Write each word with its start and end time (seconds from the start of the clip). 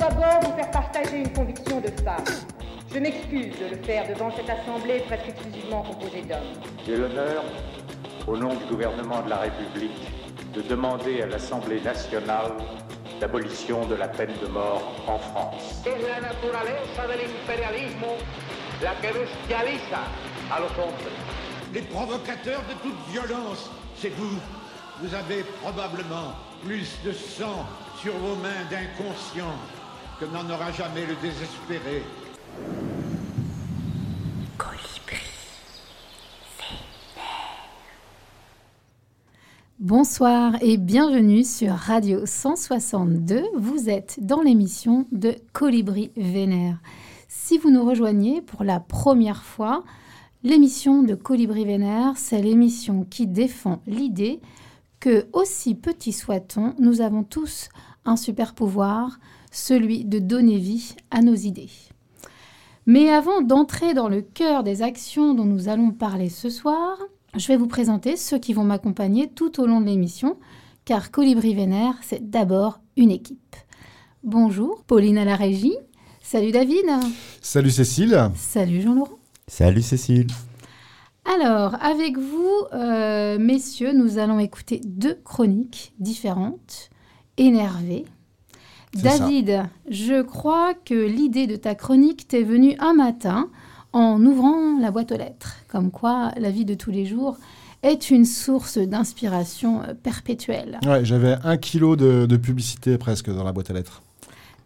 d'abord 0.00 0.40
vous 0.42 0.56
faire 0.56 0.70
partager 0.70 1.18
une 1.18 1.32
conviction 1.32 1.80
de 1.80 1.90
femme. 2.02 2.24
Je 2.92 2.98
m'excuse 2.98 3.54
de 3.60 3.76
le 3.76 3.82
faire 3.82 4.08
devant 4.08 4.30
cette 4.34 4.48
assemblée 4.48 5.00
presque 5.06 5.28
exclusivement 5.28 5.82
composée 5.82 6.22
d'hommes. 6.22 6.56
J'ai 6.86 6.96
l'honneur, 6.96 7.44
au 8.26 8.36
nom 8.36 8.54
du 8.54 8.64
gouvernement 8.64 9.20
de 9.22 9.30
la 9.30 9.36
République, 9.36 10.00
de 10.54 10.62
demander 10.62 11.22
à 11.22 11.26
l'Assemblée 11.26 11.80
nationale 11.82 12.52
l'abolition 13.20 13.86
de 13.86 13.94
la 13.94 14.08
peine 14.08 14.32
de 14.42 14.48
mort 14.48 14.82
en 15.06 15.18
France. 15.18 15.82
Es 15.84 16.00
la 16.08 16.20
naturaleza 16.20 17.06
del 17.06 17.20
imperialismo 17.30 18.16
la 18.82 18.94
que 19.02 19.12
bestializa 19.12 20.02
a 20.50 20.60
los 20.60 20.72
hombres. 20.78 21.12
Les 21.74 21.82
provocateurs 21.82 22.62
de 22.68 22.74
toute 22.82 22.98
violence, 23.12 23.70
c'est 23.94 24.12
vous. 24.16 24.38
Vous 25.02 25.14
avez 25.14 25.44
probablement 25.62 26.32
plus 26.64 26.88
de 27.04 27.12
sang 27.12 27.66
sur 28.00 28.14
vos 28.14 28.34
mains 28.36 28.64
d'inconscients 28.70 29.58
que 30.20 30.26
n'en 30.26 30.54
aura 30.54 30.70
jamais 30.70 31.06
le 31.06 31.14
désespéré. 31.22 32.02
Bonsoir 39.78 40.56
et 40.60 40.76
bienvenue 40.76 41.42
sur 41.42 41.72
Radio 41.72 42.26
162. 42.26 43.44
Vous 43.56 43.88
êtes 43.88 44.18
dans 44.20 44.42
l'émission 44.42 45.06
de 45.10 45.34
Colibri 45.54 46.12
Vénère. 46.18 46.76
Si 47.28 47.56
vous 47.56 47.70
nous 47.70 47.86
rejoignez 47.86 48.42
pour 48.42 48.62
la 48.62 48.78
première 48.78 49.42
fois, 49.42 49.84
l'émission 50.42 51.02
de 51.02 51.14
Colibri 51.14 51.64
Vénère, 51.64 52.18
c'est 52.18 52.42
l'émission 52.42 53.06
qui 53.08 53.26
défend 53.26 53.80
l'idée 53.86 54.40
que, 55.00 55.28
aussi 55.32 55.74
petit 55.74 56.12
soit-on, 56.12 56.74
nous 56.78 57.00
avons 57.00 57.22
tous 57.22 57.70
un 58.04 58.16
super 58.16 58.54
pouvoir, 58.54 59.18
celui 59.50 60.04
de 60.04 60.18
donner 60.18 60.58
vie 60.58 60.94
à 61.10 61.22
nos 61.22 61.34
idées. 61.34 61.70
Mais 62.86 63.10
avant 63.10 63.42
d'entrer 63.42 63.94
dans 63.94 64.08
le 64.08 64.22
cœur 64.22 64.62
des 64.62 64.82
actions 64.82 65.34
dont 65.34 65.44
nous 65.44 65.68
allons 65.68 65.90
parler 65.90 66.28
ce 66.28 66.50
soir, 66.50 66.98
je 67.36 67.46
vais 67.46 67.56
vous 67.56 67.68
présenter 67.68 68.16
ceux 68.16 68.38
qui 68.38 68.52
vont 68.52 68.64
m'accompagner 68.64 69.28
tout 69.28 69.60
au 69.60 69.66
long 69.66 69.80
de 69.80 69.86
l'émission, 69.86 70.38
car 70.84 71.10
Colibri 71.10 71.54
Vénère, 71.54 71.94
c'est 72.02 72.30
d'abord 72.30 72.80
une 72.96 73.10
équipe. 73.10 73.56
Bonjour, 74.24 74.82
Pauline 74.84 75.18
à 75.18 75.24
la 75.24 75.36
régie. 75.36 75.76
Salut 76.22 76.52
David. 76.52 76.86
Salut 77.40 77.70
Cécile. 77.70 78.30
Salut 78.34 78.82
Jean-Laurent. 78.82 79.18
Salut 79.46 79.82
Cécile. 79.82 80.26
Alors, 81.24 81.76
avec 81.82 82.18
vous, 82.18 82.52
euh, 82.72 83.38
messieurs, 83.38 83.92
nous 83.92 84.18
allons 84.18 84.38
écouter 84.38 84.80
deux 84.84 85.14
chroniques 85.24 85.92
différentes, 85.98 86.90
énervées. 87.36 88.04
David, 88.94 89.62
je 89.88 90.22
crois 90.22 90.74
que 90.74 90.94
l'idée 90.94 91.46
de 91.46 91.56
ta 91.56 91.74
chronique 91.74 92.26
t'est 92.26 92.42
venue 92.42 92.74
un 92.80 92.92
matin 92.92 93.48
en 93.92 94.24
ouvrant 94.24 94.78
la 94.78 94.90
boîte 94.90 95.12
aux 95.12 95.16
lettres, 95.16 95.56
comme 95.68 95.90
quoi 95.90 96.32
la 96.36 96.50
vie 96.50 96.64
de 96.64 96.74
tous 96.74 96.90
les 96.90 97.06
jours 97.06 97.36
est 97.82 98.10
une 98.10 98.24
source 98.24 98.78
d'inspiration 98.78 99.82
euh, 99.82 99.94
perpétuelle. 99.94 100.78
Ouais, 100.84 101.04
j'avais 101.04 101.36
un 101.44 101.56
kilo 101.56 101.96
de, 101.96 102.26
de, 102.26 102.36
publicité 102.36 102.98
presque 102.98 103.30
dans 103.30 103.44
la 103.44 103.52
boîte 103.52 103.70
à 103.70 103.74
lettres. 103.74 104.02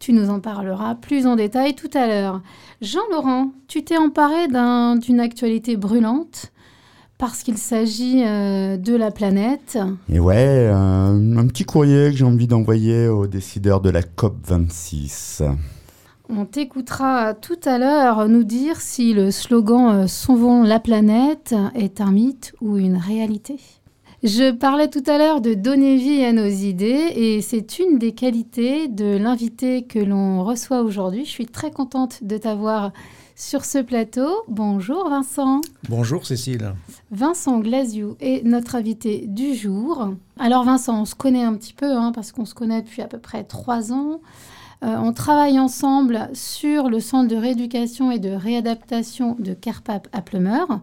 Tu 0.00 0.12
nous 0.12 0.30
en 0.30 0.40
parleras 0.40 0.96
plus 0.96 1.26
en 1.26 1.36
détail 1.36 1.74
tout 1.76 1.90
à 1.94 2.06
l'heure. 2.06 2.42
Jean-Laurent, 2.82 3.52
tu 3.68 3.84
t'es 3.84 3.96
emparé 3.96 4.48
d'une 4.48 5.20
actualité 5.20 5.76
brûlante 5.76 6.52
parce 7.24 7.42
qu'il 7.42 7.56
s'agit 7.56 8.22
euh, 8.22 8.76
de 8.76 8.94
la 8.94 9.10
planète. 9.10 9.78
Et 10.10 10.20
ouais, 10.20 10.68
un, 10.70 11.38
un 11.38 11.46
petit 11.46 11.64
courrier 11.64 12.10
que 12.10 12.18
j'ai 12.18 12.24
envie 12.24 12.46
d'envoyer 12.46 13.08
aux 13.08 13.26
décideurs 13.26 13.80
de 13.80 13.88
la 13.88 14.02
COP 14.02 14.36
26. 14.46 15.42
On 16.28 16.44
t'écoutera 16.44 17.32
tout 17.32 17.58
à 17.64 17.78
l'heure 17.78 18.28
nous 18.28 18.44
dire 18.44 18.78
si 18.82 19.14
le 19.14 19.30
slogan 19.30 20.02
euh, 20.02 20.06
Sauvons 20.06 20.64
la 20.64 20.80
planète 20.80 21.54
est 21.74 22.02
un 22.02 22.12
mythe 22.12 22.52
ou 22.60 22.76
une 22.76 22.98
réalité. 22.98 23.56
Je 24.22 24.52
parlais 24.52 24.88
tout 24.88 25.04
à 25.06 25.16
l'heure 25.16 25.40
de 25.40 25.54
donner 25.54 25.96
vie 25.96 26.22
à 26.24 26.32
nos 26.34 26.44
idées 26.44 27.10
et 27.16 27.40
c'est 27.40 27.78
une 27.78 27.98
des 27.98 28.12
qualités 28.12 28.86
de 28.88 29.16
l'invité 29.16 29.84
que 29.84 29.98
l'on 29.98 30.44
reçoit 30.44 30.82
aujourd'hui. 30.82 31.24
Je 31.24 31.30
suis 31.30 31.46
très 31.46 31.70
contente 31.70 32.22
de 32.22 32.36
t'avoir 32.36 32.92
sur 33.36 33.64
ce 33.64 33.78
plateau. 33.78 34.28
Bonjour 34.48 35.08
Vincent. 35.08 35.60
Bonjour 35.88 36.26
Cécile. 36.26 36.74
Vincent 37.10 37.58
Glasiou 37.58 38.16
est 38.20 38.44
notre 38.44 38.76
invité 38.76 39.26
du 39.26 39.54
jour. 39.54 40.14
Alors 40.38 40.64
Vincent, 40.64 41.02
on 41.02 41.04
se 41.04 41.14
connaît 41.14 41.42
un 41.42 41.54
petit 41.54 41.72
peu 41.72 41.92
hein, 41.92 42.12
parce 42.14 42.32
qu'on 42.32 42.44
se 42.44 42.54
connaît 42.54 42.82
depuis 42.82 43.02
à 43.02 43.06
peu 43.06 43.18
près 43.18 43.44
trois 43.44 43.92
ans. 43.92 44.20
Euh, 44.82 44.96
on 44.98 45.12
travaille 45.12 45.58
ensemble 45.58 46.28
sur 46.32 46.88
le 46.88 47.00
centre 47.00 47.28
de 47.28 47.36
rééducation 47.36 48.10
et 48.10 48.18
de 48.18 48.30
réadaptation 48.30 49.36
de 49.38 49.54
Carpap 49.54 50.08
à 50.12 50.20
Plumeur. 50.20 50.80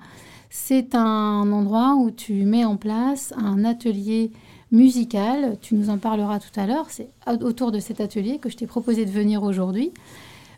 C'est 0.50 0.96
un 0.96 1.50
endroit 1.52 1.96
où 1.96 2.12
tu 2.12 2.34
mets 2.46 2.66
en 2.66 2.76
place 2.76 3.34
un 3.38 3.64
atelier 3.64 4.32
musical. 4.72 5.58
Tu 5.62 5.76
nous 5.76 5.90
en 5.90 5.98
parleras 5.98 6.40
tout 6.40 6.60
à 6.60 6.66
l'heure. 6.66 6.88
C'est 6.90 7.10
autour 7.28 7.72
de 7.72 7.80
cet 7.80 8.02
atelier 8.02 8.38
que 8.38 8.50
je 8.50 8.58
t'ai 8.58 8.68
proposé 8.68 9.06
de 9.06 9.12
venir 9.12 9.44
aujourd'hui. 9.44 9.94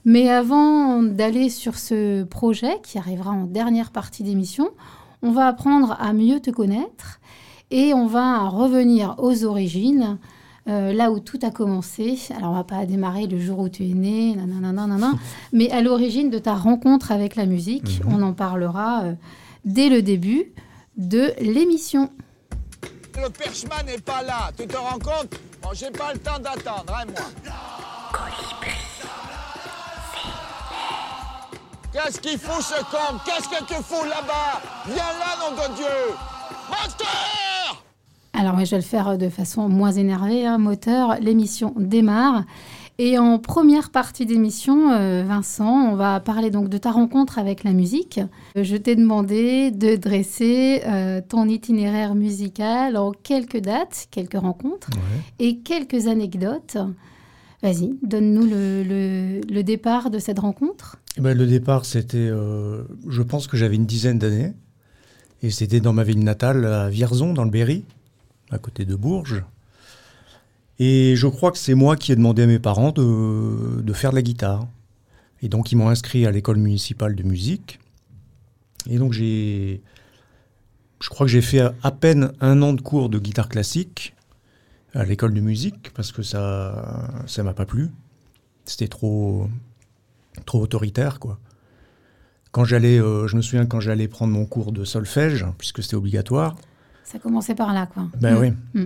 Mais 0.06 0.30
avant 0.30 1.02
d'aller 1.02 1.50
sur 1.50 1.76
ce 1.76 2.24
projet 2.24 2.80
qui 2.84 2.98
arrivera 2.98 3.32
en 3.32 3.46
dernière 3.46 3.92
partie 3.92 4.24
d'émission, 4.24 4.70
on 5.22 5.32
va 5.32 5.48
apprendre 5.48 5.96
à 6.00 6.12
mieux 6.14 6.42
te 6.42 6.52
connaître 6.52 7.22
et 7.72 7.94
on 7.94 8.08
va 8.08 8.50
revenir 8.50 9.16
aux 9.18 9.46
origines 9.46 10.18
euh, 10.70 10.94
là 10.94 11.12
où 11.12 11.20
tout 11.20 11.40
a 11.42 11.52
commencé. 11.52 12.18
Alors, 12.36 12.52
on 12.52 12.56
va 12.56 12.64
pas 12.64 12.86
démarrer 12.86 13.28
le 13.28 13.40
jour 13.40 13.60
où 13.60 13.70
tu 13.70 13.84
es 13.84 13.94
né, 13.94 14.36
nanana, 14.36 15.12
mais 15.54 15.72
à 15.72 15.82
l'origine 15.82 16.30
de 16.30 16.40
ta 16.40 16.54
rencontre 16.54 17.12
avec 17.12 17.36
la 17.36 17.46
musique. 17.46 18.02
On 18.08 18.22
en 18.22 18.34
parlera 18.34 19.04
euh, 19.04 19.14
dès 19.66 19.90
le 19.90 20.02
début 20.02 20.52
de 20.98 21.34
l'émission. 21.40 22.10
Le 23.16 23.30
perchman 23.30 23.86
n'est 23.86 24.00
pas 24.00 24.22
là, 24.24 24.52
tu 24.58 24.68
te 24.68 24.76
rends 24.76 25.00
compte? 25.00 25.40
Bon, 25.62 25.70
j'ai 25.74 25.92
pas 25.92 26.14
le 26.14 26.20
temps 26.20 26.40
d'attendre, 26.40 26.94
hein, 26.94 27.06
moi. 27.08 27.54
Qu'est-ce 31.94 32.20
qu'il 32.20 32.40
fout 32.40 32.64
ce 32.64 32.82
con? 32.86 33.20
Qu'est-ce 33.24 33.48
que 33.48 33.64
tu 33.66 33.76
fous 33.76 34.04
là-bas? 34.04 34.62
Viens 34.88 34.96
là, 34.96 35.38
nom 35.40 35.56
de 35.56 35.76
Dieu 35.76 35.86
Moteur 36.70 37.84
alors, 38.36 38.60
je 38.66 38.72
vais 38.72 38.78
le 38.78 38.84
faire 38.84 39.16
de 39.20 39.30
façon 39.30 39.70
moins 39.70 39.92
énervée. 39.92 40.46
Hein, 40.48 40.58
moteur, 40.58 41.18
l'émission 41.22 41.72
démarre. 41.78 42.46
Et 42.98 43.20
en 43.20 43.38
première 43.38 43.92
partie 43.92 44.26
d'émission, 44.26 44.92
euh, 44.92 45.24
Vincent, 45.26 45.92
on 45.92 45.96
va 45.96 46.20
parler 46.20 46.50
donc 46.50 46.68
de 46.68 46.80
ta 46.80 46.92
rencontre 46.92 47.38
avec 47.38 47.64
la 47.64 47.74
musique. 47.74 48.20
Je 48.56 48.76
t'ai 48.76 48.96
demandé 48.96 49.70
de 49.70 49.96
dresser 49.96 50.82
euh, 50.88 51.22
ton 51.22 51.48
itinéraire 51.48 52.16
musical 52.16 52.98
en 52.98 53.12
quelques 53.12 53.60
dates, 53.60 54.08
quelques 54.10 54.40
rencontres 54.40 54.90
ouais. 54.92 55.46
et 55.46 55.58
quelques 55.60 56.08
anecdotes. 56.08 56.78
Vas-y, 57.62 57.96
donne-nous 58.02 58.46
le, 58.46 58.84
le, 58.84 59.42
le, 59.50 59.64
départ 59.64 60.10
de 60.10 60.20
cette 60.20 60.40
rencontre. 60.40 60.98
Eh 61.18 61.22
ben, 61.22 61.38
le 61.38 61.46
départ, 61.46 61.86
c'était, 61.86 62.18
euh, 62.18 62.84
je 63.08 63.22
pense 63.22 63.48
que 63.48 63.56
j'avais 63.58 63.76
une 63.76 63.86
dizaine 63.86 64.20
d'années. 64.20 64.54
Et 65.42 65.52
c'était 65.52 65.82
dans 65.82 65.94
ma 65.94 66.04
ville 66.04 66.24
natale, 66.24 66.66
à 66.66 66.90
Vierzon, 66.90 67.34
dans 67.34 67.44
le 67.44 67.50
Berry 67.50 67.84
à 68.50 68.60
côté 68.60 68.86
de 68.86 68.96
Bourges. 68.96 69.44
Et 70.80 71.16
je 71.16 71.28
crois 71.28 71.52
que 71.52 71.58
c'est 71.58 71.76
moi 71.76 71.96
qui 71.96 72.12
ai 72.12 72.16
demandé 72.16 72.44
à 72.44 72.48
mes 72.48 72.60
parents 72.60 72.92
de, 72.92 73.82
de 73.82 73.94
faire 73.94 74.12
de 74.12 74.16
la 74.16 74.22
guitare. 74.22 74.68
Et 75.42 75.50
donc 75.50 75.72
ils 75.72 75.76
m'ont 75.76 75.90
inscrit 75.90 76.26
à 76.26 76.32
l'école 76.32 76.58
municipale 76.58 77.16
de 77.16 77.24
musique. 77.24 77.80
Et 78.90 78.98
donc 78.98 79.14
j'ai... 79.14 79.82
Je 81.02 81.10
crois 81.10 81.26
que 81.26 81.32
j'ai 81.32 81.42
fait 81.42 81.60
à 81.60 81.92
peine 81.92 82.32
un 82.40 82.62
an 82.62 82.74
de 82.74 82.82
cours 82.82 83.10
de 83.10 83.20
guitare 83.20 83.50
classique 83.50 84.16
à 84.94 85.04
l'école 85.04 85.34
de 85.34 85.42
musique 85.42 85.92
parce 85.94 86.14
que 86.14 86.24
ça 86.24 87.24
ça 87.28 87.44
m'a 87.44 87.54
pas 87.54 87.66
plu. 87.66 87.90
C'était 88.64 88.88
trop 88.88 89.50
trop 90.46 90.62
autoritaire 90.62 91.20
quoi. 91.20 91.40
Quand 92.52 92.66
j'allais 92.66 93.00
euh, 93.00 93.28
je 93.28 93.36
me 93.36 93.42
souviens 93.42 93.66
quand 93.66 93.80
j'allais 93.80 94.08
prendre 94.08 94.34
mon 94.34 94.46
cours 94.46 94.72
de 94.72 94.84
solfège 94.84 95.46
puisque 95.58 95.82
c'était 95.82 95.96
obligatoire, 95.96 96.56
ça 97.04 97.20
commençait 97.20 97.56
par 97.56 97.74
là, 97.74 97.86
quoi. 97.86 98.08
Ben 98.20 98.36
mmh. 98.36 98.40
oui. 98.40 98.52
Mmh. 98.74 98.86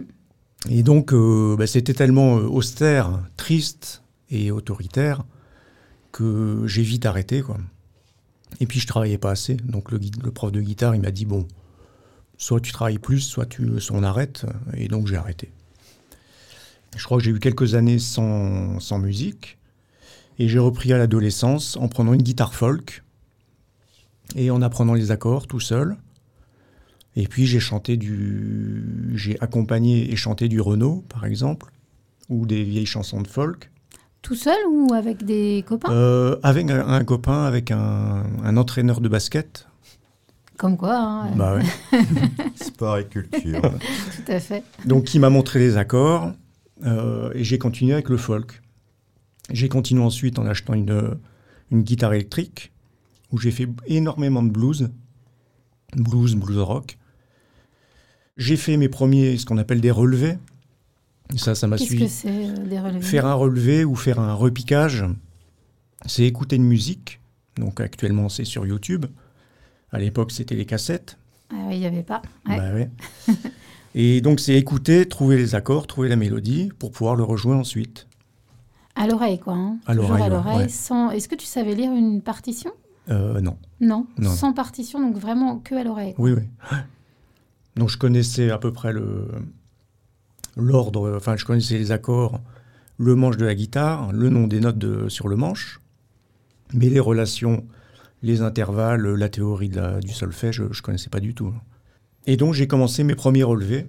Et 0.70 0.84
donc, 0.84 1.14
euh, 1.14 1.56
ben 1.58 1.68
c'était 1.68 1.94
tellement 1.94 2.34
austère, 2.34 3.22
triste 3.38 4.04
et 4.30 4.52
autoritaire 4.52 5.24
que 6.12 6.64
j'ai 6.66 6.82
vite 6.82 7.06
arrêté, 7.06 7.42
quoi. 7.42 7.58
Et 8.60 8.66
puis, 8.66 8.80
je 8.80 8.88
travaillais 8.88 9.18
pas 9.18 9.32
assez. 9.32 9.56
Donc, 9.56 9.92
le, 9.92 10.00
le 10.24 10.32
prof 10.32 10.52
de 10.52 10.62
guitare, 10.62 10.96
il 10.96 11.02
m'a 11.02 11.12
dit, 11.12 11.26
bon, 11.26 11.48
soit 12.38 12.60
tu 12.60 12.72
travailles 12.72 12.98
plus, 12.98 13.20
soit, 13.20 13.46
tu, 13.46 13.80
soit 13.80 13.96
on 13.96 14.04
arrête. 14.04 14.46
Et 14.74 14.88
donc, 14.88 15.08
j'ai 15.08 15.16
arrêté. 15.16 15.52
Je 16.96 17.04
crois 17.04 17.20
que 17.20 17.24
j'ai 17.24 17.32
eu 17.32 17.40
quelques 17.40 17.76
années 17.76 18.00
sans, 18.00 18.80
sans 18.80 19.00
musique. 19.00 19.58
Et 20.40 20.48
j'ai 20.48 20.60
repris 20.60 20.94
à 20.94 20.98
l'adolescence 20.98 21.78
en 21.78 21.88
prenant 21.88 22.14
une 22.14 22.22
guitare 22.22 22.54
folk 22.54 23.04
et 24.36 24.52
en 24.52 24.62
apprenant 24.62 24.94
les 24.94 25.12
accords 25.12 25.48
tout 25.48 25.60
seul. 25.60 25.98
Et 27.16 27.28
puis 27.28 27.48
j'ai 27.48 27.60
chanté 27.60 27.98
du, 27.98 29.12
j'ai 29.16 29.40
accompagné 29.42 30.12
et 30.12 30.16
chanté 30.16 30.48
du 30.48 30.62
Renault, 30.62 31.04
par 31.10 31.26
exemple, 31.26 31.72
ou 32.30 32.46
des 32.46 32.64
vieilles 32.64 32.86
chansons 32.86 33.22
de 33.22 33.28
folk. 33.28 33.72
Tout 34.22 34.36
seul 34.36 34.58
ou 34.70 34.94
avec 34.94 35.24
des 35.24 35.64
copains? 35.68 35.92
Euh, 35.92 36.38
avec 36.44 36.70
un, 36.70 36.88
un 36.88 37.04
copain, 37.04 37.46
avec 37.46 37.72
un, 37.72 38.24
un 38.44 38.58
entraîneur 38.58 39.02
de 39.02 39.10
basket. 39.10 39.68
Comme 40.58 40.76
quoi, 40.78 40.98
hein, 40.98 41.32
Bah 41.36 41.56
ouais. 41.56 42.00
Sport 42.56 42.98
et 42.98 43.06
culture. 43.08 43.62
tout 43.62 44.32
à 44.32 44.40
fait. 44.40 44.64
Donc, 44.86 45.06
qui 45.06 45.18
m'a 45.20 45.30
montré 45.30 45.60
les 45.60 45.78
accords. 45.78 46.32
euh, 46.86 47.32
et 47.34 47.44
j'ai 47.44 47.58
continué 47.58 47.94
avec 47.94 48.10
le 48.10 48.18
folk. 48.18 48.62
J'ai 49.52 49.70
continué 49.70 50.02
ensuite 50.04 50.40
en 50.40 50.46
achetant 50.46 50.74
une, 50.74 51.18
une 51.72 51.82
guitare 51.84 52.14
électrique, 52.14 52.72
où 53.32 53.38
j'ai 53.38 53.52
fait 53.52 53.68
énormément 53.88 54.44
de 54.44 54.50
blues. 54.50 54.90
Blues, 55.96 56.36
blues 56.36 56.60
rock. 56.60 56.98
J'ai 58.36 58.58
fait 58.58 58.78
mes 58.78 58.90
premiers, 58.90 59.38
ce 59.38 59.46
qu'on 59.46 59.58
appelle 59.58 59.82
des 59.82 59.92
relevés. 59.92 60.38
Ça, 61.36 61.56
ça 61.56 61.68
m'a 61.68 61.78
Qu'est-ce 61.78 61.90
suivi. 61.90 62.06
que 62.06 62.10
c'est 62.12 62.30
euh, 62.30 62.66
des 62.68 62.80
relevés? 62.80 63.02
Faire 63.02 63.26
un 63.26 63.34
relevé 63.34 63.84
ou 63.84 63.96
faire 63.96 64.20
un 64.20 64.34
repiquage, 64.34 65.06
c'est 66.06 66.24
écouter 66.24 66.56
une 66.56 66.64
musique. 66.64 67.20
Donc 67.58 67.82
actuellement, 67.82 68.30
c'est 68.30 68.46
sur 68.46 68.66
YouTube. 68.66 69.06
À 69.92 70.00
l'époque, 70.00 70.32
c'était 70.32 70.56
les 70.56 70.66
cassettes. 70.66 71.18
Ah 71.50 71.56
oui, 71.68 71.76
il 71.76 71.80
n'y 71.80 71.86
avait 71.86 72.04
pas. 72.04 72.22
Ouais. 72.48 72.58
Bah 72.58 72.74
ouais. 72.74 72.90
Et 73.96 74.22
donc, 74.22 74.40
c'est 74.40 74.54
écouter, 74.56 75.08
trouver 75.08 75.38
les 75.38 75.56
accords, 75.56 75.88
trouver 75.88 76.08
la 76.10 76.16
mélodie 76.18 76.70
pour 76.78 76.92
pouvoir 76.92 77.16
le 77.16 77.24
rejouer 77.24 77.56
ensuite. 77.56 78.08
À 78.98 79.08
l'oreille, 79.08 79.40
quoi. 79.40 79.54
hein. 79.54 79.78
À 79.86 79.94
l'oreille, 79.94 80.22
à 80.22 80.26
ouais, 80.26 80.30
l'oreille. 80.30 80.58
ouais. 80.58 80.70
Sans... 80.70 81.12
Est-ce 81.12 81.28
que 81.30 81.36
tu 81.36 81.46
savais 81.46 81.76
lire 81.76 81.92
une 81.92 82.22
partition? 82.22 82.72
Euh, 83.10 83.40
non. 83.42 83.58
non. 83.80 84.06
Non. 84.18 84.30
Sans 84.32 84.54
partition, 84.54 85.00
donc 85.00 85.18
vraiment 85.18 85.60
que 85.60 85.76
à 85.76 85.84
l'oreille. 85.84 86.16
Oui, 86.18 86.32
oui. 86.34 86.78
Donc, 87.76 87.90
je 87.90 87.98
connaissais 87.98 88.50
à 88.50 88.58
peu 88.58 88.74
près 88.74 88.92
le 88.94 89.28
l'ordre, 90.56 91.16
enfin, 91.16 91.36
je 91.38 91.46
connaissais 91.46 91.78
les 91.78 91.92
accords, 91.92 92.42
le 92.98 93.14
manche 93.16 93.38
de 93.38 93.46
la 93.46 93.54
guitare, 93.54 94.12
le 94.12 94.30
nom 94.30 94.48
des 94.48 94.60
notes 94.60 94.80
de, 94.80 95.08
sur 95.08 95.28
le 95.28 95.36
manche, 95.36 95.80
mais 96.74 96.90
les 96.90 97.00
relations, 97.00 97.64
les 98.24 98.42
intervalles, 98.42 99.06
la 99.08 99.30
théorie 99.30 99.70
de 99.70 99.76
la- 99.80 100.00
du 100.00 100.12
solfège, 100.12 100.56
je 100.56 100.64
ne 100.64 100.82
connaissais 100.84 101.10
pas 101.12 101.20
du 101.20 101.36
tout. 101.36 101.54
Et 102.26 102.38
donc, 102.38 102.56
j'ai 102.56 102.68
commencé 102.68 103.04
mes 103.04 103.14
premiers 103.14 103.44
relevés. 103.44 103.88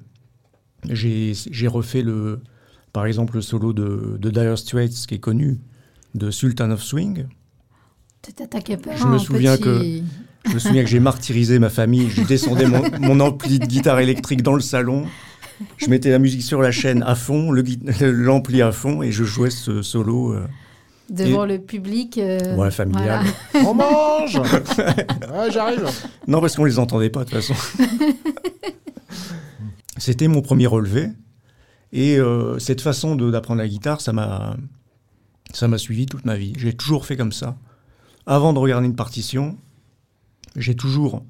J'ai 0.85 1.67
refait, 1.69 2.03
le, 2.03 2.41
par 2.99 3.07
exemple, 3.07 3.37
le 3.37 3.43
solo 3.43 3.73
de, 3.73 4.17
de 4.21 4.31
Dire 4.31 4.59
Straits, 4.59 4.91
qui 5.07 5.15
est 5.15 5.21
connu, 5.21 5.61
de 6.17 6.33
Sultan 6.33 6.73
of 6.73 6.83
Swing. 6.83 7.27
Tu 8.23 8.33
t'attaquais 8.33 8.77
pas 8.77 8.97
Je 8.97 9.05
à 9.05 9.07
me 9.07 9.19
souviens 9.19 9.57
petit- 9.57 10.03
Je 10.49 10.55
me 10.55 10.59
souviens 10.59 10.83
que 10.83 10.91
j'ai 10.91 10.99
martyrisé 10.99 11.61
ma 11.61 11.69
famille. 11.71 12.11
Je 12.11 12.23
descendais 12.23 12.67
mon, 12.67 12.83
mon 13.01 13.21
ampli 13.21 13.61
de 13.61 13.67
guitare 13.67 14.01
électrique 14.01 14.43
dans 14.43 14.55
le 14.57 14.61
salon. 14.61 15.05
Je 15.77 15.87
mettais 15.89 16.11
la 16.11 16.19
musique 16.19 16.43
sur 16.43 16.61
la 16.61 16.73
chaîne 16.73 17.05
à 17.05 17.15
fond, 17.15 17.53
l'ampli 18.03 18.63
à 18.63 18.73
fond, 18.73 19.01
et 19.05 19.13
je 19.13 19.23
jouais 19.23 19.51
ce 19.51 19.83
solo. 19.83 20.33
euh, 20.33 20.45
devant 21.09 21.47
le 21.47 21.61
public. 21.61 22.19
euh, 22.19 22.57
Ouais, 22.57 22.73
familial. 22.73 23.25
voilà. 23.53 23.69
On 23.71 23.75
mange 23.75 24.39
Ouais, 24.79 25.51
j'arrive. 25.53 25.85
Non, 26.27 26.41
parce 26.41 26.57
qu'on 26.57 26.65
les 26.65 26.81
entendait 26.81 27.11
pas 27.11 27.23
de 27.25 27.31
toute 27.31 27.41
façon. 27.43 27.55
C'était 29.99 30.27
mon 30.27 30.43
premier 30.43 30.67
relevé. 30.67 31.11
Et 31.93 32.19
euh, 32.19 32.59
cette 32.59 32.81
façon 32.81 33.17
d'apprendre 33.17 33.61
la 33.61 33.69
guitare, 33.69 34.01
ça 34.01 34.13
m'a 34.13 34.57
ça 35.55 35.67
m'a 35.67 35.79
suivi 35.79 36.05
toute 36.07 36.27
ma 36.27 36.37
vie. 36.37 36.53
J'ai 36.59 36.75
toujours 36.75 37.07
fait 37.07 37.17
comme 37.17 37.33
ça. 37.33 37.57
Avant 38.27 38.53
de 38.53 38.59
regarder 38.59 38.87
une 38.87 38.97
partition, 38.97 39.57
j'ai 40.57 40.75
toujours 40.75 41.25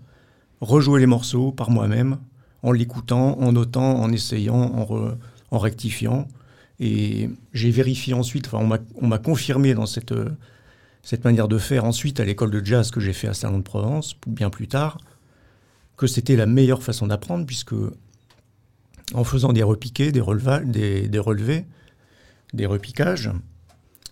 rejoué 0.61 0.99
les 0.99 1.07
morceaux 1.07 1.53
par 1.53 1.71
moi-même, 1.71 2.19
en 2.65 2.73
l'écoutant, 2.73 3.39
en 3.39 3.53
notant, 3.53 4.01
en 4.01 4.11
essayant, 4.11 4.57
en, 4.57 4.85
re- 4.85 5.17
en 5.53 5.59
rectifiant. 5.59 6.27
Et 6.81 7.31
j'ai 7.53 7.71
vérifié 7.71 8.13
ensuite, 8.15 8.49
enfin, 8.49 8.59
on 8.59 8.67
m'a- 8.67 8.79
on 9.01 9.07
m'a 9.07 9.19
confirmé 9.19 9.75
dans 9.75 9.87
cette, 9.87 10.15
cette 11.05 11.25
manière 11.25 11.47
de 11.47 11.59
faire 11.59 11.85
ensuite 11.85 12.19
à 12.19 12.25
l'école 12.25 12.51
de 12.51 12.65
jazz 12.65 12.91
que 12.91 12.99
j'ai 12.99 13.13
fait 13.13 13.29
à 13.29 13.35
Salon 13.35 13.59
de 13.59 13.63
Provence, 13.63 14.17
bien 14.27 14.51
plus 14.51 14.67
tard, 14.67 14.99
que 15.97 16.09
c'était 16.09 16.35
la 16.35 16.47
meilleure 16.47 16.83
façon 16.83 17.07
d'apprendre, 17.07 17.47
puisque 17.47 17.75
en 19.15 19.25
faisant 19.25 19.53
des 19.53 19.63
repiqués, 19.63 20.13
des, 20.13 20.21
relevés, 20.21 21.67
des 22.53 22.67
repiquages, 22.67 23.31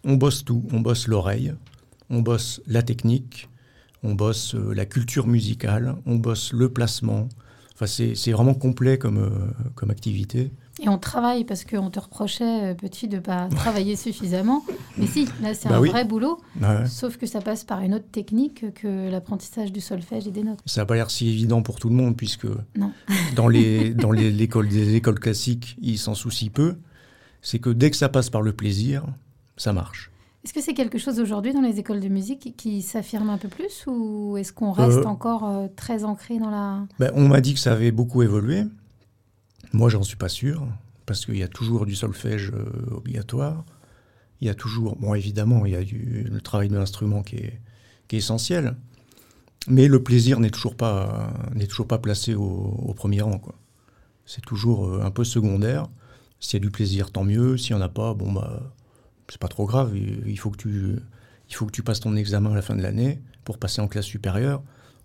on 0.05 0.15
bosse 0.15 0.45
tout. 0.45 0.65
On 0.73 0.81
bosse 0.81 1.09
l'oreille, 1.09 1.55
on 2.11 2.21
bosse 2.21 2.63
la 2.67 2.83
technique, 2.83 3.49
on 4.03 4.15
bosse 4.15 4.55
euh, 4.55 4.73
la 4.73 4.87
culture 4.87 5.27
musicale, 5.27 5.97
on 6.07 6.17
bosse 6.17 6.53
le 6.53 6.73
placement. 6.73 7.29
Enfin, 7.75 7.87
c'est 7.87 8.15
c'est 8.15 8.33
vraiment 8.33 8.55
complet 8.55 8.99
comme, 8.99 9.19
euh, 9.19 9.53
comme 9.75 9.91
activité. 9.91 10.51
Et 10.79 10.89
on 10.91 10.99
travaille 10.99 11.45
parce 11.45 11.65
qu'on 11.65 11.89
te 11.91 11.99
reprochait, 11.99 12.73
euh, 12.73 12.75
petit, 12.75 13.09
de 13.09 13.19
pas 13.19 13.49
travailler 13.49 13.97
suffisamment. 13.97 14.63
Mais 14.99 15.07
si, 15.07 15.27
là, 15.43 15.55
c'est 15.55 15.71
Bah 15.71 15.77
un 15.77 15.81
oui. 15.81 15.89
vrai 15.89 16.05
boulot. 16.05 16.39
Ouais. 16.61 16.87
Sauf 16.87 17.17
que 17.17 17.25
ça 17.27 17.41
passe 17.41 17.65
par 17.65 17.81
une 17.81 17.95
autre 17.95 18.11
technique 18.13 18.75
que 18.75 19.11
l'apprentissage 19.11 19.73
du 19.73 19.81
solfège 19.81 20.27
et 20.27 20.31
des 20.31 20.43
notes. 20.43 20.61
Ça 20.67 20.83
n'a 20.83 20.87
pas 20.87 20.95
l'air 20.95 21.11
si 21.11 21.29
évident 21.29 21.63
pour 21.63 21.77
tout 21.81 21.89
le 21.89 21.95
monde, 21.95 22.15
puisque 22.17 22.47
Non. 22.77 22.93
dans 23.37 23.49
les 23.49 23.95
dans 23.95 24.13
les, 24.13 24.43
écoles 24.45 25.19
classiques, 25.19 25.77
ils 25.81 25.99
s'en 25.99 26.15
soucient 26.15 26.51
peu. 26.53 26.77
C'est 27.41 27.59
que 27.59 27.71
dès 27.71 27.91
que 27.91 27.97
ça 27.97 28.09
passe 28.11 28.29
par 28.29 28.43
le 28.43 28.53
plaisir, 28.53 29.05
ça 29.57 29.73
marche. 29.73 30.11
Est-ce 30.45 30.53
que 30.53 30.61
c'est 30.61 30.75
quelque 30.75 30.99
chose 30.99 31.19
aujourd'hui 31.21 31.53
dans 31.55 31.61
les 31.61 31.79
écoles 31.81 32.01
de 32.01 32.09
musique 32.09 32.55
qui 32.57 32.83
s'affirme 32.83 33.31
un 33.31 33.39
peu 33.39 33.49
plus 33.49 33.85
ou 33.89 34.37
est-ce 34.37 34.53
qu'on 34.53 34.73
reste 34.73 34.99
Euh, 34.99 35.05
encore 35.05 35.49
euh, 35.49 35.67
très 35.75 36.05
ancré 36.05 36.39
dans 36.39 36.51
la... 36.51 36.87
Ben, 37.01 37.11
on 37.15 37.27
m'a 37.29 37.41
dit 37.41 37.55
que 37.55 37.59
ça 37.61 37.73
avait 37.73 37.91
beaucoup 37.91 38.23
évolué. 38.23 38.63
Moi, 39.73 39.89
j'en 39.89 40.03
suis 40.03 40.17
pas 40.17 40.29
sûr, 40.29 40.67
parce 41.07 41.25
qu'il 41.25 41.37
y 41.37 41.43
a 41.43 41.49
toujours 41.49 41.87
du 41.87 41.95
solfège 41.95 42.53
euh, 42.55 42.95
obligatoire. 42.95 43.65
Il 44.41 44.47
y 44.47 44.51
a 44.51 44.55
toujours, 44.55 44.97
bon, 44.97 45.15
évidemment, 45.15 45.65
il 45.65 45.73
y 45.73 45.77
a 45.77 45.83
du, 45.83 46.25
le 46.31 46.41
travail 46.41 46.69
de 46.69 46.77
l'instrument 46.77 47.23
qui 47.23 47.37
est, 47.37 47.61
essentiel. 48.13 48.77
Mais 49.69 49.89
le 49.89 50.03
plaisir 50.03 50.39
n'est 50.39 50.51
toujours 50.51 50.77
pas, 50.77 51.33
n'est 51.55 51.67
toujours 51.67 51.89
pas 51.89 51.99
placé 51.99 52.35
au, 52.35 52.95
premier 52.97 53.21
rang. 53.21 53.43
C'est 54.25 54.45
toujours 54.45 54.87
euh, 54.87 55.03
un 55.03 55.11
peu 55.11 55.25
secondaire. 55.25 55.89
S'il 56.39 56.61
y 56.61 56.63
a 56.63 56.65
du 56.65 56.71
plaisir, 56.71 57.11
tant 57.11 57.25
mieux. 57.25 57.57
S'il 57.57 57.75
n'y 57.75 57.83
en 57.83 57.85
a 57.85 57.89
pas, 57.89 58.15
bon, 58.15 58.33
bah, 58.33 58.63
c'est 59.29 59.41
pas 59.41 59.49
trop 59.49 59.67
grave. 59.67 59.97
Il 59.97 60.23
il 60.29 60.39
faut, 60.39 60.51
que 60.51 60.57
tu, 60.57 60.97
il 61.49 61.55
faut 61.55 61.67
que 61.67 61.73
tu 61.73 61.83
passes 61.83 62.01
ton 62.01 62.15
examen 62.15 62.53
à 62.53 62.55
la 62.55 62.63
fin 62.63 62.77
de 62.77 62.83
l'année 62.83 63.21
pour 63.45 63.59
passer 63.59 63.81
en 63.81 63.89
classe 63.89 64.07
supérieure. 64.07 64.63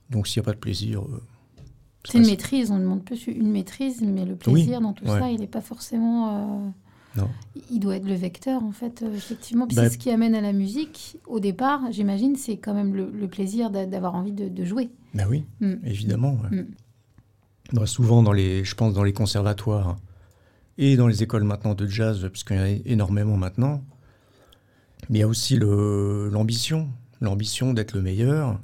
Donc, 0.09 0.27
s'il 0.27 0.41
n'y 0.41 0.45
a 0.45 0.47
pas 0.47 0.53
de 0.53 0.59
plaisir, 0.59 1.01
euh, 1.01 1.23
C'est 2.03 2.17
une 2.17 2.25
maîtrise, 2.25 2.71
on 2.71 2.79
demande 2.79 3.03
plus 3.03 3.27
une 3.27 3.51
maîtrise, 3.51 4.01
mais 4.01 4.25
le 4.25 4.35
plaisir 4.35 4.81
dans 4.81 4.93
tout 4.93 5.05
ouais. 5.05 5.19
ça, 5.19 5.29
il 5.29 5.39
n'est 5.39 5.47
pas 5.47 5.61
forcément... 5.61 6.29
euh, 6.29 6.69
Non. 7.21 7.29
Il 7.69 7.79
doit 7.79 7.95
être 7.97 8.07
le 8.07 8.15
vecteur, 8.15 8.63
en 8.63 8.71
fait, 8.71 9.03
euh, 9.03 9.13
effectivement. 9.15 9.67
Bah, 9.67 9.83
c'est 9.83 9.89
ce 9.91 9.97
qui 9.99 10.09
amène 10.09 10.33
à 10.33 10.41
la 10.41 10.51
musique. 10.53 11.17
Au 11.27 11.39
départ, 11.39 11.81
j'imagine, 11.91 12.35
c'est 12.35 12.57
quand 12.57 12.73
même 12.73 12.95
le, 12.95 13.11
le 13.11 13.27
plaisir 13.27 13.69
d'a- 13.69 13.85
d'avoir 13.85 14.15
envie 14.15 14.31
de, 14.31 14.49
de 14.49 14.65
jouer. 14.65 14.89
Ben 15.13 15.27
oui, 15.29 15.43
Mm. 15.59 15.73
évidemment. 15.85 16.37
ouais. 16.49 16.57
Mm. 16.61 16.67
Bah, 17.73 17.85
souvent, 17.85 18.23
dans 18.23 18.33
les, 18.33 18.63
je 18.63 18.73
pense 18.75 18.93
dans 18.93 19.03
les 19.03 19.13
conservatoires 19.13 19.97
et 20.77 20.95
dans 20.95 21.07
les 21.07 21.21
écoles 21.21 21.43
maintenant 21.43 21.75
de 21.75 21.85
jazz, 21.85 22.27
puisqu'il 22.31 22.55
y 22.57 22.59
en 22.59 22.63
a 22.63 22.69
énormément 22.85 23.37
maintenant, 23.37 23.83
mais 25.09 25.19
il 25.19 25.21
y 25.21 25.23
a 25.23 25.27
aussi 25.27 25.57
l'ambition, 25.59 26.89
l'ambition 27.21 27.73
d'être 27.73 27.93
le 27.93 28.01
meilleur, 28.01 28.59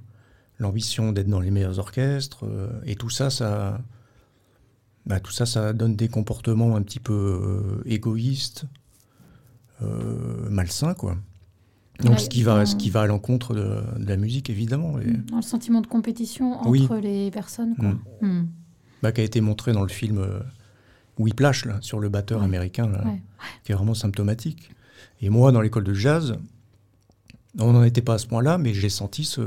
l'ambition 0.59 1.11
d'être 1.11 1.27
dans 1.29 1.39
les 1.39 1.51
meilleurs 1.51 1.79
orchestres, 1.79 2.45
euh, 2.45 2.69
et 2.85 2.95
tout 2.95 3.09
ça, 3.09 3.29
ça, 3.29 3.79
bah, 5.05 5.19
tout 5.19 5.31
ça, 5.31 5.45
ça 5.45 5.73
donne 5.73 5.95
des 5.95 6.07
comportements 6.07 6.75
un 6.75 6.81
petit 6.81 6.99
peu 6.99 7.13
euh, 7.13 7.81
égoïstes, 7.85 8.65
euh, 9.81 10.49
malsains, 10.49 10.93
quoi. 10.93 11.15
Donc, 12.03 12.11
Ouais, 12.13 12.17
ce, 12.19 12.29
qui 12.29 12.43
va, 12.43 12.57
euh, 12.57 12.65
ce 12.65 12.75
qui 12.75 12.89
va 12.91 13.01
à 13.01 13.07
l'encontre 13.07 13.55
de, 13.55 13.81
de 13.99 14.05
la 14.07 14.17
musique, 14.17 14.49
évidemment. 14.49 14.99
et- 14.99 15.11
Dans 15.31 15.37
le 15.37 15.41
sentiment 15.41 15.81
de 15.81 15.87
compétition 15.87 16.53
entre 16.59 16.69
Oui. 16.69 16.87
les 17.01 17.31
personnes. 17.31 17.75
Quoi. 17.75 17.89
Mm. 18.21 18.27
Mm. 18.41 18.47
bah, 19.03 19.11
qui 19.11 19.21
a 19.21 19.23
été 19.23 19.41
montré 19.41 19.73
dans 19.73 19.81
le 19.83 19.89
film 19.89 20.17
euh, 20.19 20.39
Whiplash, 21.19 21.65
là, 21.65 21.77
sur 21.81 21.99
le 21.99 22.09
batteur 22.09 22.39
Ouais. 22.39 22.45
américain, 22.45 22.87
là, 22.87 23.03
Ouais. 23.05 23.21
qui 23.63 23.71
est 23.71 23.75
vraiment 23.75 23.93
symptomatique. 23.95 24.71
Et 25.21 25.29
moi, 25.29 25.51
dans 25.51 25.61
l'école 25.61 25.83
de 25.83 25.93
jazz, 25.93 26.35
on 27.59 27.73
n'en 27.73 27.83
était 27.83 28.01
pas 28.03 28.15
à 28.15 28.17
ce 28.19 28.27
point-là, 28.27 28.57
mais 28.59 28.73
j'ai 28.75 28.89
senti 28.89 29.23
ce, 29.23 29.41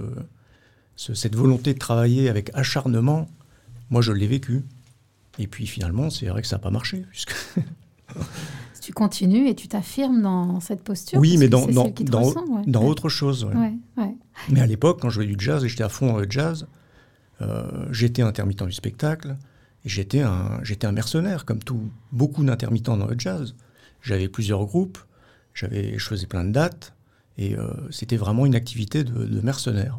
ce- 1.00 1.14
cette 1.14 1.34
volonté 1.34 1.72
de 1.72 1.78
travailler 1.78 2.28
avec 2.28 2.50
acharnement. 2.52 3.26
Moi, 3.88 4.02
je 4.02 4.12
l'ai 4.12 4.26
vécu. 4.26 4.64
Et 5.38 5.46
puis 5.46 5.66
finalement, 5.66 6.10
c'est 6.10 6.26
vrai 6.26 6.42
que 6.42 6.48
ça 6.48 6.56
n'a 6.56 6.60
pas 6.60 6.70
marché. 6.70 7.06
Puisque... 7.10 7.34
Tu 8.82 8.92
continues 8.94 9.46
et 9.48 9.54
tu 9.54 9.68
t'affirmes 9.68 10.22
dans 10.22 10.58
cette 10.60 10.82
posture. 10.82 11.20
oui, 11.20 11.36
mais 11.36 11.48
dans, 11.48 11.66
dans, 11.66 11.88
dans, 11.90 12.22
ressemble, 12.22 12.50
ouais. 12.52 12.62
dans 12.66 12.80
Ouais. 12.82 12.88
autre 12.88 13.08
chose. 13.10 13.44
ouais. 13.44 13.74
Mais 14.48 14.60
à 14.60 14.66
l'époque, 14.66 15.00
quand 15.02 15.10
je 15.10 15.16
jouais 15.16 15.26
du 15.26 15.36
jazz 15.38 15.62
et 15.64 15.68
j'étais 15.68 15.84
à 15.84 15.88
fond 15.90 16.06
dans 16.06 16.16
le 16.18 16.26
jazz, 16.28 16.66
euh, 17.42 17.86
j'étais 17.92 18.22
intermittent 18.22 18.64
du 18.64 18.72
spectacle 18.72 19.36
et 19.84 19.88
j'étais 19.88 20.22
un, 20.22 20.60
j'étais 20.64 20.86
un 20.86 20.92
mercenaire, 20.92 21.44
comme 21.44 21.60
tout, 21.62 21.90
beaucoup 22.10 22.42
d'intermittents 22.42 22.96
dans 22.96 23.06
le 23.06 23.16
jazz. 23.18 23.54
J'avais 24.02 24.28
plusieurs 24.28 24.64
groupes, 24.64 24.98
j'avais, 25.54 25.96
je 25.98 26.04
faisais 26.06 26.26
plein 26.26 26.44
de 26.44 26.50
dates 26.50 26.94
et 27.36 27.56
euh, 27.56 27.68
c'était 27.90 28.16
vraiment 28.16 28.44
une 28.46 28.54
activité 28.54 29.04
de, 29.04 29.24
de 29.24 29.40
mercenaire. 29.42 29.98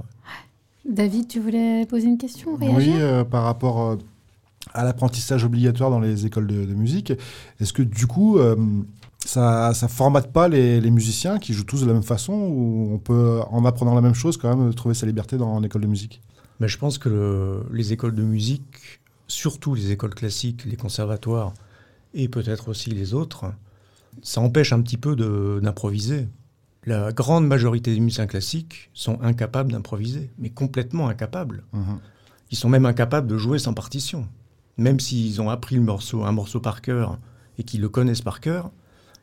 David, 0.86 1.28
tu 1.28 1.40
voulais 1.40 1.86
poser 1.86 2.08
une 2.08 2.18
question 2.18 2.58
Oui, 2.60 2.90
euh, 2.96 3.24
par 3.24 3.44
rapport 3.44 3.82
euh, 3.82 3.96
à 4.74 4.84
l'apprentissage 4.84 5.44
obligatoire 5.44 5.90
dans 5.92 6.00
les 6.00 6.26
écoles 6.26 6.48
de, 6.48 6.66
de 6.66 6.74
musique, 6.74 7.14
est-ce 7.60 7.72
que 7.74 7.84
du 7.84 8.08
coup, 8.08 8.38
euh, 8.40 8.56
ça, 9.24 9.74
ça 9.74 9.88
formate 9.88 10.32
pas 10.32 10.48
les, 10.48 10.82
les 10.82 10.92
musiciens 10.92 11.38
qui 11.38 11.54
jouent 11.54 11.66
tous 11.66 11.82
de 11.82 11.86
la 11.86 11.94
même 11.94 12.04
façon 12.04 12.34
ou 12.34 12.90
on 12.94 12.98
peut, 12.98 13.42
en 13.50 13.64
apprenant 13.66 13.94
la 13.94 14.02
même 14.02 14.16
chose, 14.16 14.38
quand 14.38 14.56
même 14.56 14.74
trouver 14.74 14.96
sa 14.96 15.06
liberté 15.06 15.38
dans 15.38 15.58
une 15.60 15.66
école 15.66 15.82
de 15.82 15.88
musique? 15.88 16.22
Mais 16.60 16.68
je 16.68 16.78
pense 16.78 16.98
que 16.98 17.10
le- 17.10 17.64
les 17.72 17.94
écoles 17.94 18.16
de 18.16 18.24
musique, 18.24 19.00
surtout 19.28 19.76
les 19.76 19.92
écoles 19.92 20.16
classiques, 20.16 20.66
les 20.66 20.78
conservatoires 20.78 21.54
et 22.14 22.28
peut-être 22.28 22.70
aussi 22.70 22.90
les 22.90 23.14
autres, 23.14 23.46
ça 24.22 24.42
empêche 24.42 24.74
un 24.74 24.82
petit 24.82 24.98
peu 24.98 25.16
d'improviser. 25.62 26.28
La 26.86 27.12
grande 27.12 27.48
majorité 27.48 27.94
des 27.94 28.00
musiciens 28.00 28.28
classiques 28.28 28.90
sont 28.94 29.22
incapables 29.22 29.72
d'improviser, 29.72 30.32
mais 30.40 30.50
complètement 30.50 31.10
incapables. 31.10 31.64
Mhm. 31.74 32.00
Ils 32.50 32.58
sont 32.58 32.70
même 32.70 32.86
incapables 32.86 33.28
de 33.28 33.38
jouer 33.38 33.60
sans 33.60 33.74
partition. 33.74 34.28
Même 34.78 35.00
s'ils 35.00 35.42
ont 35.42 35.50
appris 35.50 35.76
le 35.76 35.82
morceau, 35.82 36.24
un 36.24 36.32
morceau 36.32 36.60
par 36.60 36.82
cœur 36.82 37.20
et 37.58 37.64
qu'ils 37.64 37.82
le 37.82 37.90
connaissent 37.90 38.22
par 38.22 38.42
cœur, 38.42 38.72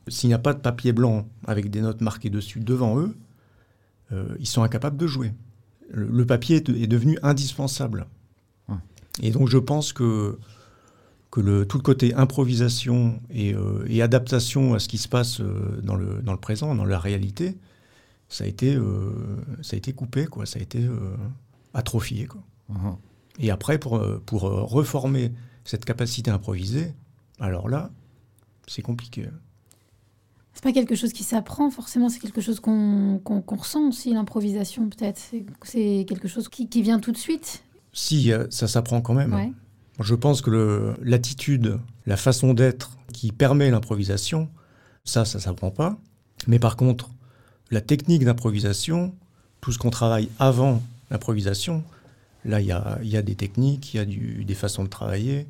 s'il 0.07 0.29
n'y 0.29 0.35
a 0.35 0.39
pas 0.39 0.55
de 0.55 0.61
papier 0.61 0.93
blanc 0.93 1.29
avec 1.47 1.71
des 1.71 1.81
notes 1.81 2.01
marquées 2.01 2.31
dessus 2.31 2.61
devant 2.61 2.99
eux, 2.99 3.17
euh, 4.13 4.35
ils 4.39 4.47
sont 4.47 4.63
incapables 4.63 4.97
de 4.97 5.07
jouer. 5.07 5.33
Le, 5.91 6.07
le 6.07 6.27
papier 6.27 6.57
est, 6.57 6.69
est 6.69 6.87
devenu 6.87 7.19
indispensable. 7.23 8.07
Hum. 8.69 8.81
Et 9.21 9.31
donc 9.31 9.49
je 9.49 9.59
pense 9.59 9.93
que, 9.93 10.39
que 11.31 11.41
le, 11.41 11.67
tout 11.67 11.77
le 11.77 11.83
côté 11.83 12.15
improvisation 12.15 13.21
et, 13.31 13.55
euh, 13.55 13.85
et 13.89 14.01
adaptation 14.03 14.75
à 14.75 14.79
ce 14.79 14.89
qui 14.89 14.99
se 14.99 15.09
passe 15.09 15.41
euh, 15.41 15.81
dans, 15.83 15.95
le, 15.97 16.23
dans 16.23 16.33
le 16.33 16.39
présent, 16.39 16.75
dans 16.75 16.85
la 16.87 16.99
réalité, 16.99 17.57
ça 18.29 18.45
a 18.45 18.47
été, 18.47 18.75
euh, 18.75 19.13
ça 19.63 19.75
a 19.75 19.79
été 19.79 19.93
coupé, 19.93 20.27
quoi. 20.27 20.47
ça 20.47 20.59
a 20.59 20.63
été 20.63 20.83
euh, 20.85 21.17
atrophié. 21.75 22.27
Quoi. 22.27 22.43
Mhm. 22.71 22.97
Et 23.41 23.51
après, 23.51 23.79
pour, 23.79 24.03
pour 24.27 24.43
reformer 24.43 25.33
cette 25.65 25.85
capacité 25.85 26.31
à 26.31 26.35
improviser, 26.35 26.95
alors 27.41 27.69
là, 27.69 27.91
c'est 28.67 28.83
compliqué. 28.83 29.27
C'est 30.55 30.63
pas 30.65 30.73
quelque 30.73 30.97
chose 30.97 31.13
qui 31.13 31.23
s'apprend 31.23 31.71
forcément, 31.71 32.09
c'est 32.09 32.19
quelque 32.19 32.41
chose 32.41 32.59
qu'on 32.59 33.21
qu'on- 33.23 33.41
qu'on 33.43 33.55
ressent 33.57 33.87
aussi, 33.89 34.13
l'improvisation 34.13 34.89
peut-être. 34.89 35.21
C'est- 35.63 36.05
quelque 36.05 36.27
chose 36.27 36.49
qui, 36.49 36.69
qui 36.69 36.83
vient 36.83 36.99
tout 36.99 37.13
de 37.13 37.17
suite. 37.17 37.63
Si, 37.93 38.33
ça 38.51 38.67
s'apprend 38.67 39.01
quand 39.01 39.15
même. 39.15 39.33
Ouais. 39.35 39.53
Je 40.01 40.15
pense 40.15 40.43
que 40.43 40.95
l'attitude, 41.03 41.81
la 42.07 42.17
façon 42.17 42.55
d'être 42.55 42.97
qui 43.13 43.33
permet 43.33 43.71
l'improvisation, 43.71 44.49
ça, 45.05 45.25
ça 45.25 45.41
s'apprend 45.41 45.71
pas. 45.71 45.99
Mais 46.47 46.59
par 46.59 46.77
contre, 46.77 47.11
la 47.71 47.81
technique 47.81 48.25
d'improvisation, 48.25 49.15
tout 49.61 49.73
ce 49.73 49.79
qu'on 49.79 49.91
travaille 49.91 50.29
avant 50.39 50.83
l'improvisation, 51.11 51.83
là, 52.45 52.61
il 52.61 52.67
y 52.67 52.73
a, 52.73 52.99
y 53.03 53.17
a 53.17 53.23
des 53.23 53.35
techniques, 53.35 53.95
il 53.95 53.97
y 53.97 54.01
a 54.01 54.45
des 54.45 54.55
façons 54.55 54.85
de 54.85 54.89
travailler. 54.89 55.47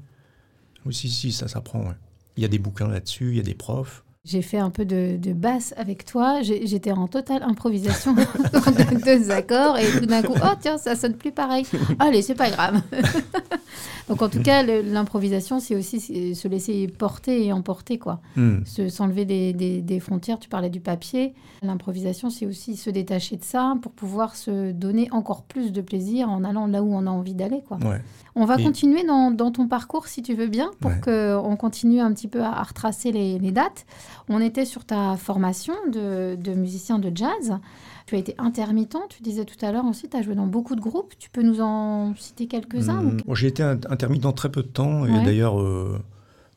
Oui, 0.87 0.95
si, 0.95 1.11
si, 1.11 1.33
ça 1.33 1.49
s'apprend. 1.49 1.93
Il 2.37 2.43
y 2.43 2.47
a 2.47 2.49
des 2.49 2.59
bouquins 2.59 2.89
là-dessus, 2.89 3.31
il 3.31 3.37
y 3.37 3.41
a 3.41 3.43
des 3.43 3.55
profs. 3.55 4.05
J'ai 4.31 4.43
fait 4.43 4.59
un 4.59 4.69
peu 4.69 4.85
de, 4.85 5.17
de 5.17 5.33
basse 5.33 5.73
avec 5.79 6.05
toi. 6.05 6.43
J'étais 6.43 6.93
en 6.93 7.09
totale 7.09 7.43
improvisation 7.43 8.13
de 8.15 9.03
deux 9.03 9.31
accords 9.31 9.79
et 9.79 9.87
tout 9.99 10.05
d'un 10.05 10.21
coup, 10.21 10.35
oh 10.37 10.55
tiens, 10.61 10.77
ça 10.77 10.95
sonne 10.97 11.15
plus 11.15 11.33
pareil. 11.33 11.65
Allez, 11.99 12.21
c'est 12.21 12.35
pas 12.35 12.51
grave. 12.51 12.83
Donc 14.09 14.23
en 14.23 14.29
tout 14.29 14.41
cas, 14.43 14.63
l'improvisation, 14.63 15.61
c'est 15.61 15.75
aussi 15.77 16.35
se 16.35 16.49
laisser 16.49 16.89
porter 16.89 17.47
et 17.47 17.53
emporter, 17.53 17.99
quoi. 17.99 18.21
Se- 18.65 18.89
S'enlever 18.89 19.25
des, 19.25 19.53
des- 19.53 19.81
des 19.83 20.01
frontières. 20.01 20.39
Tu 20.39 20.49
parlais 20.49 20.71
du 20.71 20.81
papier. 20.81 21.35
L'improvisation, 21.63 22.31
c'est 22.31 22.47
aussi 22.47 22.77
se 22.77 22.91
détacher 22.91 23.37
de 23.37 23.45
ça 23.45 23.75
pour 23.83 23.93
pouvoir 23.93 24.37
se 24.37 24.73
donner 24.73 25.09
encore 25.11 25.43
plus 25.43 25.73
de 25.73 25.81
plaisir 25.81 26.31
en 26.31 26.45
allant 26.45 26.67
là 26.67 26.83
où 26.83 26.93
on 26.95 27.07
a 27.07 27.11
envie 27.11 27.35
d'aller, 27.35 27.63
quoi. 27.67 27.79
Ouais. 27.79 28.01
On 28.35 28.45
va 28.45 28.57
Et- 28.59 28.63
continuer 28.65 29.05
dans, 29.05 29.31
dans 29.31 29.51
ton 29.51 29.67
parcours, 29.69 30.07
si 30.07 30.23
tu 30.23 30.35
veux 30.35 30.47
bien, 30.49 30.71
pour 30.81 30.91
Ouais. 30.91 31.01
qu'on 31.03 31.57
continue 31.57 32.01
un 32.01 32.13
petit 32.13 32.29
peu 32.29 32.43
à, 32.43 32.51
à 32.53 32.63
retracer 32.63 33.11
les, 33.13 33.39
les 33.39 33.51
dates. 33.51 33.87
On 34.29 34.41
était 34.41 34.65
sur 34.65 34.85
ta 34.85 35.17
formation 35.17 35.75
de, 35.93 36.37
de 36.37 36.53
musicien 36.55 36.99
de 36.99 37.11
jazz. 37.15 37.59
Tu 38.07 38.15
as 38.15 38.19
été 38.19 38.35
intermittent, 38.39 38.97
tu 39.11 39.23
disais 39.23 39.45
tout 39.45 39.63
à 39.65 39.71
l'heure 39.73 39.85
aussi, 39.85 40.09
tu 40.09 40.17
as 40.17 40.23
joué 40.23 40.35
dans 40.35 40.47
beaucoup 40.47 40.75
de 40.77 40.81
groupes. 40.81 41.15
Tu 41.19 41.29
peux 41.31 41.43
nous 41.43 41.61
en 41.61 42.15
citer 42.17 42.47
quelques-uns 42.47 43.05
ou-. 43.05 43.17
Bon, 43.27 43.35
J'ai 43.35 43.49
été 43.49 43.63
in- 43.63 43.79
intermittent 43.91 44.35
très 44.35 44.51
peu 44.51 44.63
de 44.63 44.69
temps. 44.69 45.05
Et 45.05 45.11
Ouais. 45.11 45.25
d'ailleurs, 45.25 45.61
euh, 45.61 45.99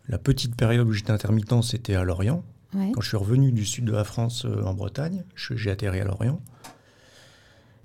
la 0.08 0.18
petite 0.18 0.56
période 0.56 0.88
où 0.88 0.92
j'étais 0.94 1.12
intermittent, 1.12 1.62
c'était 1.64 1.96
à 1.96 2.04
Lorient. 2.04 2.44
Ouais. 2.74 2.92
Quand 2.94 3.02
je 3.02 3.08
suis 3.10 3.18
revenu 3.18 3.52
du 3.52 3.66
sud 3.66 3.84
de 3.86 3.92
la 3.92 4.06
France 4.06 4.46
euh, 4.46 4.64
en 4.64 4.74
Bretagne, 4.74 5.24
j'ai 5.36 5.72
atterri 5.72 6.00
à 6.00 6.06
Lorient. 6.06 6.40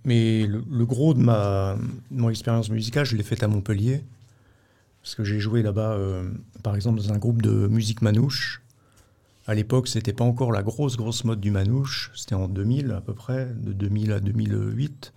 Mais 0.07 0.47
le, 0.47 0.87
gros 0.87 1.15
de 1.15 1.21
ma 1.21 1.77
mon 2.13 2.31
expérience 2.31 2.71
musicale, 2.71 3.05
je 3.05 3.17
l'ai 3.17 3.25
faite 3.25 3.43
à 3.43 3.49
Montpellier. 3.49 4.05
Parce 5.03 5.17
que 5.17 5.25
j'ai 5.25 5.41
joué 5.41 5.63
là-bas, 5.63 5.95
euh, 5.95 6.31
par 6.63 6.77
exemple, 6.77 7.01
dans 7.01 7.13
un 7.13 7.19
groupe 7.19 7.43
de 7.43 7.67
musique 7.67 8.03
manouche. 8.03 8.63
À 9.49 9.55
l'époque, 9.55 9.89
c'était 9.89 10.13
pas 10.13 10.25
encore 10.25 10.53
la 10.53 10.63
grosse, 10.63 10.97
grosse 10.97 11.25
mode 11.25 11.41
du 11.41 11.51
manouche. 11.51 12.13
C'était 12.15 12.37
en 12.37 12.47
2000 12.47 12.93
à 12.93 13.01
peu 13.01 13.15
près, 13.15 13.47
de 13.47 13.73
2000 13.73 14.13
à 14.13 14.21
2008. 14.21 15.13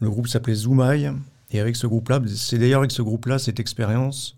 Le 0.00 0.10
groupe 0.10 0.28
s'appelait 0.28 0.54
Zoumaï. 0.54 1.10
Et 1.50 1.58
avec 1.58 1.76
ce 1.76 1.86
groupe-là, 1.86 2.20
c'est 2.36 2.58
d'ailleurs 2.58 2.80
avec 2.80 2.90
ce 2.90 3.00
groupe-là, 3.00 3.38
cette 3.38 3.60
expérience, 3.60 4.36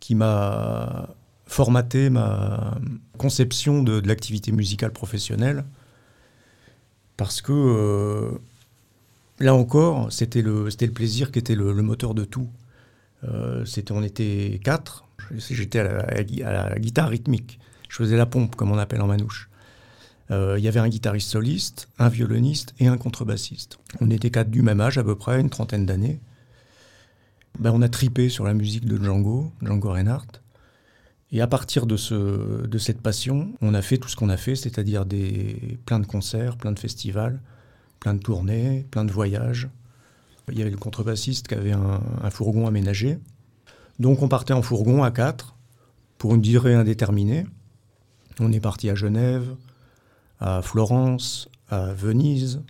qui 0.00 0.14
m'a 0.14 1.10
formaté 1.44 2.08
ma 2.08 2.78
conception 3.18 3.82
de 3.82 4.00
l'activité 4.06 4.52
musicale 4.52 4.92
professionnelle. 4.92 5.64
Parce 7.18 7.42
que 7.42 7.52
euh, 7.52 8.38
là 9.40 9.54
encore, 9.54 10.10
c'était 10.10 10.40
le, 10.40 10.68
plaisir 10.94 11.32
qui 11.32 11.40
était 11.40 11.56
le, 11.56 11.74
moteur 11.74 12.14
de 12.14 12.24
tout. 12.24 12.48
Euh, 13.24 13.66
on 13.90 14.02
était 14.04 14.60
quatre. 14.62 15.04
J'étais 15.36 15.80
à 15.80 16.12
la 16.70 16.78
guitare 16.78 17.10
rythmique. 17.10 17.58
Je 17.88 17.96
faisais 17.96 18.16
la 18.16 18.24
pompe, 18.24 18.54
comme 18.54 18.70
on 18.70 18.78
appelle 18.78 19.02
en 19.02 19.08
manouche. 19.08 19.50
Euh, 20.30 20.54
Il 20.58 20.64
y 20.64 20.68
avait 20.68 20.78
un 20.78 20.88
guitariste 20.88 21.28
soliste, 21.28 21.88
un 21.98 22.08
violoniste 22.08 22.72
et 22.78 22.86
un 22.86 22.96
contrebassiste. 22.96 23.78
On 24.00 24.10
était 24.10 24.30
quatre 24.30 24.50
du 24.50 24.62
même 24.62 24.80
âge, 24.80 24.96
à 24.96 25.02
peu 25.02 25.16
près, 25.16 25.40
une 25.40 25.50
trentaine 25.50 25.86
d'années. 25.86 26.20
Ben, 27.58 27.72
on 27.74 27.82
a 27.82 27.88
tripé 27.88 28.28
sur 28.28 28.44
la 28.44 28.54
musique 28.54 28.84
de 28.84 28.96
Django, 28.96 29.50
Django 29.60 29.90
Reinhardt. 29.90 30.40
Et 31.30 31.40
à 31.40 31.46
partir 31.46 31.86
de, 31.86 31.96
ce, 31.96 32.66
de 32.66 32.78
cette 32.78 33.02
passion, 33.02 33.52
on 33.60 33.74
a 33.74 33.82
fait 33.82 33.98
tout 33.98 34.08
ce 34.08 34.16
qu'on 34.16 34.30
a 34.30 34.36
fait, 34.36 34.56
c'est-à-dire 34.56 35.04
des, 35.04 35.78
plein 35.84 36.00
de 36.00 36.06
concerts, 36.06 36.56
plein 36.56 36.72
de 36.72 36.78
festivals, 36.78 37.40
plein 38.00 38.14
de 38.14 38.20
tournées, 38.20 38.86
plein 38.90 39.04
de 39.04 39.12
voyages. 39.12 39.68
Il 40.50 40.58
y 40.58 40.62
avait 40.62 40.70
le 40.70 40.78
contrebassiste 40.78 41.48
qui 41.48 41.54
avait 41.54 41.72
un, 41.72 42.30
fourgon 42.30 42.66
aménagé. 42.66 43.18
Donc 43.98 44.22
on 44.22 44.28
partait 44.28 44.54
en 44.54 44.62
fourgon 44.62 45.02
à 45.02 45.10
quatre 45.10 45.56
pour 46.16 46.34
une 46.34 46.40
durée 46.40 46.74
indéterminée. 46.74 47.46
On 48.40 48.50
est 48.52 48.60
parti 48.60 48.88
à 48.88 48.94
Genève, 48.94 49.54
à 50.40 50.62
Florence, 50.62 51.50
à 51.68 51.92
Venise, 51.92 52.62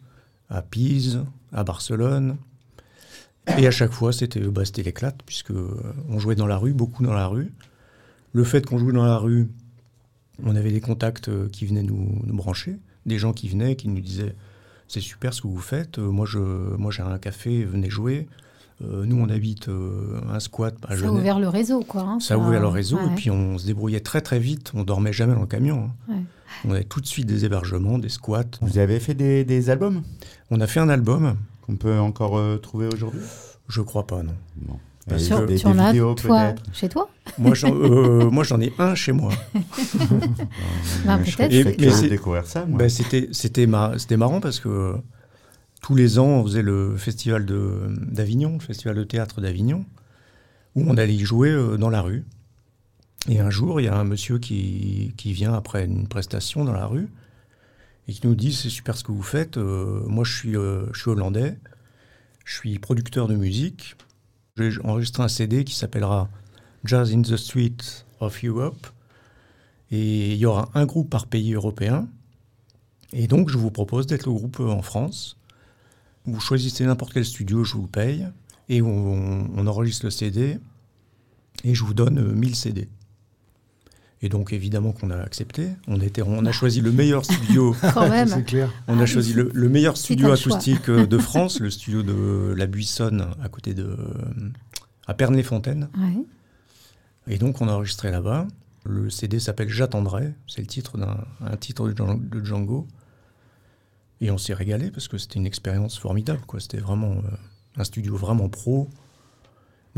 à 0.50 0.62
Pise, 0.62 1.24
à 1.52 1.62
Barcelone. 1.62 2.36
Et 3.58 3.66
à 3.66 3.70
chaque 3.70 3.92
fois, 3.92 4.12
c'était 4.12 4.40
bah, 4.40 4.62
l'éclate, 4.76 5.22
puisque 5.24 5.52
euh, 5.52 5.80
jouait 6.16 6.34
dans 6.34 6.46
la 6.46 6.56
rue, 6.56 6.74
beaucoup 6.74 7.04
dans 7.04 7.14
la 7.14 7.26
rue. 7.26 7.52
Le 8.38 8.44
fait 8.44 8.64
qu'on 8.64 8.78
jouait 8.78 8.92
dans 8.92 9.04
la 9.04 9.18
rue, 9.18 9.48
on 10.44 10.54
avait 10.54 10.70
des 10.70 10.80
contacts 10.80 11.28
euh, 11.28 11.48
qui 11.48 11.66
venaient 11.66 11.82
nous, 11.82 12.20
nous 12.24 12.34
brancher, 12.36 12.76
des 13.04 13.18
gens 13.18 13.32
qui 13.32 13.48
venaient, 13.48 13.74
qui 13.74 13.88
nous 13.88 14.00
disaient 14.00 14.36
c'est 14.86 15.00
super 15.00 15.34
ce 15.34 15.42
que 15.42 15.48
vous 15.48 15.58
faites, 15.58 15.98
euh, 15.98 16.08
moi 16.08 16.24
je, 16.24 16.38
moi 16.38 16.92
j'ai 16.92 17.02
un 17.02 17.18
café, 17.18 17.64
venez 17.64 17.90
jouer. 17.90 18.28
Euh, 18.84 19.04
nous 19.06 19.16
on 19.20 19.28
habite 19.28 19.68
euh, 19.68 20.20
un 20.32 20.38
squat 20.38 20.72
à 20.86 20.96
Ça 20.96 21.06
a 21.06 21.10
ouvert 21.10 21.40
le 21.40 21.48
réseau, 21.48 21.80
quoi. 21.80 22.02
hein, 22.02 22.20
Ça 22.20 22.34
a 22.34 22.38
ouvert 22.38 22.60
le 22.60 22.68
réseau 22.68 22.96
ouais. 22.98 23.06
et 23.10 23.14
puis 23.16 23.28
on 23.28 23.58
se 23.58 23.66
débrouillait 23.66 23.98
très 24.10 24.20
très 24.20 24.38
vite. 24.38 24.70
On 24.74 24.84
dormait 24.84 25.12
jamais 25.12 25.34
dans 25.34 25.40
le 25.40 25.46
camion. 25.48 25.90
hein. 26.08 26.12
Ouais. 26.14 26.22
On 26.64 26.70
avait 26.70 26.84
tout 26.84 27.00
de 27.00 27.06
suite 27.06 27.26
des 27.26 27.44
hébergements, 27.44 27.98
des 27.98 28.08
squats. 28.08 28.44
Vous 28.62 28.78
avez 28.78 29.00
fait 29.00 29.14
des, 29.14 29.44
des 29.44 29.68
albums? 29.68 30.02
On 30.52 30.60
a 30.60 30.68
fait 30.68 30.78
un 30.78 30.88
album. 30.90 31.36
qu'on 31.66 31.74
peut 31.76 31.98
encore 31.98 32.38
euh, 32.38 32.56
trouver 32.58 32.86
aujourd'hui? 32.86 33.20
Je 33.68 33.80
crois 33.82 34.06
pas, 34.06 34.22
non. 34.22 34.34
Bon. 34.56 34.78
Parce 35.08 35.22
Et 35.22 35.24
Sur- 35.26 35.46
des, 35.46 35.56
tu 35.56 35.64
des 35.64 35.70
en 35.70 35.78
as, 35.78 35.92
toi, 36.14 36.14
peut-être 36.14 36.62
chez 36.74 36.88
toi 36.88 37.08
Moi, 37.38 37.54
j'en 37.54 37.74
euh, 37.74 38.30
moi, 38.30 38.44
j'en 38.44 38.60
ai 38.60 38.72
un 38.78 38.94
chez 38.94 39.12
moi. 39.12 39.32
Bah, 41.04 41.18
peut-être. 41.18 42.08
découvrir 42.08 42.46
ça, 42.46 42.64
moi. 42.66 42.78
Ben, 42.78 42.88
c'était, 42.88 43.28
c'était, 43.32 43.66
mar- 43.66 43.98
c'était 43.98 44.16
marrant 44.16 44.40
parce 44.40 44.60
que 44.60 44.68
euh, 44.68 44.92
tous 45.82 45.94
les 45.94 46.18
ans, 46.18 46.26
on 46.26 46.44
faisait 46.44 46.62
le 46.62 46.96
festival 46.96 47.46
de, 47.46 47.86
d'Avignon, 48.10 48.54
le 48.54 48.60
festival 48.60 48.96
de 48.96 49.04
théâtre 49.04 49.40
d'Avignon, 49.40 49.84
où 50.74 50.84
on 50.86 50.96
allait 50.96 51.14
y 51.14 51.20
jouer 51.24 51.50
euh, 51.50 51.76
dans 51.76 51.90
la 51.90 52.02
rue. 52.02 52.24
Et 53.28 53.40
un 53.40 53.50
jour, 53.50 53.80
il 53.80 53.84
y 53.84 53.88
a 53.88 53.96
un 53.96 54.04
monsieur 54.04 54.38
qui, 54.38 55.12
qui 55.16 55.32
vient 55.32 55.52
après 55.54 55.84
une 55.84 56.06
prestation 56.08 56.64
dans 56.64 56.72
la 56.72 56.86
rue 56.86 57.08
et 58.06 58.12
qui 58.12 58.26
nous 58.26 58.34
dit 58.34 58.52
C'est 58.52 58.70
super 58.70 58.96
ce 58.96 59.04
que 59.04 59.12
vous 59.12 59.22
faites. 59.22 59.56
euh, 59.56 60.02
moi, 60.06 60.24
je 60.24 60.34
suis, 60.36 60.56
euh, 60.56 60.86
je 60.92 61.00
suis 61.00 61.10
hollandais, 61.10 61.58
je 62.44 62.54
suis 62.56 62.78
producteur 62.78 63.26
de 63.28 63.34
musique. 63.36 63.96
J'ai 64.58 64.80
enregistré 64.84 65.22
un 65.22 65.28
CD 65.28 65.64
qui 65.64 65.74
s'appellera 65.74 66.28
Jazz 66.84 67.12
in 67.12 67.22
the 67.22 67.36
Street 67.36 67.76
of 68.20 68.44
Europe. 68.44 68.86
Et 69.90 70.32
il 70.32 70.38
y 70.38 70.46
aura 70.46 70.68
un 70.74 70.84
groupe 70.84 71.08
par 71.08 71.26
pays 71.26 71.54
européen. 71.54 72.08
Et 73.12 73.26
donc, 73.26 73.48
je 73.48 73.56
vous 73.56 73.70
propose 73.70 74.06
d'être 74.06 74.26
le 74.26 74.32
groupe 74.32 74.60
euh, 74.60 74.68
en 74.68 74.82
France. 74.82 75.38
Vous 76.26 76.40
choisissez 76.40 76.84
n'importe 76.84 77.14
quel 77.14 77.24
studio, 77.24 77.64
je 77.64 77.74
vous 77.74 77.86
paye. 77.86 78.26
Et 78.68 78.82
on, 78.82 79.48
on 79.56 79.66
enregistre 79.66 80.04
le 80.04 80.10
CD. 80.10 80.58
Et 81.64 81.74
je 81.74 81.84
vous 81.84 81.94
donne 81.94 82.18
euh, 82.18 82.34
1000 82.34 82.54
CD. 82.54 82.88
Et 84.20 84.28
donc 84.28 84.52
évidemment 84.52 84.90
qu'on 84.92 85.10
a 85.10 85.16
accepté. 85.16 85.68
On, 85.86 86.00
était, 86.00 86.22
on 86.22 86.44
a 86.44 86.50
choisi 86.52 86.80
le 86.80 86.90
meilleur 86.90 87.24
studio. 87.24 87.76
Quand 87.94 88.08
même. 88.08 88.26
C'est 88.28 88.42
clair. 88.44 88.68
On 88.88 88.98
Ah, 88.98 89.02
a 89.02 89.06
choisi 89.06 89.32
le, 89.32 89.50
le 89.54 89.68
meilleur 89.68 89.96
studio 89.96 90.32
acoustique 90.32 90.88
euh, 90.88 91.06
de 91.06 91.18
France, 91.18 91.60
le 91.60 91.70
studio 91.70 92.02
de 92.02 92.52
La 92.56 92.66
Buissonne, 92.66 93.28
à 93.42 93.48
côté 93.48 93.74
de. 93.74 93.96
à 95.06 95.14
Perne-les-Fontaines. 95.14 95.88
Ouais. 95.96 96.24
Et 97.32 97.38
donc 97.38 97.60
on 97.60 97.68
a 97.68 97.72
enregistré 97.72 98.10
là-bas. 98.10 98.48
Le 98.84 99.08
CD 99.10 99.38
s'appelle 99.38 99.68
J'attendrai. 99.68 100.32
C'est 100.48 100.62
le 100.62 100.66
titre 100.66 100.98
d'un 100.98 101.18
un 101.44 101.56
titre 101.56 101.86
de 101.88 101.92
Djan- 101.92 102.18
de 102.28 102.44
Django. 102.44 102.88
Et 104.20 104.32
on 104.32 104.38
s'est 104.38 104.54
régalé 104.54 104.90
parce 104.90 105.06
que 105.06 105.16
c'était 105.16 105.38
une 105.38 105.46
expérience 105.46 105.96
formidable. 105.96 106.40
quoi. 106.46 106.58
C'était 106.58 106.78
vraiment 106.78 107.12
euh, 107.12 107.36
un 107.76 107.84
studio 107.84 108.16
vraiment 108.16 108.48
pro. 108.48 108.88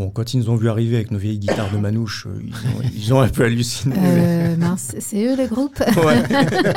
Bon, 0.01 0.09
quand 0.09 0.33
ils 0.33 0.39
nous 0.39 0.49
ont 0.49 0.57
vu 0.57 0.71
arriver 0.71 0.97
avec 0.97 1.11
nos 1.11 1.19
vieilles 1.19 1.39
guitares 1.39 1.71
de 1.71 1.77
manouche, 1.77 2.27
euh, 2.27 2.41
ils, 2.43 2.55
ont, 2.55 2.83
ils 2.97 3.13
ont 3.15 3.21
un 3.21 3.29
peu 3.29 3.45
halluciné. 3.45 3.95
Euh, 3.99 4.57
mince, 4.57 4.95
c'est 4.99 5.27
eux 5.27 5.37
le 5.37 5.47
groupe 5.47 5.79
Ouais. 6.03 6.23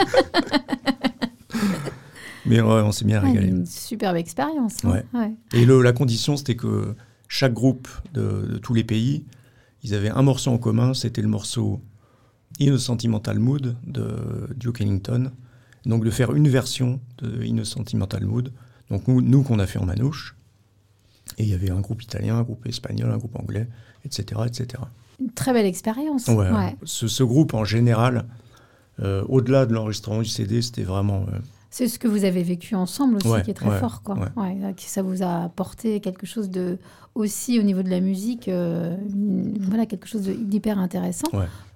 Mais 2.45 2.59
ouais, 2.59 2.81
on 2.81 2.91
s'est 2.91 3.05
bien 3.05 3.21
Ouais, 3.23 3.29
régalé. 3.29 3.47
Une 3.47 3.65
superbe 3.65 4.17
expérience. 4.17 4.83
hein. 4.83 5.01
Ouais. 5.13 5.31
Et 5.53 5.63
le- 5.65 5.81
la 5.81 5.93
condition, 5.93 6.35
c'était 6.35 6.57
que 6.57 6.95
chaque 7.29 7.53
groupe 7.53 7.87
de, 8.13 8.45
de 8.51 8.57
tous 8.57 8.73
les 8.73 8.83
pays, 8.83 9.23
ils 9.83 9.93
avaient 9.93 10.09
un 10.09 10.21
morceau 10.21 10.51
en 10.51 10.57
commun, 10.57 10.93
c'était 10.93 11.21
le 11.21 11.29
morceau 11.29 11.79
In 12.59 12.75
a 12.75 12.77
Sentimental 12.77 13.39
Mood 13.39 13.77
de 13.87 14.49
Duke 14.57 14.81
Ellington. 14.81 15.31
Donc 15.85 16.03
de 16.03 16.09
faire 16.11 16.33
une 16.33 16.49
version 16.49 16.99
de 17.19 17.41
In 17.49 17.59
a 17.59 17.63
Sentimental 17.63 18.25
Mood. 18.25 18.51
Donc 18.89 19.07
nous, 19.07 19.21
nous 19.21 19.43
qu'on 19.43 19.59
a 19.59 19.65
fait 19.65 19.79
en 19.79 19.85
manouche. 19.85 20.35
Et 21.37 21.43
il 21.43 21.49
y 21.49 21.53
avait 21.53 21.71
un 21.71 21.79
groupe 21.79 22.01
italien, 22.03 22.37
un 22.37 22.43
groupe 22.43 22.65
espagnol, 22.67 23.11
un 23.11 23.17
groupe 23.17 23.35
anglais, 23.39 23.67
etc. 24.05 24.41
etc. 24.45 24.83
Une 25.19 25.31
très 25.31 25.53
belle 25.53 25.65
expérience. 25.65 26.27
Ouais, 26.27 26.49
Ouais. 26.51 26.75
Ce, 26.83 27.07
ce 27.07 27.23
groupe 27.23 27.53
en 27.53 27.63
général, 27.63 28.25
euh, 28.99 29.23
au-delà 29.29 29.65
de 29.65 29.73
l'enregistrement 29.73 30.19
du 30.21 30.29
CD, 30.29 30.61
c'était 30.61 30.83
vraiment... 30.83 31.25
euh, 31.33 31.39
C'est 31.71 31.87
ce 31.87 31.97
que 31.97 32.07
vous 32.07 32.23
avez 32.25 32.43
vécu 32.43 32.75
ensemble 32.75 33.15
aussi 33.17 33.27
Ouais, 33.29 33.41
qui 33.41 33.51
est 33.51 33.55
très 33.55 33.79
fort. 33.79 34.03
Quoi. 34.03 34.17
euh, 34.37 34.73
ça 34.77 35.01
vous 35.01 35.23
a 35.23 35.43
apporté 35.43 35.99
quelque 36.01 36.27
chose 36.27 36.49
de 36.49 36.77
aussi 37.15 37.59
au 37.59 37.63
niveau 37.63 37.83
de 37.83 37.89
la 37.89 37.99
musique, 37.99 38.47
euh, 38.47 38.95
voilà 39.59 39.85
quelque 39.85 40.07
chose 40.07 40.23
d'hyper 40.23 40.79
intéressant 40.79 41.27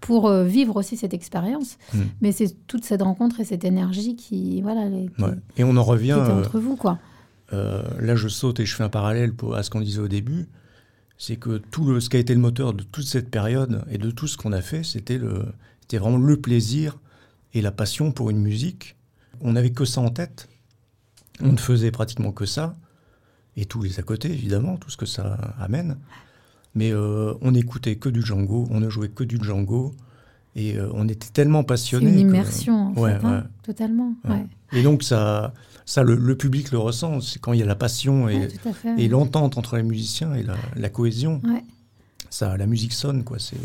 pour 0.02 0.32
vivre 0.32 0.76
aussi 0.76 0.98
cette 0.98 1.14
expérience. 1.14 1.78
Mm. 1.94 2.00
Mais 2.22 2.32
c'est 2.32 2.56
toute 2.68 2.84
cette 2.86 3.02
rencontre 3.04 3.40
et 3.40 3.44
cette 3.46 3.64
énergie 3.64 4.16
qui 4.16 4.62
voilà 4.64 4.90
les, 4.90 5.10
qui. 5.18 5.24
Et 5.58 5.64
on 5.64 5.76
en 5.78 5.84
revient... 5.84 6.14
entre 6.14 6.60
vous 6.60 6.76
quoi. 6.76 6.98
Euh, 7.54 7.84
là, 8.00 8.16
je 8.16 8.28
saute 8.28 8.60
et 8.60 8.66
je 8.66 8.76
fais 8.76 8.84
un 8.84 8.90
parallèle 8.90 9.34
pour, 9.34 9.56
à 9.56 9.64
ce 9.64 9.70
qu'on 9.70 9.82
disait 9.82 10.02
au 10.02 10.08
début. 10.08 10.48
C'est 11.18 11.38
que 11.38 11.58
tout 11.58 11.86
le, 11.86 12.00
ce 12.00 12.10
qui 12.10 12.18
a 12.18 12.20
été 12.20 12.34
le 12.34 12.40
moteur 12.40 12.74
de 12.74 12.84
toute 12.84 13.06
cette 13.06 13.32
période 13.32 13.84
et 13.90 13.98
de 13.98 14.12
tout 14.12 14.28
ce 14.28 14.38
qu'on 14.38 14.52
a 14.52 14.62
fait, 14.62 14.84
c'était 14.84 15.18
le, 15.18 15.46
c'était 15.82 15.98
vraiment 15.98 16.18
le 16.18 16.38
plaisir 16.40 17.00
et 17.54 17.62
la 17.62 17.72
passion 17.72 18.12
pour 18.12 18.30
une 18.30 18.40
musique. 18.42 18.96
On 19.42 19.54
n'avait 19.54 19.72
que 19.72 19.86
ça 19.86 20.02
en 20.02 20.10
tête. 20.10 20.48
On 21.42 21.52
ne 21.54 21.58
faisait 21.58 21.92
pratiquement 21.92 22.32
que 22.32 22.46
ça. 22.46 22.76
Et 23.56 23.66
tous 23.66 23.82
les 23.82 24.00
à 24.00 24.04
côté, 24.04 24.32
évidemment, 24.32 24.78
tout 24.78 24.90
ce 24.92 24.98
que 24.98 25.06
ça 25.08 25.34
amène. 25.60 25.98
Mais 26.76 26.92
euh, 26.92 27.34
on 27.42 27.52
n'écoutait 27.52 27.96
que 27.96 28.10
du 28.10 28.22
Django, 28.22 28.68
on 28.70 28.80
ne 28.80 28.90
jouait 28.90 29.10
que 29.10 29.24
du 29.24 29.38
Django. 29.42 29.96
Et 30.56 30.78
euh, 30.78 30.90
on 30.94 31.08
était 31.08 31.30
tellement 31.30 31.62
C'est 31.62 31.68
passionnés. 31.68 32.10
une 32.12 32.16
que- 32.16 32.22
immersion 32.36 32.88
en 32.90 32.94
Ouais, 32.94 33.18
fait, 33.20 33.26
hein, 33.26 33.38
ouais. 33.38 33.44
totalement. 33.64 34.14
Ouais. 34.28 34.46
Et 34.74 34.84
donc, 34.84 35.02
ça, 35.04 35.54
ça 35.88 36.04
le, 36.04 36.14
le 36.16 36.36
public 36.38 36.70
le 36.72 36.78
ressent. 36.78 37.20
C'est 37.22 37.40
quand 37.40 37.54
il 37.54 37.60
y 37.60 37.64
a 37.64 37.66
la 37.66 37.76
passion 37.76 38.30
et, 38.30 38.50
Ouais, 38.86 39.08
l'entente 39.08 39.58
entre 39.58 39.78
les 39.78 39.84
musiciens 39.84 40.36
et 40.36 40.44
la, 40.44 40.54
la 40.76 40.90
cohésion. 40.90 41.42
Ouais. 41.44 41.64
Ça, 42.30 42.56
la 42.58 42.68
musique 42.68 42.94
sonne, 42.94 43.24
quoi. 43.24 43.40
C'est 43.40 43.56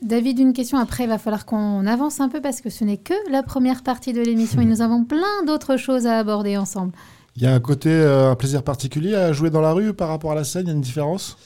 David, 0.00 0.38
une 0.38 0.52
question. 0.52 0.78
Après, 0.78 1.04
il 1.04 1.08
va 1.08 1.18
falloir 1.18 1.44
qu'on 1.44 1.86
avance 1.86 2.20
un 2.20 2.28
peu 2.28 2.40
parce 2.40 2.60
que 2.60 2.70
ce 2.70 2.84
n'est 2.84 2.96
que 2.96 3.14
la 3.30 3.42
première 3.42 3.82
partie 3.82 4.12
de 4.12 4.20
l'émission 4.22 4.60
et 4.60 4.64
nous 4.72 4.80
avons 4.80 5.04
plein 5.04 5.44
d'autres 5.46 5.76
choses 5.76 6.06
à 6.06 6.18
aborder 6.18 6.56
ensemble. 6.56 6.92
Il 7.36 7.42
y 7.42 7.46
a 7.46 7.54
un 7.54 7.60
côté, 7.60 7.90
euh, 7.90 8.30
un 8.30 8.36
plaisir 8.36 8.62
particulier 8.62 9.14
à 9.14 9.32
jouer 9.32 9.50
dans 9.50 9.60
la 9.60 9.72
rue 9.72 9.92
par 9.94 10.08
rapport 10.08 10.32
à 10.32 10.34
la 10.34 10.44
scène, 10.44 10.66
il 10.66 10.68
y 10.68 10.72
a 10.72 10.74
une 10.74 10.80
différence? 10.82 11.36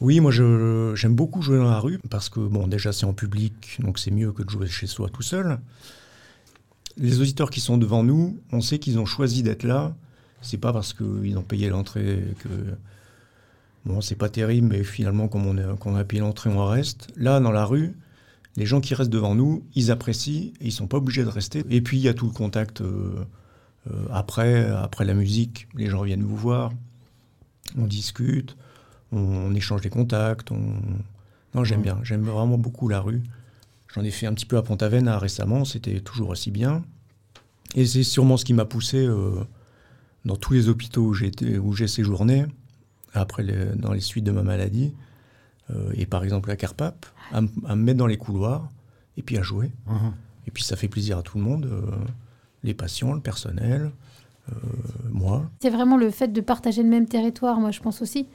Oui, 0.00 0.18
moi 0.20 0.30
je- 0.30 0.92
j'aime 0.96 1.14
beaucoup 1.14 1.42
jouer 1.42 1.58
dans 1.58 1.70
la 1.70 1.78
rue 1.78 1.98
parce 2.10 2.28
que 2.30 2.40
bon, 2.40 2.66
déjà 2.66 2.90
c'est 2.92 3.04
en 3.06 3.12
public, 3.12 3.76
donc 3.80 3.98
c'est 3.98 4.10
mieux 4.10 4.32
que 4.32 4.42
de 4.42 4.48
jouer 4.50 4.66
chez 4.66 4.86
soi 4.86 5.08
tout 5.12 5.22
seul. 5.22 5.58
Les 6.96 7.20
auditeurs 7.20 7.50
qui 7.50 7.60
sont 7.60 7.78
devant 7.78 8.02
nous, 8.02 8.38
on 8.52 8.60
sait 8.60 8.78
qu'ils 8.78 8.98
ont 8.98 9.06
choisi 9.06 9.42
d'être 9.42 9.62
là. 9.62 9.94
C'est 10.42 10.58
pas 10.58 10.72
parce 10.72 10.92
qu'ils 10.92 11.36
ont 11.38 11.42
payé 11.42 11.68
l'entrée 11.68 12.22
que 12.40 12.48
bon, 13.84 14.00
c'est 14.00 14.16
pas 14.16 14.28
terrible, 14.28 14.68
mais 14.68 14.84
finalement 14.84 15.28
comme 15.28 15.46
on 15.46 15.56
a, 15.58 15.76
qu'on 15.76 15.96
a 15.96 16.04
payé 16.04 16.20
l'entrée, 16.20 16.50
on 16.50 16.64
reste. 16.64 17.08
Là, 17.16 17.40
dans 17.40 17.52
la 17.52 17.64
rue, 17.64 17.94
les 18.56 18.66
gens 18.66 18.80
qui 18.80 18.94
restent 18.94 19.10
devant 19.10 19.34
nous, 19.34 19.64
ils 19.74 19.90
apprécient 19.90 20.52
et 20.60 20.66
ils 20.66 20.72
sont 20.72 20.86
pas 20.86 20.96
obligés 20.96 21.24
de 21.24 21.28
rester. 21.28 21.64
Et 21.70 21.80
puis 21.80 21.98
il 21.98 22.02
y 22.02 22.08
a 22.08 22.14
tout 22.14 22.26
le 22.26 22.32
contact 22.32 22.80
euh, 22.80 23.24
euh, 23.90 24.06
après, 24.12 24.68
après 24.70 25.04
la 25.04 25.14
musique. 25.14 25.68
Les 25.74 25.86
gens 25.86 26.02
viennent 26.02 26.24
vous 26.24 26.36
voir, 26.36 26.72
on 27.78 27.86
discute 27.86 28.56
on, 29.12 29.18
on 29.18 29.54
échange 29.54 29.80
des 29.80 29.90
contacts. 29.90 30.50
On... 30.50 30.58
Non, 31.54 31.64
j'aime 31.64 31.82
bien. 31.82 31.98
J'aime 32.02 32.22
vraiment 32.22 32.58
beaucoup 32.58 32.88
la 32.88 33.00
rue. 33.00 33.22
J'en 33.94 34.02
ai 34.02 34.10
fait 34.10 34.26
un 34.26 34.34
petit 34.34 34.46
peu 34.46 34.56
à 34.56 34.62
Pont-Aven 34.62 35.08
récemment. 35.08 35.64
C'était 35.64 36.00
toujours 36.00 36.30
aussi 36.30 36.50
bien. 36.50 36.82
Et 37.74 37.86
c'est 37.86 38.02
sûrement 38.02 38.36
ce 38.36 38.44
qui 38.44 38.54
m'a 38.54 38.64
poussé 38.64 38.98
euh, 38.98 39.32
dans 40.24 40.36
tous 40.36 40.52
les 40.52 40.68
hôpitaux 40.68 41.02
où 41.06 41.14
j'ai 41.14 41.26
été- 41.28 41.58
où 41.58 41.72
j'ai 41.72 41.86
séjourné, 41.88 42.46
après 43.14 43.42
les- 43.42 43.76
dans 43.76 43.92
les 43.92 44.00
suites 44.00 44.24
de 44.24 44.32
ma 44.32 44.42
maladie, 44.42 44.92
euh, 45.70 45.90
et 45.94 46.06
par 46.06 46.24
exemple 46.24 46.50
à 46.50 46.56
Carpap, 46.56 47.06
à, 47.32 47.38
m- 47.38 47.48
à 47.66 47.76
me 47.76 47.82
mettre 47.82 47.98
dans 47.98 48.06
les 48.06 48.16
couloirs 48.16 48.68
et 49.16 49.22
puis 49.22 49.38
à 49.38 49.42
jouer. 49.42 49.70
Mhm. 49.86 50.12
Et 50.46 50.50
puis 50.50 50.62
ça 50.64 50.76
fait 50.76 50.88
plaisir 50.88 51.18
à 51.18 51.22
tout 51.22 51.38
le 51.38 51.44
monde, 51.44 51.66
euh, 51.66 51.82
les 52.64 52.74
patients, 52.74 53.12
le 53.12 53.20
personnel, 53.20 53.90
euh, 54.50 54.54
moi. 55.10 55.48
C'est 55.62 55.70
vraiment 55.70 55.96
le 55.96 56.10
fait 56.10 56.28
de 56.32 56.40
partager 56.40 56.82
le 56.82 56.88
même 56.88 57.06
territoire, 57.06 57.60
moi 57.60 57.70
je 57.70 57.80
pense 57.80 58.02
aussi. 58.02 58.26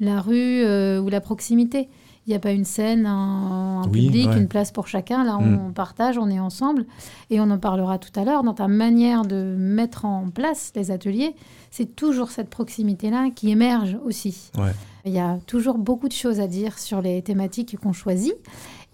La 0.00 0.20
rue 0.20 0.62
euh, 0.64 1.00
ou 1.00 1.08
la 1.08 1.20
proximité. 1.20 1.88
Il 2.26 2.30
n'y 2.30 2.36
a 2.36 2.38
pas 2.38 2.52
une 2.52 2.64
scène, 2.64 3.04
un, 3.06 3.82
un 3.82 3.88
Oui, 3.88 4.06
public, 4.06 4.28
ouais. 4.28 4.38
une 4.38 4.46
place 4.46 4.70
pour 4.70 4.86
chacun. 4.86 5.24
Là, 5.24 5.38
Mm. 5.38 5.58
on 5.68 5.72
partage, 5.72 6.18
on 6.18 6.28
est 6.30 6.38
ensemble. 6.38 6.86
Et 7.30 7.40
on 7.40 7.50
en 7.50 7.58
parlera 7.58 7.98
tout 7.98 8.12
à 8.18 8.24
l'heure. 8.24 8.44
Dans 8.44 8.54
ta 8.54 8.68
manière 8.68 9.22
de 9.24 9.56
mettre 9.58 10.04
en 10.04 10.28
place 10.30 10.70
les 10.76 10.92
ateliers, 10.92 11.34
c'est 11.72 11.96
toujours 11.96 12.30
cette 12.30 12.48
proximité-là 12.48 13.30
qui 13.34 13.50
émerge 13.50 13.98
aussi. 14.04 14.50
Ouais. 14.56 14.70
Il 15.04 15.12
y 15.12 15.18
a 15.18 15.38
toujours 15.48 15.78
beaucoup 15.78 16.06
de 16.06 16.12
choses 16.12 16.38
à 16.38 16.46
dire 16.46 16.78
sur 16.78 17.02
les 17.02 17.22
thématiques 17.22 17.76
qu'on 17.80 17.92
choisit, 17.92 18.34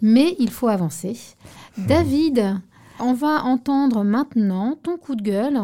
mais 0.00 0.34
il 0.38 0.50
faut 0.50 0.68
avancer. 0.68 1.18
David, 1.76 2.56
on 2.98 3.12
va 3.12 3.44
entendre 3.44 4.04
maintenant 4.04 4.76
ton 4.82 4.96
coup 4.96 5.14
de 5.16 5.22
gueule 5.22 5.60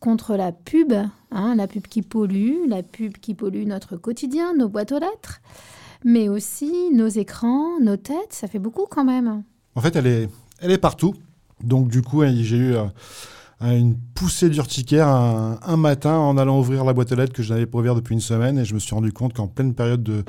contre 0.00 0.36
la 0.36 0.52
pub, 0.52 0.92
hein, 1.32 1.54
la 1.56 1.66
pub 1.66 1.86
qui 1.88 2.02
pollue, 2.02 2.68
la 2.68 2.82
pub 2.82 3.14
qui 3.18 3.34
pollue 3.34 3.66
notre 3.66 3.96
quotidien, 3.96 4.54
nos 4.54 4.68
boîtes 4.68 4.92
aux 4.92 4.98
lettres, 5.00 5.40
mais 6.04 6.28
aussi 6.28 6.90
nos 6.92 7.08
écrans, 7.08 7.80
nos 7.80 7.96
têtes, 7.96 8.32
ça 8.32 8.46
fait 8.46 8.58
beaucoup 8.58 8.86
quand 8.88 9.04
même. 9.04 9.42
En 9.74 9.80
fait, 9.80 9.96
elle 9.96 10.06
est, 10.06 10.28
elle 10.60 10.70
est 10.70 10.78
partout. 10.78 11.14
Donc, 11.62 11.88
du 11.88 12.02
coup, 12.02 12.22
j'ai 12.24 12.56
eu 12.56 12.74
euh, 12.74 12.84
une 13.60 13.96
poussée 14.14 14.50
d'urticaire 14.50 15.08
un, 15.08 15.58
un 15.62 15.76
matin 15.76 16.14
en 16.16 16.36
allant 16.36 16.58
ouvrir 16.58 16.84
la 16.84 16.92
boîte 16.92 17.12
aux 17.12 17.14
lettres 17.16 17.32
que 17.32 17.42
je 17.42 17.52
n'avais 17.52 17.66
pas 17.66 17.78
ouverte 17.78 17.96
depuis 17.96 18.14
une 18.14 18.20
semaine. 18.20 18.58
Et 18.58 18.64
je 18.64 18.74
me 18.74 18.78
suis 18.78 18.94
rendu 18.94 19.12
compte 19.12 19.32
qu'en 19.32 19.46
pleine 19.46 19.74
période 19.74 20.02
de, 20.02 20.24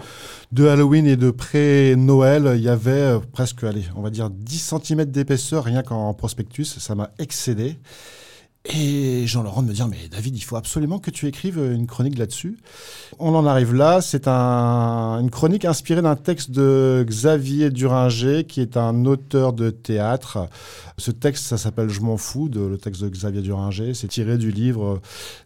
de 0.54 0.68
Halloween 0.68 1.06
et 1.06 1.18
de 1.18 1.30
pré-Noël, 1.30 2.54
il 2.56 2.62
y 2.62 2.70
avait 2.70 2.92
euh, 2.92 3.20
presque, 3.20 3.64
allez, 3.64 3.84
on 3.96 4.02
va 4.02 4.10
dire 4.10 4.30
10 4.30 4.76
cm 4.82 5.06
d'épaisseur 5.06 5.64
rien 5.66 5.84
qu'en 5.84 6.14
prospectus. 6.14 6.66
Ça 6.80 6.96
m'a 6.96 7.12
excédé. 7.20 7.78
Et 8.67 9.28
Jean-Laurent 9.28 9.62
me 9.62 9.73
dire, 9.73 9.88
mais 9.88 10.08
David, 10.10 10.36
il 10.36 10.41
faut 10.41 10.56
absolument 10.56 10.97
que 10.97 11.12
tu 11.12 11.28
écrives 11.28 11.60
une 11.60 11.86
chronique 11.86 12.17
là-dessus. 12.17 12.58
On 13.19 13.36
en 13.36 13.45
arrive 13.45 13.75
là. 13.75 14.01
C'est 14.01 14.28
un- 14.28 15.19
une 15.21 15.30
chronique 15.30 15.65
inspirée 15.65 16.01
d'un 16.01 16.15
texte 16.15 16.49
de 16.49 17.06
Xavier 17.08 17.69
Duringer, 17.69 18.43
qui 18.45 18.62
est 18.62 18.75
un 18.75 19.06
auteur 19.06 19.54
de 19.54 19.69
théâtre. 19.69 20.49
Ce 20.97 21.12
texte, 21.12 21.45
ça 21.45 21.58
s'appelle 21.58 21.89
Je 21.89 22.01
m'en 22.01 22.17
fous, 22.17 22.49
de, 22.49 22.62
le 22.62 22.78
texte 22.80 23.04
de 23.04 23.10
Xavier 23.10 23.43
Duringer. 23.43 23.93
C'est 23.93 24.08
tiré 24.08 24.38
du 24.39 24.49
livre 24.51 24.99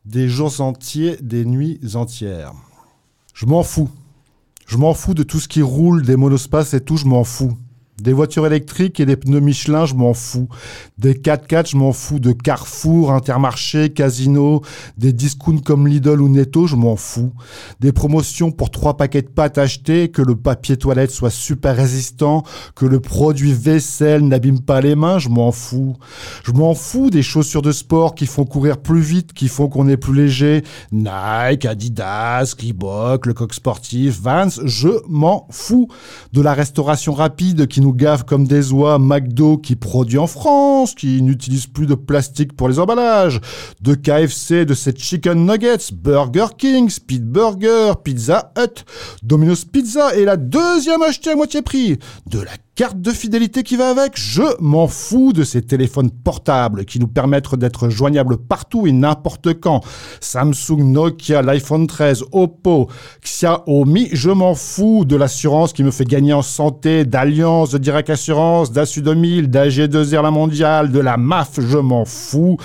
Des 0.05 0.29
jours 0.29 0.61
entiers, 0.61 1.17
des 1.21 1.43
nuits 1.43 1.79
entières. 1.95 2.53
Je 3.33 3.45
m'en 3.45 3.63
fous. 3.63 3.89
Je 4.65 4.77
m'en 4.77 4.93
fous 4.93 5.13
de 5.13 5.23
tout 5.23 5.39
ce 5.39 5.47
qui 5.49 5.61
roule, 5.61 6.03
des 6.05 6.15
monospaces 6.15 6.73
et 6.73 6.79
tout, 6.81 6.95
je 6.95 7.05
m'en 7.05 7.23
fous. 7.25 7.57
Des 8.01 8.13
voitures 8.13 8.45
électriques 8.45 8.99
et 8.99 9.05
des 9.05 9.15
pneus 9.15 9.39
Michelin, 9.39 9.85
je 9.85 9.93
m'en 9.93 10.13
fous. 10.13 10.47
Des 10.97 11.13
4x4, 11.13 11.71
je 11.71 11.77
m'en 11.77 11.91
fous. 11.91 12.19
De 12.19 12.31
Carrefour, 12.31 13.11
Intermarché, 13.11 13.89
Casino, 13.89 14.61
des 14.97 15.13
discounts 15.13 15.61
comme 15.63 15.87
Lidl 15.87 16.21
ou 16.21 16.29
Netto, 16.29 16.67
je 16.67 16.75
m'en 16.75 16.95
fous. 16.95 17.33
Des 17.79 17.91
promotions 17.91 18.51
pour 18.51 18.71
trois 18.71 18.97
paquets 18.97 19.21
de 19.21 19.27
pâtes 19.27 19.57
achetés, 19.57 20.09
que 20.09 20.21
le 20.21 20.35
papier 20.35 20.77
toilette 20.77 21.11
soit 21.11 21.29
super 21.29 21.75
résistant, 21.75 22.43
que 22.75 22.85
le 22.85 22.99
produit 22.99 23.53
vaisselle 23.53 24.27
n'abîme 24.27 24.61
pas 24.61 24.81
les 24.81 24.95
mains, 24.95 25.19
je 25.19 25.29
m'en 25.29 25.51
fous. 25.51 25.95
Je 26.43 26.51
m'en 26.51 26.73
fous 26.73 27.09
des 27.09 27.23
chaussures 27.23 27.61
de 27.61 27.71
sport 27.71 28.15
qui 28.15 28.25
font 28.25 28.45
courir 28.45 28.77
plus 28.77 29.01
vite, 29.01 29.33
qui 29.33 29.47
font 29.47 29.67
qu'on 29.67 29.87
est 29.87 29.97
plus 29.97 30.13
léger. 30.13 30.63
Nike, 30.91 31.65
Adidas, 31.65 32.55
Reebok, 32.59 33.25
le 33.25 33.33
coq 33.33 33.53
sportif, 33.53 34.19
Vans, 34.21 34.49
je 34.63 34.89
m'en 35.07 35.47
fous. 35.49 35.87
De 36.33 36.41
la 36.41 36.53
restauration 36.53 37.13
rapide 37.13 37.67
qui 37.67 37.81
nous 37.81 37.88
nous 37.89 38.23
comme 38.25 38.45
des 38.45 38.71
oies, 38.71 38.99
McDo 38.99 39.57
qui 39.57 39.75
produit 39.75 40.17
en 40.17 40.27
France, 40.27 40.93
qui 40.93 41.21
n'utilise 41.21 41.67
plus 41.67 41.87
de 41.87 41.95
plastique 41.95 42.55
pour 42.55 42.69
les 42.69 42.79
emballages, 42.79 43.41
de 43.81 43.95
KFC, 43.95 44.65
de 44.65 44.73
ses 44.73 44.93
chicken 44.95 45.45
nuggets, 45.45 45.91
Burger 45.93 46.47
King, 46.57 46.89
Speed 46.89 47.25
Burger, 47.25 47.93
Pizza 48.03 48.51
Hut, 48.57 48.85
Domino's 49.23 49.65
Pizza 49.65 50.15
et 50.15 50.25
la 50.25 50.37
deuxième 50.37 51.01
achetée 51.01 51.31
à 51.31 51.35
moitié 51.35 51.61
prix, 51.61 51.97
de 52.27 52.39
la 52.39 52.51
carte 52.79 53.01
de 53.01 53.11
fidélité 53.11 53.63
qui 53.63 53.75
va 53.75 53.89
avec, 53.89 54.13
je 54.15 54.41
m'en 54.61 54.87
fous 54.87 55.33
de 55.33 55.43
ces 55.43 55.61
téléphones 55.61 56.09
portables 56.11 56.85
qui 56.85 56.97
nous 56.97 57.09
permettent 57.09 57.53
d'être 57.55 57.89
joignables 57.89 58.37
partout 58.37 58.87
et 58.87 58.93
n'importe 58.93 59.59
quand. 59.59 59.81
Samsung, 60.21 60.77
Nokia, 60.77 61.41
l'iPhone 61.41 61.87
13, 61.87 62.23
Oppo, 62.31 62.87
Xiaomi, 63.21 64.07
je 64.13 64.29
m'en 64.29 64.55
fous 64.55 65.03
de 65.03 65.17
l'assurance 65.17 65.73
qui 65.73 65.83
me 65.83 65.91
fait 65.91 66.05
gagner 66.05 66.31
en 66.31 66.41
santé, 66.41 67.03
d'Alliance, 67.03 67.71
de 67.71 67.79
Direct 67.79 68.11
Assurance, 68.11 68.71
d'Assu 68.71 69.01
2000, 69.01 69.49
d'AG2R 69.49 70.23
La 70.23 70.31
Mondiale, 70.31 70.89
de 70.89 70.99
la 70.99 71.17
MAF, 71.17 71.59
je 71.59 71.79
m'en 71.79 72.05
fous. 72.05 72.55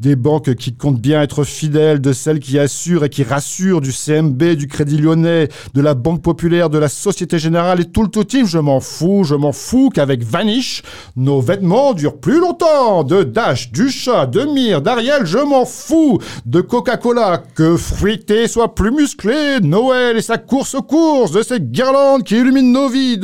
Des 0.00 0.16
banques 0.16 0.56
qui 0.56 0.74
comptent 0.74 1.00
bien 1.00 1.22
être 1.22 1.44
fidèles, 1.44 2.00
de 2.00 2.12
celles 2.12 2.40
qui 2.40 2.58
assurent 2.58 3.04
et 3.04 3.08
qui 3.08 3.22
rassurent, 3.22 3.80
du 3.80 3.92
CMB, 3.92 4.42
du 4.56 4.66
Crédit 4.66 4.98
Lyonnais, 4.98 5.48
de 5.74 5.80
la 5.80 5.94
Banque 5.94 6.22
Populaire, 6.22 6.70
de 6.70 6.78
la 6.78 6.88
Société 6.88 7.38
Générale 7.38 7.80
et 7.80 7.84
tout 7.84 8.02
le 8.02 8.08
tout 8.08 8.24
team, 8.24 8.46
je 8.48 8.58
m'en 8.58 8.80
fous, 8.80 9.22
je 9.22 9.36
m'en 9.36 9.52
fou 9.60 9.90
qu'avec 9.90 10.24
Vanish, 10.24 10.82
nos 11.16 11.40
vêtements 11.40 11.92
durent 11.92 12.18
plus 12.18 12.40
longtemps. 12.40 13.04
De 13.04 13.22
Dash, 13.22 13.70
du 13.70 13.90
chat, 13.90 14.26
de 14.26 14.42
Mire, 14.42 14.82
d'Ariel, 14.82 15.26
je 15.26 15.38
m'en 15.38 15.64
fous. 15.64 16.18
De 16.46 16.60
Coca-Cola, 16.60 17.42
que 17.54 17.76
Fruité 17.76 18.48
soit 18.48 18.74
plus 18.74 18.90
musclé. 18.90 19.60
Noël 19.60 20.16
et 20.16 20.22
sa 20.22 20.38
course 20.38 20.74
aux 20.74 20.82
courses, 20.82 21.32
de 21.32 21.42
ces 21.42 21.60
guirlandes 21.60 22.24
qui 22.24 22.36
illuminent 22.36 22.72
nos 22.72 22.88
vies, 22.88 23.18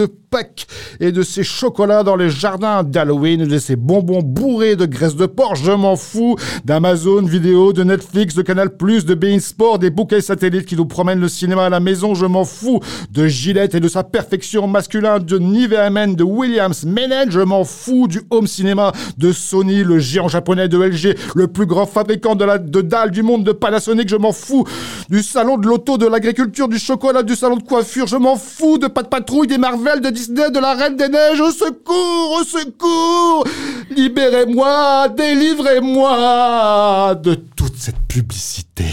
Et 1.01 1.13
de 1.13 1.23
ces 1.23 1.45
chocolats 1.45 2.03
dans 2.03 2.17
les 2.17 2.31
jardins 2.31 2.83
d'Halloween, 2.83 3.45
de 3.47 3.59
ces 3.59 3.77
bonbons 3.77 4.23
bourrés 4.23 4.77
de 4.77 4.87
graisse 4.87 5.15
de 5.15 5.27
porc, 5.27 5.57
je 5.57 5.73
m'en 5.73 5.97
fous. 5.97 6.37
D'Amazon 6.65 7.23
Vidéo, 7.23 7.73
de 7.73 7.85
Netflix, 7.85 8.35
de 8.35 8.43
Canal+, 8.43 8.69
de 8.69 9.15
Bein 9.15 9.39
Sport, 9.39 9.79
des 9.79 9.91
bouquets 9.91 10.21
satellites 10.21 10.67
qui 10.67 10.77
nous 10.77 10.87
promènent 10.87 11.21
le 11.21 11.29
cinéma 11.29 11.67
à 11.67 11.69
la 11.69 11.81
maison, 11.81 12.15
je 12.15 12.27
m'en 12.27 12.45
fous. 12.45 12.81
De 13.11 13.27
Gillette 13.27 13.75
et 13.75 13.81
de 13.81 13.89
sa 13.89 14.05
perfection 14.05 14.67
masculin, 14.67 15.19
de 15.19 15.39
Nivea 15.39 15.91
Men, 15.91 16.15
de 16.15 16.25
Williams 16.25 16.85
Menen, 16.85 17.31
je 17.31 17.41
m'en 17.41 17.65
fous 17.65 18.09
du 18.09 18.23
home 18.31 18.47
cinéma 18.47 18.93
de 19.19 19.33
Sony, 19.33 19.85
le 19.85 19.99
géant 19.99 20.29
japonais 20.29 20.69
de 20.69 20.79
LG, 20.79 21.17
le 21.35 21.49
plus 21.49 21.67
grand 21.67 21.87
fabricant 21.87 22.35
de, 22.35 22.81
dalles 22.81 23.11
du 23.11 23.23
monde 23.23 23.45
de 23.45 23.53
Panasonic, 23.53 24.09
je 24.09 24.17
m'en 24.17 24.33
fous. 24.33 24.65
Du 25.11 25.23
salon 25.23 25.59
de 25.59 25.67
l'auto, 25.67 25.99
de 25.99 26.07
l'agriculture, 26.07 26.69
du 26.69 26.79
chocolat, 26.79 27.23
du 27.23 27.37
salon 27.37 27.57
de 27.57 27.63
coiffure, 27.63 28.07
je 28.07 28.17
m'en 28.17 28.37
fous. 28.37 28.79
De 28.79 28.87
de 28.87 29.09
patrouille, 29.09 29.47
des 29.47 29.59
Marvel, 29.59 30.01
de 30.01 30.11
Disney, 30.11 30.26
de 30.29 30.61
la 30.61 30.75
Reine 30.75 30.97
des 30.97 31.09
Neiges, 31.09 31.41
au 31.41 31.51
secours, 31.51 32.41
au 32.41 32.45
secours 32.45 33.45
Libérez-moi, 33.91 35.09
délivrez-moi 35.09 37.15
de 37.15 37.35
toute 37.35 37.77
cette 37.77 38.01
publicité. 38.09 38.85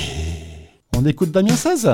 On 0.96 1.06
écoute 1.06 1.32
Damien 1.32 1.56
16 1.56 1.90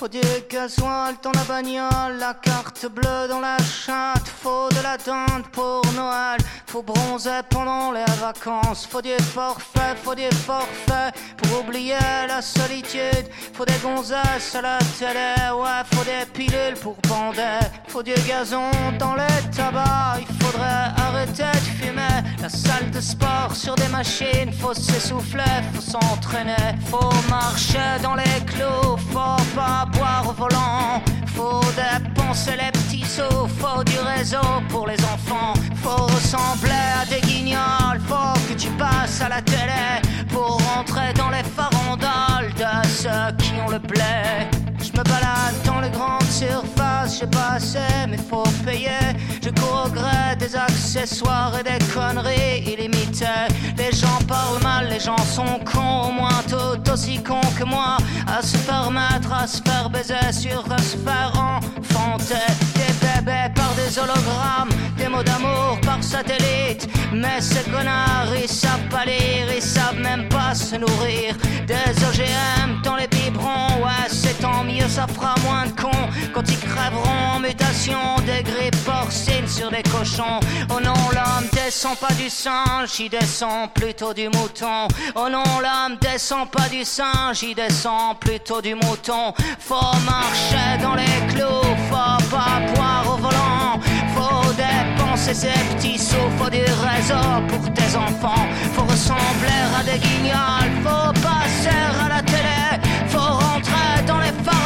faut 0.00 0.08
du 0.08 0.20
gasoil 0.48 1.14
dans 1.22 1.32
la 1.32 1.44
bagnole, 1.44 2.16
la 2.18 2.32
carte 2.32 2.86
bleue 2.86 3.28
dans 3.28 3.40
la 3.40 3.58
chatte, 3.58 4.28
faut 4.42 4.70
de 4.70 4.82
la 4.82 4.96
dinde 4.96 5.46
pour 5.52 5.82
Noël, 5.94 6.38
faut 6.66 6.82
bronzer 6.82 7.42
pendant 7.50 7.92
les 7.92 8.10
vacances, 8.18 8.86
faut 8.90 9.02
du 9.02 9.14
forfait, 9.34 9.94
faut 10.02 10.14
du 10.14 10.30
forfait 10.46 11.12
pour 11.36 11.60
oublier 11.60 11.98
la 12.26 12.40
solitude, 12.40 13.26
faut 13.52 13.66
des 13.66 13.78
gonzesses 13.82 14.54
à 14.54 14.62
la 14.62 14.78
télé, 14.98 15.34
ouais, 15.52 15.82
faut 15.92 16.04
des 16.04 16.24
pilules 16.32 16.78
pour 16.80 16.96
bander, 17.06 17.60
faut 17.88 18.02
du 18.02 18.14
gazon 18.26 18.70
dans 18.98 19.14
les 19.16 19.50
tabacs, 19.54 20.24
il 20.26 20.34
faudrait 20.42 20.94
arrêter 20.96 21.52
de 21.52 21.84
fumer, 21.84 22.22
la 22.40 22.48
salle 22.48 22.90
de 22.90 23.02
sport 23.02 23.54
sur 23.54 23.74
des 23.74 23.88
machines, 23.88 24.50
faut 24.58 24.72
s'essouffler, 24.72 25.60
faut 25.74 25.82
s'entraîner, 25.82 26.78
faut 26.90 27.12
marcher 27.28 28.00
dans 28.02 28.14
les 28.14 28.40
clous, 28.46 28.96
faut 29.12 29.44
pas 29.54 29.89
boire 29.96 30.24
au 30.28 30.32
volant. 30.32 31.02
Faut 31.34 31.60
dépenser 31.74 32.52
les 32.52 32.70
petits 32.72 33.04
sous, 33.04 33.46
faut 33.58 33.84
du 33.84 33.98
réseau 33.98 34.38
pour 34.68 34.86
les 34.86 35.00
enfants. 35.04 35.54
Faut 35.82 36.06
ressembler 36.06 36.84
à 37.00 37.04
des 37.06 37.20
guignols, 37.20 38.00
faut 38.06 38.38
que 38.48 38.54
tu 38.54 38.68
passes 38.70 39.20
à 39.22 39.28
la 39.28 39.42
télé 39.42 40.02
pour 40.28 40.60
rentrer 40.74 41.12
dans 41.14 41.30
les 41.30 41.42
farandoles 41.42 42.52
de 42.54 42.88
ceux 42.88 43.36
qui 43.38 43.52
ont 43.66 43.70
le 43.70 43.78
blé. 43.78 44.59
Je 44.92 44.98
me 44.98 45.04
balade 45.04 45.54
dans 45.64 45.80
les 45.80 45.90
grandes 45.90 46.30
surfaces, 46.30 47.20
j'ai 47.20 47.26
pas 47.26 47.54
assez, 47.56 47.78
mais 48.08 48.16
faut 48.16 48.42
payer. 48.64 49.16
Je 49.42 49.50
cours 49.50 49.86
au 49.86 50.36
des 50.36 50.56
accessoires 50.56 51.52
et 51.58 51.62
des 51.62 51.84
conneries 51.92 52.62
illimitées. 52.66 53.48
Les 53.76 53.92
gens 53.92 54.18
parlent 54.26 54.62
mal, 54.62 54.88
les 54.88 55.00
gens 55.00 55.18
sont 55.18 55.60
cons, 55.64 56.08
au 56.08 56.12
moins 56.12 56.42
tout 56.48 56.90
aussi 56.90 57.22
cons 57.22 57.40
que 57.58 57.64
moi. 57.64 57.98
À 58.26 58.42
se 58.42 58.56
permettre, 58.58 59.32
à 59.32 59.46
se 59.46 59.62
faire 59.62 59.90
baiser, 59.90 60.32
sur 60.32 60.64
à 60.70 60.78
se 60.78 60.96
faire 60.96 61.32
enfanter. 61.34 62.46
Des 62.74 62.92
bébés 63.00 63.49
des 63.74 63.98
hologrammes, 63.98 64.70
des 64.96 65.08
mots 65.08 65.22
d'amour 65.22 65.78
par 65.84 66.02
satellite. 66.02 66.88
Mais 67.12 67.40
ces 67.40 67.62
connards, 67.70 68.34
ils 68.40 68.48
savent 68.48 68.88
pas 68.90 69.04
lire, 69.04 69.46
ils 69.54 69.62
savent 69.62 69.98
même 69.98 70.28
pas 70.28 70.54
se 70.54 70.76
nourrir. 70.76 71.34
Des 71.66 72.04
OGM 72.08 72.82
dans 72.82 72.96
les 72.96 73.08
biberons, 73.08 73.82
ouais, 73.84 74.08
c'est 74.08 74.38
tant 74.40 74.64
mieux, 74.64 74.88
ça 74.88 75.06
fera 75.06 75.34
moins 75.44 75.66
de 75.66 75.80
cons 75.80 76.06
quand 76.32 76.48
ils 76.48 76.58
crèveront 76.58 77.36
en 77.36 77.40
mutation. 77.40 77.98
Des 78.26 78.42
grippes 78.42 78.69
porcines 78.84 79.48
sur 79.48 79.70
des 79.70 79.82
cochons. 79.82 80.40
Oh 80.70 80.80
non, 80.82 80.94
l'homme 81.12 81.48
descend 81.52 81.96
pas 81.98 82.12
du 82.14 82.28
singe, 82.28 82.98
il 82.98 83.08
descend 83.08 83.70
plutôt 83.72 84.14
du 84.14 84.28
mouton. 84.28 84.88
Oh 85.14 85.28
non, 85.30 85.44
l'homme 85.60 85.98
descend 86.00 86.50
pas 86.50 86.68
du 86.68 86.84
singe, 86.84 87.42
il 87.42 87.54
descend 87.54 88.18
plutôt 88.18 88.60
du 88.60 88.74
mouton. 88.74 89.32
Faut 89.58 89.96
marcher 90.04 90.78
dans 90.82 90.94
les 90.94 91.34
clous, 91.34 91.74
faut 91.90 92.30
pas 92.30 92.58
boire 92.74 93.04
au 93.06 93.16
volant. 93.16 93.80
Faut 94.14 94.52
dépenser 94.52 95.34
ses 95.34 95.74
petits 95.74 95.98
sous, 95.98 96.30
faut 96.38 96.50
du 96.50 96.62
réseau 96.62 97.26
pour 97.48 97.72
tes 97.72 97.96
enfants. 97.96 98.46
Faut 98.74 98.84
ressembler 98.84 99.62
à 99.78 99.82
des 99.82 99.98
guignols, 99.98 100.72
faut 100.84 101.12
passer 101.20 101.80
à 102.04 102.08
la 102.08 102.22
télé. 102.22 102.80
Faut 103.08 103.18
rentrer 103.18 104.02
dans 104.06 104.18
les 104.18 104.32
farandoles 104.44 104.59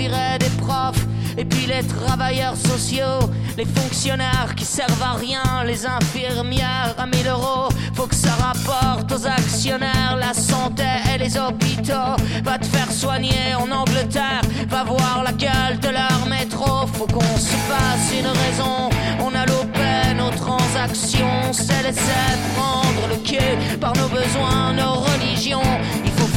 Des 0.00 0.48
profs 0.56 1.06
et 1.36 1.44
puis 1.44 1.66
les 1.66 1.82
travailleurs 1.82 2.56
sociaux, 2.56 3.28
les 3.58 3.66
fonctionnaires 3.66 4.54
qui 4.56 4.64
servent 4.64 5.02
à 5.02 5.12
rien, 5.12 5.42
les 5.66 5.84
infirmières 5.84 6.94
à 6.96 7.04
1000 7.04 7.28
euros. 7.28 7.68
Faut 7.94 8.06
que 8.06 8.14
ça 8.14 8.30
rapporte 8.32 9.12
aux 9.12 9.26
actionnaires 9.26 10.16
la 10.18 10.32
santé 10.32 10.84
et 11.14 11.18
les 11.18 11.36
hôpitaux. 11.36 12.16
Va 12.44 12.56
te 12.58 12.64
faire 12.64 12.90
soigner 12.90 13.54
en 13.54 13.70
Angleterre, 13.70 14.40
va 14.70 14.84
voir 14.84 15.22
la 15.22 15.32
gueule 15.32 15.78
de 15.80 15.88
leur 15.88 16.26
métro. 16.26 16.86
Faut 16.94 17.06
qu'on 17.06 17.36
se 17.36 17.56
fasse 17.68 18.18
une 18.18 18.26
raison. 18.26 18.88
On 19.20 19.34
a 19.34 19.44
loupé 19.44 20.14
nos 20.16 20.30
transactions, 20.30 21.52
s'est 21.52 21.82
laissé 21.82 22.22
prendre 22.56 23.06
le 23.10 23.16
cul 23.16 23.78
par 23.78 23.92
nos 23.96 24.08
besoins, 24.08 24.72
nos 24.72 24.94
religions. 24.94 25.60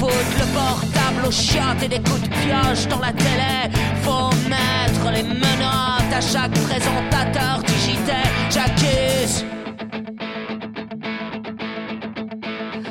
Le 0.10 0.46
portable 0.54 1.28
aux 1.28 1.32
chiottes 1.32 1.84
et 1.84 1.88
des 1.88 2.00
coups 2.00 2.22
de 2.22 2.28
pioche 2.28 2.88
dans 2.90 3.00
la 3.00 3.14
télé. 3.14 3.72
Faut 4.04 4.30
mettre 4.50 5.12
les 5.14 5.24
menottes 5.24 6.14
à 6.14 6.22
chaque 6.22 6.52
présentateur 6.52 7.62
JT. 7.84 8.12
J'accuse. 8.50 9.46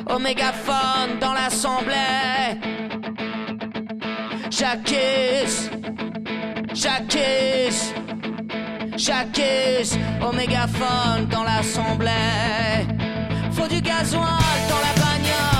Au 0.09 0.19
mégaphone 0.19 1.19
dans 1.19 1.33
l'assemblée. 1.33 2.59
J'accuse. 4.49 5.69
J'accuse. 6.73 7.93
J'accuse. 8.97 9.97
Au 10.27 10.31
mégaphone 10.31 11.27
dans 11.29 11.43
l'assemblée. 11.43 12.87
Faut 13.51 13.67
du 13.67 13.81
gasoil 13.81 14.59
dans 14.69 14.81
la 14.87 14.93
bagnole, 15.01 15.52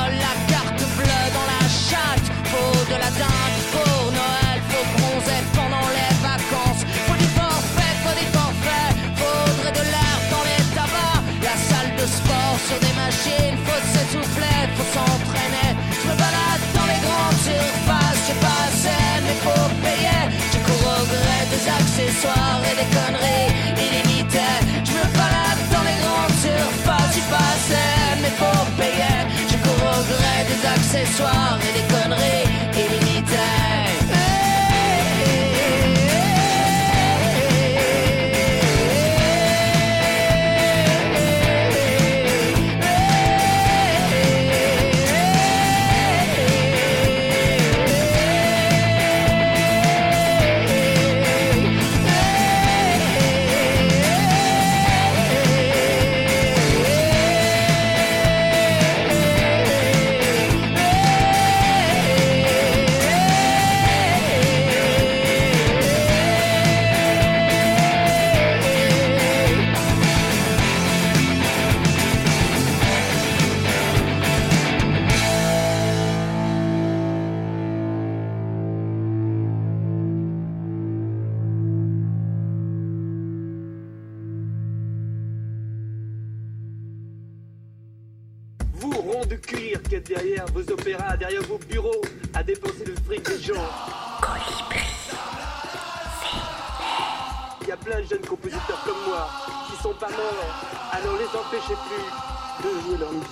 trop 19.43 19.69
payait. 19.83 20.27
Je 20.53 20.59
cours 20.65 20.87
au 20.95 21.03
gré 21.13 21.39
des 21.53 21.63
accessoires 21.79 22.61
et 22.69 22.75
des 22.81 22.89
conneries 22.95 23.51
illimitées. 23.85 24.59
Je 24.87 24.93
me 24.97 25.05
balade 25.19 25.61
dans 25.73 25.85
les 25.89 25.99
grandes 26.03 26.37
surfaces, 26.47 27.11
j'y 27.15 27.23
passais 27.33 28.03
mes 28.23 28.33
pauvres 28.41 28.73
payer. 28.79 29.19
Je 29.51 29.57
cours 29.63 29.85
au 29.95 30.01
gré 30.11 30.35
des 30.49 30.61
accessoires 30.75 31.59
et 31.67 31.73
des 31.77 31.85
conneries 31.93 32.62
derrière 90.43 90.53
vos 90.53 90.73
opéras, 90.73 91.17
derrière 91.17 91.41
vos 91.43 91.59
bureaux, 91.69 92.01
à 92.33 92.43
dépenser 92.43 92.85
le 92.85 92.95
fric 93.05 93.25
des 93.25 93.41
gens. 93.41 93.61
Il 97.61 97.67
y 97.67 97.71
a 97.71 97.77
plein 97.77 98.01
de 98.01 98.07
jeunes 98.07 98.25
compositeurs 98.27 98.83
comme 98.85 98.97
moi 99.07 99.27
qui 99.67 99.81
sont 99.81 99.93
pas 99.99 100.09
morts, 100.09 100.91
alors 100.91 101.17
les 101.17 101.27
empêchez 101.27 101.75
plus 101.87 102.63
de 102.63 102.81
jouer 102.81 102.97
leur 102.97 103.11
musique. 103.13 103.27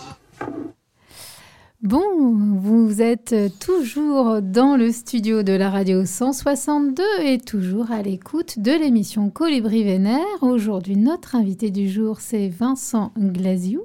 Bon, 1.81 2.35
vous 2.59 3.01
êtes 3.01 3.35
toujours 3.59 4.39
dans 4.41 4.77
le 4.77 4.91
studio 4.91 5.41
de 5.41 5.53
la 5.53 5.71
radio 5.71 6.05
162 6.05 7.03
et 7.23 7.39
toujours 7.39 7.91
à 7.91 8.03
l'écoute 8.03 8.59
de 8.59 8.71
l'émission 8.71 9.31
Colibri 9.31 9.83
Vénère. 9.83 10.21
Aujourd'hui, 10.41 10.95
notre 10.95 11.35
invité 11.35 11.71
du 11.71 11.89
jour, 11.89 12.21
c'est 12.21 12.49
Vincent 12.49 13.11
Glasiou. 13.17 13.81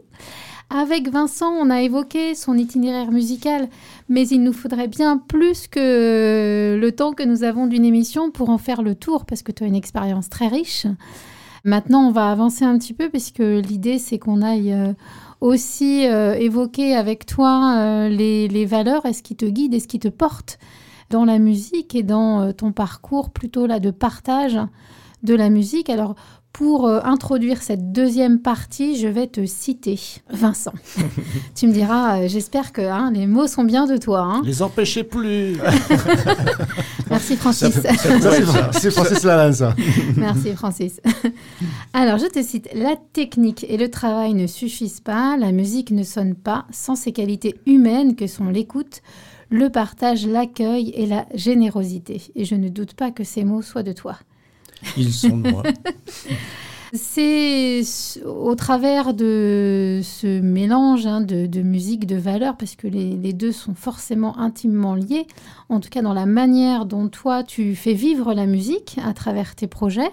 Avec 0.68 1.08
Vincent, 1.08 1.52
on 1.52 1.70
a 1.70 1.80
évoqué 1.82 2.34
son 2.34 2.58
itinéraire 2.58 3.12
musical, 3.12 3.68
mais 4.08 4.26
il 4.26 4.42
nous 4.42 4.52
faudrait 4.52 4.88
bien 4.88 5.16
plus 5.16 5.68
que 5.68 6.76
le 6.80 6.92
temps 6.92 7.12
que 7.12 7.22
nous 7.22 7.44
avons 7.44 7.68
d'une 7.68 7.84
émission 7.84 8.32
pour 8.32 8.50
en 8.50 8.58
faire 8.58 8.82
le 8.82 8.96
tour, 8.96 9.26
parce 9.26 9.42
que 9.42 9.52
tu 9.52 9.62
as 9.62 9.68
une 9.68 9.76
expérience 9.76 10.28
très 10.28 10.48
riche. 10.48 10.86
Maintenant, 11.64 12.08
on 12.08 12.10
va 12.10 12.32
avancer 12.32 12.64
un 12.64 12.76
petit 12.78 12.94
peu, 12.94 13.08
puisque 13.10 13.38
l'idée, 13.38 13.98
c'est 13.98 14.18
qu'on 14.18 14.42
aille 14.42 14.72
euh, 14.72 14.92
aussi 15.40 16.06
euh, 16.08 16.34
évoquer 16.34 16.96
avec 16.96 17.26
toi 17.26 17.76
euh, 17.76 18.08
les, 18.08 18.66
valeurs 18.66 19.06
et 19.06 19.12
ce 19.12 19.22
qui 19.22 19.36
te 19.36 19.46
guide 19.46 19.72
et 19.72 19.80
ce 19.80 19.86
qui 19.86 20.00
te 20.00 20.08
porte 20.08 20.58
dans 21.10 21.24
la 21.24 21.38
musique 21.38 21.94
et 21.94 22.02
dans 22.02 22.52
ton 22.52 22.72
parcours 22.72 23.30
plutôt 23.30 23.66
là 23.66 23.78
de 23.78 23.92
partage 23.92 24.58
de 25.22 25.34
la 25.34 25.48
musique. 25.48 25.90
Alors, 25.90 26.16
pour 26.56 26.86
euh, 26.86 27.00
introduire 27.04 27.62
cette 27.62 27.92
deuxième 27.92 28.38
partie, 28.38 28.96
je 28.96 29.08
vais 29.08 29.26
te 29.26 29.44
citer 29.44 30.00
Vincent. 30.30 30.72
tu 31.54 31.66
me 31.66 31.72
diras, 31.74 32.20
euh, 32.20 32.28
j'espère 32.28 32.72
que 32.72 32.80
hein, 32.80 33.10
les 33.12 33.26
mots 33.26 33.46
sont 33.46 33.62
bien 33.62 33.86
de 33.86 33.98
toi. 33.98 34.20
hein. 34.20 34.42
Les 34.42 34.62
empêchez 34.62 35.04
plus. 35.04 35.58
Merci 37.10 37.36
Francis. 37.36 37.78
C'est 38.72 38.90
Francis 38.90 39.22
Lalanne, 39.22 39.52
ça. 39.52 39.74
Merci 40.16 40.54
Francis. 40.54 40.98
Alors, 41.92 42.16
je 42.16 42.24
te 42.24 42.42
cite, 42.42 42.70
la 42.72 42.96
technique 43.12 43.66
et 43.68 43.76
le 43.76 43.90
travail 43.90 44.32
ne 44.32 44.46
suffisent 44.46 45.00
pas, 45.00 45.36
la 45.36 45.52
musique 45.52 45.90
ne 45.90 46.04
sonne 46.04 46.34
pas 46.34 46.64
sans 46.70 46.96
ces 46.96 47.12
qualités 47.12 47.56
humaines 47.66 48.16
que 48.16 48.26
sont 48.26 48.48
l'écoute, 48.48 49.02
le 49.50 49.68
partage, 49.68 50.26
l'accueil 50.26 50.88
et 50.96 51.04
la 51.04 51.26
générosité. 51.34 52.22
Et 52.34 52.46
je 52.46 52.54
ne 52.54 52.70
doute 52.70 52.94
pas 52.94 53.10
que 53.10 53.24
ces 53.24 53.44
mots 53.44 53.60
soient 53.60 53.82
de 53.82 53.92
toi. 53.92 54.16
Ils 54.96 55.12
sont 55.12 55.36
moi. 55.36 55.62
C'est 56.92 57.82
au 58.24 58.54
travers 58.54 59.12
de 59.12 60.00
ce 60.02 60.40
mélange 60.40 61.06
hein, 61.06 61.20
de, 61.20 61.62
musique, 61.62 62.06
de 62.06 62.16
valeurs, 62.16 62.56
parce 62.56 62.76
que 62.76 62.86
les, 62.86 63.10
les 63.16 63.32
deux 63.32 63.52
sont 63.52 63.74
forcément 63.74 64.38
intimement 64.38 64.94
liés, 64.94 65.26
en 65.68 65.80
tout 65.80 65.88
cas 65.90 66.00
dans 66.02 66.14
la 66.14 66.26
manière 66.26 66.86
dont 66.86 67.08
toi 67.08 67.42
tu 67.42 67.74
fais 67.74 67.92
vivre 67.92 68.32
la 68.34 68.46
musique 68.46 68.98
à 69.04 69.12
travers 69.12 69.54
tes 69.56 69.66
projets. 69.66 70.10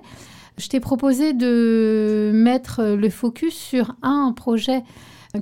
Je 0.58 0.68
t'ai 0.68 0.80
proposé 0.80 1.34
de 1.34 2.32
mettre 2.34 2.84
le 2.84 3.10
focus 3.10 3.54
sur 3.56 3.96
un 4.02 4.34
projet 4.36 4.82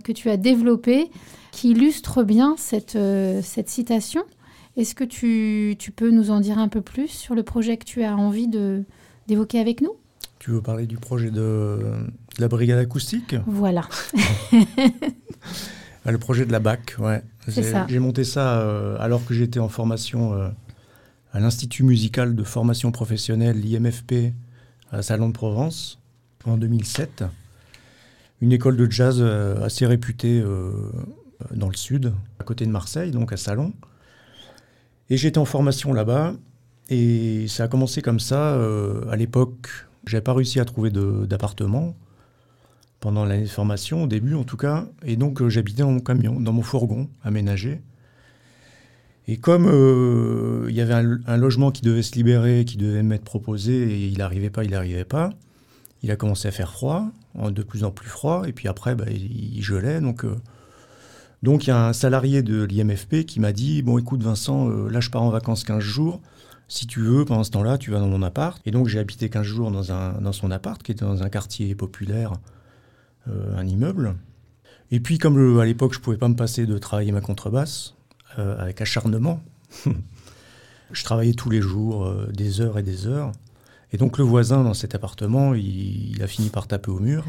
que 0.04 0.12
tu 0.12 0.30
as 0.30 0.38
développé 0.38 1.10
qui 1.52 1.72
illustre 1.72 2.24
bien 2.24 2.56
cette, 2.58 2.96
euh, 2.96 3.42
cette 3.44 3.70
citation. 3.70 4.22
Est-ce 4.78 4.96
que 4.96 5.04
tu, 5.04 5.76
tu 5.78 5.92
peux 5.92 6.12
nous 6.12 6.32
en 6.32 6.40
dire 6.40 6.60
un 6.60 6.70
peu 6.70 6.80
plus 6.80 7.10
sur 7.10 7.36
le 7.36 7.44
projet 7.44 7.76
que 7.76 7.84
tu 7.84 8.04
as 8.04 8.16
envie 8.16 8.48
de- 8.48 8.86
d'évoquer 9.28 9.60
avec 9.60 9.82
nous 9.82 9.96
Tu 10.40 10.52
veux 10.52 10.62
parler 10.62 10.88
du 10.88 10.98
projet 10.98 11.32
de, 11.32 11.40
de 11.40 12.42
la 12.42 12.48
brigade 12.48 12.80
acoustique 12.80 13.36
Voilà. 13.48 13.88
Ah, 16.04 16.12
Le 16.12 16.18
projet 16.18 16.48
de 16.48 16.52
la 16.52 16.60
BAC, 16.60 16.96
ouais. 16.98 17.22
C'est 17.48 17.62
J'ai- 17.62 17.72
ça. 17.72 17.86
J'ai 17.88 18.00
monté 18.00 18.24
ça 18.24 18.60
euh, 18.60 18.98
alors 19.00 19.24
que 19.24 19.36
j'étais 19.36 19.60
en 19.60 19.70
formation 19.70 20.34
euh, 20.34 20.50
à 21.32 21.40
l'Institut 21.40 21.84
musical 21.84 22.36
de 22.36 22.44
formation 22.44 22.92
professionnelle, 22.92 23.60
l'IMFP, 23.62 24.34
à 24.92 25.04
Salon 25.04 25.28
de 25.30 25.34
Provence, 25.34 26.00
en 26.46 26.58
2007. 26.58 27.24
Une 28.42 28.52
école 28.52 28.78
de 28.78 28.90
jazz 28.90 29.18
euh, 29.20 29.64
assez 29.64 29.86
réputée 29.86 30.44
dans 31.54 31.70
le 31.70 31.76
sud, 31.76 32.14
à 32.40 32.44
côté 32.44 32.66
de 32.66 32.72
Marseille, 32.72 33.12
donc 33.12 33.32
à 33.32 33.38
Salon. 33.38 33.72
Et 35.12 35.18
j'étais 35.18 35.38
en 35.38 35.46
formation 35.46 35.94
là-bas. 35.94 36.34
Et 36.92 37.48
ça 37.48 37.64
a 37.64 37.68
commencé 37.70 38.02
comme 38.02 38.20
ça. 38.20 38.56
euh, 38.56 39.10
à 39.10 39.16
l'époque, 39.16 39.70
j'avais 40.06 40.22
pas 40.22 40.34
réussi 40.34 40.60
à 40.60 40.66
trouver 40.66 40.92
d'appartement 40.92 41.96
pendant 43.00 43.24
l'année 43.24 43.44
de 43.44 43.50
formation, 43.50 44.04
au 44.04 44.08
début 44.08 44.36
en 44.36 44.44
tout 44.44 44.58
cas. 44.58 44.88
Et 45.06 45.16
donc 45.16 45.42
euh, 45.42 45.50
j'habitais 45.50 45.84
dans 45.84 45.92
mon 45.92 46.02
camion, 46.02 46.40
dans 46.40 46.52
mon 46.52 46.62
fourgon 46.62 47.10
aménagé. 47.24 47.82
Et 49.30 49.38
comme 49.38 49.68
euh, 49.68 50.66
il 50.68 50.76
y 50.76 50.82
avait 50.82 50.94
un, 50.94 51.38
logement 51.38 51.72
qui 51.72 51.82
devait 51.82 52.02
se 52.02 52.14
libérer, 52.16 52.66
qui 52.66 52.76
devait 52.76 53.04
m'être 53.04 53.24
proposé, 53.24 53.74
et 53.74 54.08
il 54.08 54.18
n'arrivait 54.18 54.50
pas, 54.50 54.66
il 54.66 54.72
n'arrivait 54.72 55.06
pas, 55.06 55.30
il 56.04 56.12
a 56.12 56.18
commencé 56.18 56.50
à 56.50 56.52
faire 56.52 56.74
froid, 56.74 57.06
de 57.36 57.64
plus 57.64 57.86
en 57.86 57.92
plus 57.92 58.10
froid, 58.10 58.44
et 58.46 58.52
puis 58.52 58.68
après, 58.68 58.96
bah, 58.96 59.06
il, 59.10 59.64
gelait. 59.64 60.02
Donc 60.02 60.26
donc 61.42 61.66
il 61.66 61.70
y 61.70 61.72
a 61.72 61.88
un 61.88 61.94
salarié 61.94 62.44
de 62.44 62.64
l'IMFP 62.64 63.26
qui 63.26 63.40
m'a 63.40 63.54
dit, 63.54 63.82
bon 63.82 63.98
écoute 63.98 64.22
Vincent, 64.24 64.68
là 64.68 65.00
je 65.00 65.10
pars 65.10 65.24
en 65.24 65.30
vacances 65.30 65.64
15 65.64 65.80
jours, 65.80 66.20
si 66.72 66.88
tu 66.88 67.02
veux, 67.02 67.26
pendant 67.26 67.44
ce 67.44 67.52
temps-là, 67.52 67.78
tu 67.78 67.92
vas 67.92 68.00
dans 68.00 68.08
mon 68.08 68.24
appart. 68.24 68.66
Et 68.66 68.72
donc 68.72 68.88
j'ai 68.88 68.98
habité 68.98 69.30
15 69.30 69.44
jours 69.44 69.72
dans, 69.72 70.32
son 70.32 70.52
appart, 70.52 70.82
qui 70.82 70.94
était 70.94 71.04
dans 71.04 71.22
un 71.22 71.30
quartier 71.30 71.76
populaire, 71.76 72.32
euh, 73.28 73.58
un 73.58 73.68
immeuble. 73.68 74.16
Et 74.90 75.02
puis 75.02 75.18
comme 75.18 75.60
à 75.60 75.66
l'époque 75.66 75.94
je 75.94 76.00
pouvais 76.00 76.16
pas 76.16 76.30
me 76.30 76.36
passer 76.36 76.66
de 76.66 76.78
travailler 76.78 77.12
ma 77.12 77.20
contrebasse, 77.20 77.96
euh, 78.40 78.58
avec 78.58 78.80
acharnement, 78.80 79.44
je 80.94 81.04
travaillais 81.04 81.34
tous 81.34 81.50
les 81.50 81.60
jours, 81.60 82.06
euh, 82.06 82.30
des 82.32 82.62
heures 82.62 82.80
et 82.80 82.84
des 82.84 83.06
heures. 83.06 83.34
Et 83.92 83.98
donc 83.98 84.18
le 84.18 84.24
voisin 84.24 84.64
dans 84.64 84.74
cet 84.74 84.96
appartement, 84.96 85.54
il, 85.54 86.24
a 86.24 86.28
fini 86.28 86.50
par 86.50 86.68
taper 86.68 86.92
au 86.92 87.00
mur. 87.00 87.26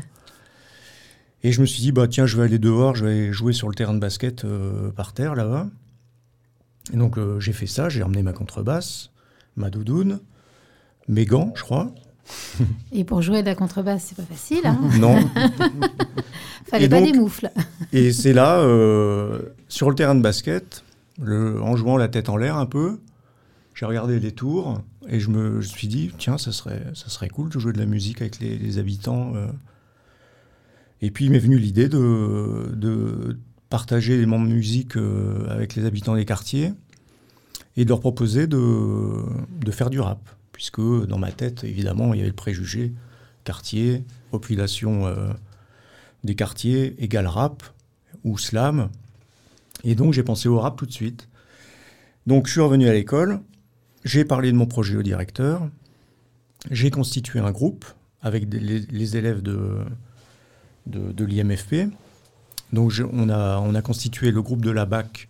Et 1.43 1.51
je 1.51 1.61
me 1.61 1.67
suis 1.67 1.83
dit, 1.83 1.91
bah 1.91 2.07
tiens, 2.07 2.27
je 2.27 2.37
vais 2.37 2.45
aller 2.45 2.61
dehors, 2.61 2.95
je 2.95 3.05
vais 3.05 3.33
jouer 3.33 3.53
sur 3.53 3.69
le 3.69 3.75
terrain 3.75 3.95
de 3.95 3.99
basket 3.99 4.47
par 4.95 5.13
terre 5.15 5.35
là-bas. 5.35 5.67
Et 6.93 6.97
donc 6.97 7.19
j'ai 7.41 7.53
fait 7.53 7.67
ça, 7.67 7.89
j'ai 7.89 8.05
emmené 8.05 8.23
ma 8.23 8.33
contrebasse, 8.33 9.12
ma 9.57 9.71
doudoune, 9.71 10.21
mes 11.09 11.25
gants, 11.25 11.53
je 11.57 11.63
crois. 11.63 11.93
Et 12.93 13.05
pour 13.05 13.21
jouer 13.23 13.43
de 13.43 13.47
la 13.47 13.55
contrebasse, 13.55 14.07
c'est 14.09 14.17
pas 14.17 14.23
facile. 14.23 14.61
Hein 14.65 14.79
Non. 15.01 15.17
Fallait 16.67 16.87
Et 16.87 16.89
pas 16.89 17.01
donc- 17.01 17.13
des 17.13 17.19
moufles. 17.19 17.51
Et 17.93 18.13
c'est 18.13 18.33
là, 18.33 18.61
euh, 18.61 19.41
sur 19.69 19.91
le 19.91 19.95
terrain 19.97 20.15
de 20.15 20.23
basket, 20.23 20.85
le- 21.21 21.61
en 21.63 21.77
jouant 21.77 21.97
la 21.97 22.09
tête 22.09 22.29
en 22.29 22.37
l'air 22.37 22.57
un 22.57 22.67
peu, 22.67 22.99
j'ai 23.75 23.85
regardé 23.87 24.21
les 24.21 24.33
tours 24.33 24.81
et 25.09 25.19
je 25.21 25.29
me 25.31 25.61
je 25.61 25.69
suis 25.69 25.89
dit, 25.89 26.11
tiens, 26.19 26.39
ça 26.39 26.53
serait, 26.53 26.85
ça 26.95 27.09
serait 27.09 27.29
cool 27.29 27.49
de 27.51 27.59
jouer 27.59 27.73
de 27.73 27.79
la 27.79 27.87
musique 27.87 28.21
avec 28.23 28.39
les, 28.39 28.57
les 28.57 28.79
habitants. 28.79 29.33
euh. 29.35 29.47
Et 31.01 31.11
puis 31.11 31.25
il 31.25 31.31
m'est 31.33 31.39
venu 31.41 31.59
l'idée 31.59 31.89
de, 31.89 32.71
de 32.75 33.39
partager 33.69 34.17
les 34.17 34.25
moments 34.27 34.47
de 34.47 34.53
musique 34.53 34.97
euh, 34.97 35.47
avec 35.49 35.75
les 35.75 35.85
habitants 35.85 36.15
des 36.15 36.25
quartiers 36.25 36.73
et 37.77 37.85
de 37.85 37.89
leur 37.89 38.01
proposer 38.01 38.47
de, 38.47 39.23
de 39.61 39.71
faire 39.71 39.91
du 39.91 40.01
rap. 40.01 40.29
Puisque 40.53 40.81
dans 40.81 41.19
ma 41.19 41.33
tête, 41.33 41.65
évidemment, 41.65 42.15
il 42.15 42.19
y 42.19 42.21
avait 42.21 42.31
le 42.31 42.37
préjugé 42.37 42.93
quartier, 43.45 44.05
population 44.31 45.07
euh, 45.07 45.33
des 46.25 46.35
quartiers 46.35 47.03
égale 47.03 47.27
rap 47.27 47.63
ou 48.25 48.39
slam. 48.39 48.89
Et 49.85 49.95
donc 49.95 50.13
j'ai 50.13 50.23
pensé 50.23 50.49
au 50.49 50.61
rap 50.61 50.77
tout 50.77 50.87
de 50.87 50.93
suite. 50.93 51.29
Donc 52.27 52.47
je 52.47 52.53
suis 52.53 52.61
revenu 52.61 52.89
à 52.89 52.93
l'école, 52.93 53.41
j'ai 54.05 54.25
parlé 54.25 54.53
de 54.53 54.57
mon 54.57 54.67
projet 54.67 54.97
au 54.97 55.03
directeur, 55.03 55.69
j'ai 56.71 56.91
constitué 56.91 57.41
un 57.41 57.51
groupe 57.51 57.85
avec 58.21 58.47
les, 58.53 59.17
élèves 59.17 59.43
de, 59.43 59.81
de, 60.87 61.25
l'IMFP. 61.25 61.91
Donc 62.73 62.93
on, 63.13 63.29
a, 63.29 63.59
on 63.59 63.75
a 63.75 63.83
constitué 63.83 64.31
le 64.31 64.41
groupe 64.41 64.65
de 64.65 64.71
la 64.71 64.87
BAC, 64.87 65.29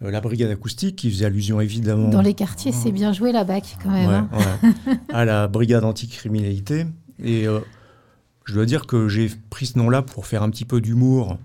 la 0.00 0.20
brigade 0.20 0.50
acoustique, 0.50 0.96
qui 0.96 1.10
faisait 1.10 1.26
allusion 1.26 1.60
évidemment 1.60 2.08
Dans 2.08 2.22
les 2.22 2.34
quartiers, 2.34 2.72
c'est 2.72 2.92
bien 2.92 3.12
joué 3.12 3.32
la 3.32 3.44
BAC 3.44 3.76
quand 3.82 3.90
même. 3.90 4.08
Ouais, 4.08 4.14
hein. 4.14 4.28
ouais. 4.86 4.96
à 5.12 5.24
la 5.24 5.46
brigade 5.46 5.84
anticriminalité. 5.84 6.86
Et 7.22 7.46
euh, 7.46 7.60
je 8.46 8.54
dois 8.54 8.64
dire 8.64 8.86
que 8.86 9.08
j'ai 9.08 9.30
pris 9.50 9.66
ce 9.66 9.78
nom-là 9.78 10.02
pour 10.02 10.26
faire 10.26 10.42
un 10.42 10.50
petit 10.50 10.64
peu 10.64 10.80
d'humour 10.80 11.38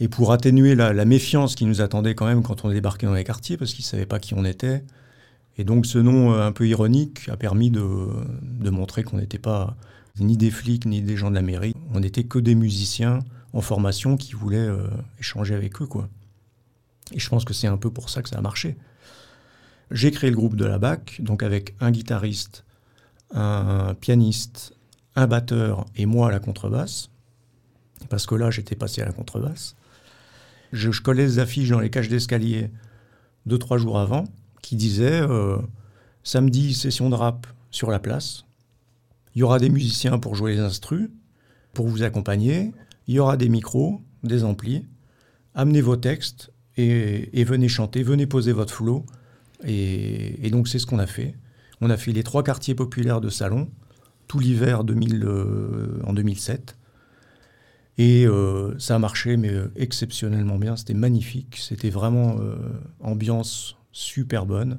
et 0.00 0.08
pour 0.08 0.32
atténuer 0.32 0.74
la, 0.74 0.92
la 0.92 1.04
méfiance 1.04 1.54
qui 1.54 1.64
nous 1.64 1.80
attendait 1.80 2.14
quand 2.14 2.26
même 2.26 2.42
quand 2.42 2.64
on 2.64 2.70
débarquait 2.70 3.06
dans 3.06 3.14
les 3.14 3.24
quartiers, 3.24 3.56
parce 3.56 3.72
qu'ils 3.72 3.84
ne 3.84 3.88
savaient 3.88 4.06
pas 4.06 4.18
qui 4.18 4.34
on 4.34 4.44
était. 4.44 4.84
Et 5.58 5.64
donc 5.64 5.86
ce 5.86 5.98
nom 5.98 6.32
euh, 6.32 6.46
un 6.46 6.52
peu 6.52 6.66
ironique 6.66 7.28
a 7.30 7.36
permis 7.36 7.70
de, 7.70 7.82
de 8.42 8.70
montrer 8.70 9.04
qu'on 9.04 9.18
n'était 9.18 9.38
pas 9.38 9.76
ni 10.18 10.36
des 10.36 10.50
flics 10.50 10.86
ni 10.86 11.02
des 11.02 11.16
gens 11.16 11.30
de 11.30 11.34
la 11.34 11.42
mairie. 11.42 11.74
On 11.94 12.00
n'était 12.00 12.24
que 12.24 12.38
des 12.38 12.54
musiciens 12.54 13.20
en 13.52 13.60
formation 13.60 14.16
qui 14.16 14.32
voulaient 14.32 14.56
euh, 14.58 14.88
échanger 15.18 15.54
avec 15.54 15.80
eux. 15.80 15.86
quoi. 15.86 16.08
Et 17.12 17.18
je 17.18 17.28
pense 17.28 17.44
que 17.44 17.54
c'est 17.54 17.66
un 17.66 17.76
peu 17.76 17.90
pour 17.90 18.10
ça 18.10 18.22
que 18.22 18.28
ça 18.28 18.38
a 18.38 18.40
marché. 18.40 18.76
J'ai 19.90 20.10
créé 20.10 20.30
le 20.30 20.36
groupe 20.36 20.56
de 20.56 20.64
la 20.64 20.78
BAC, 20.78 21.20
donc 21.20 21.42
avec 21.42 21.74
un 21.80 21.90
guitariste, 21.90 22.64
un 23.32 23.94
pianiste, 23.94 24.74
un 25.14 25.26
batteur 25.26 25.86
et 25.94 26.06
moi 26.06 26.28
à 26.28 26.30
la 26.32 26.40
contrebasse. 26.40 27.10
Parce 28.10 28.26
que 28.26 28.34
là, 28.34 28.50
j'étais 28.50 28.76
passé 28.76 29.02
à 29.02 29.06
la 29.06 29.12
contrebasse. 29.12 29.76
Je, 30.72 30.90
je 30.90 31.02
collais 31.02 31.24
des 31.24 31.38
affiches 31.38 31.70
dans 31.70 31.80
les 31.80 31.90
cages 31.90 32.08
d'escalier 32.08 32.70
deux, 33.46 33.58
trois 33.58 33.78
jours 33.78 33.98
avant 33.98 34.24
qui 34.60 34.74
disaient 34.76 35.20
euh, 35.22 35.58
samedi, 36.24 36.74
session 36.74 37.08
de 37.08 37.14
rap 37.14 37.46
sur 37.70 37.90
la 37.90 38.00
place. 38.00 38.44
Il 39.34 39.40
y 39.40 39.42
aura 39.42 39.58
des 39.58 39.70
musiciens 39.70 40.18
pour 40.18 40.34
jouer 40.34 40.54
les 40.54 40.60
instrus, 40.60 41.08
pour 41.72 41.86
vous 41.86 42.02
accompagner. 42.02 42.72
Il 43.06 43.14
y 43.14 43.18
aura 43.20 43.36
des 43.36 43.48
micros, 43.48 44.00
des 44.24 44.42
amplis. 44.42 44.84
Amenez 45.54 45.80
vos 45.80 45.96
textes 45.96 46.50
et, 46.76 47.44
venez 47.44 47.68
chanter, 47.68 48.02
venez 48.02 48.26
poser 48.26 48.52
votre 48.52 48.72
flow. 48.72 49.04
Et, 49.64 50.50
donc 50.50 50.68
c'est 50.68 50.78
ce 50.78 50.86
qu'on 50.86 50.98
a 50.98 51.06
fait. 51.06 51.34
On 51.80 51.90
a 51.90 51.96
fait 51.96 52.12
les 52.12 52.22
trois 52.22 52.42
quartiers 52.42 52.74
populaires 52.74 53.20
de 53.20 53.28
Salon, 53.28 53.68
tout 54.28 54.38
l'hiver 54.38 54.84
2000, 54.84 55.24
euh, 55.24 56.00
en 56.04 56.12
2007. 56.12 56.76
Et 57.98 58.26
euh, 58.26 58.78
ça 58.78 58.94
a 58.96 58.98
marché, 58.98 59.36
mais 59.36 59.50
euh, 59.50 59.70
exceptionnellement 59.76 60.58
bien. 60.58 60.76
C'était 60.76 60.94
magnifique. 60.94 61.58
C'était 61.58 61.90
vraiment 61.90 62.36
ambiance 63.00 63.76
super 63.92 64.46
bonne. 64.46 64.78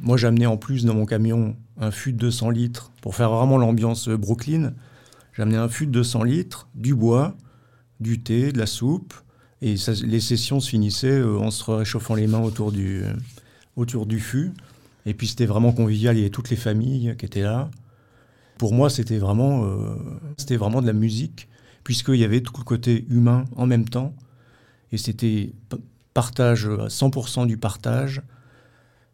Moi, 0.00 0.16
j'amenais 0.16 0.46
en 0.46 0.56
plus 0.56 0.84
dans 0.84 0.94
mon 0.94 1.06
camion 1.06 1.56
un 1.78 1.90
fût 1.90 2.12
de 2.12 2.18
200 2.18 2.50
litres 2.50 2.92
pour 3.00 3.14
faire 3.14 3.30
vraiment 3.30 3.58
l'ambiance 3.58 4.08
Brooklyn. 4.08 4.74
J'amenais 5.32 5.56
un 5.56 5.68
fût 5.68 5.86
de 5.86 5.92
200 5.92 6.24
litres, 6.24 6.68
du 6.74 6.94
bois, 6.94 7.36
du 8.00 8.22
thé, 8.22 8.52
de 8.52 8.58
la 8.58 8.66
soupe. 8.66 9.14
Et 9.62 9.76
ça- 9.76 9.92
les 9.92 10.20
sessions 10.20 10.60
se 10.60 10.68
finissaient 10.70 11.18
euh, 11.18 11.38
en 11.38 11.50
se 11.50 11.70
réchauffant 11.70 12.14
les 12.14 12.26
mains 12.26 12.40
autour 12.40 12.72
du, 12.72 13.02
euh, 13.02 13.12
autour 13.76 14.06
du 14.06 14.20
fût. 14.20 14.52
Et 15.06 15.14
puis 15.14 15.26
c'était 15.28 15.46
vraiment 15.46 15.72
convivial. 15.72 16.16
Il 16.16 16.20
y 16.20 16.22
avait 16.22 16.30
toutes 16.30 16.50
les 16.50 16.56
familles 16.56 17.14
qui 17.18 17.24
étaient 17.26 17.42
là. 17.42 17.70
Pour 18.58 18.72
moi, 18.74 18.90
c'était 18.90 19.18
vraiment, 19.18 19.64
euh, 19.64 19.94
c'était 20.36 20.56
vraiment 20.56 20.80
de 20.82 20.86
la 20.86 20.92
musique, 20.92 21.48
puisqu'il 21.84 22.16
y 22.16 22.24
avait 22.24 22.40
tout 22.40 22.52
le 22.58 22.64
côté 22.64 23.06
humain 23.08 23.44
en 23.56 23.66
même 23.66 23.88
temps. 23.88 24.14
Et 24.92 24.98
c'était 24.98 25.52
partage, 26.14 26.66
à 26.66 26.88
100% 26.88 27.46
du 27.46 27.56
partage. 27.58 28.22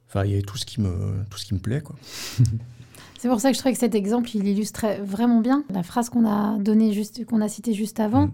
Enfin, 0.08 0.24
il 0.24 0.30
y 0.30 0.34
avait 0.34 0.42
tout 0.42 0.56
ce 0.58 0.64
qui 0.64 0.80
me, 0.80 1.14
tout 1.30 1.38
ce 1.38 1.46
qui 1.46 1.54
me 1.54 1.58
plaît, 1.58 1.80
quoi. 1.80 1.96
C'est 3.18 3.28
pour 3.28 3.40
ça 3.40 3.50
que 3.50 3.54
je 3.54 3.60
trouvais 3.60 3.72
que 3.72 3.78
cet 3.78 3.94
exemple, 3.94 4.30
il 4.34 4.46
illustrait 4.48 5.00
vraiment 5.00 5.40
bien 5.40 5.62
la 5.70 5.82
phrase 5.84 6.10
qu'on 6.10 6.26
a 6.26 6.58
donnée 6.58 6.92
juste, 6.92 7.24
qu'on 7.24 7.40
a 7.40 7.48
citée 7.48 7.72
juste 7.72 8.00
avant. 8.00 8.26
Mm. 8.26 8.32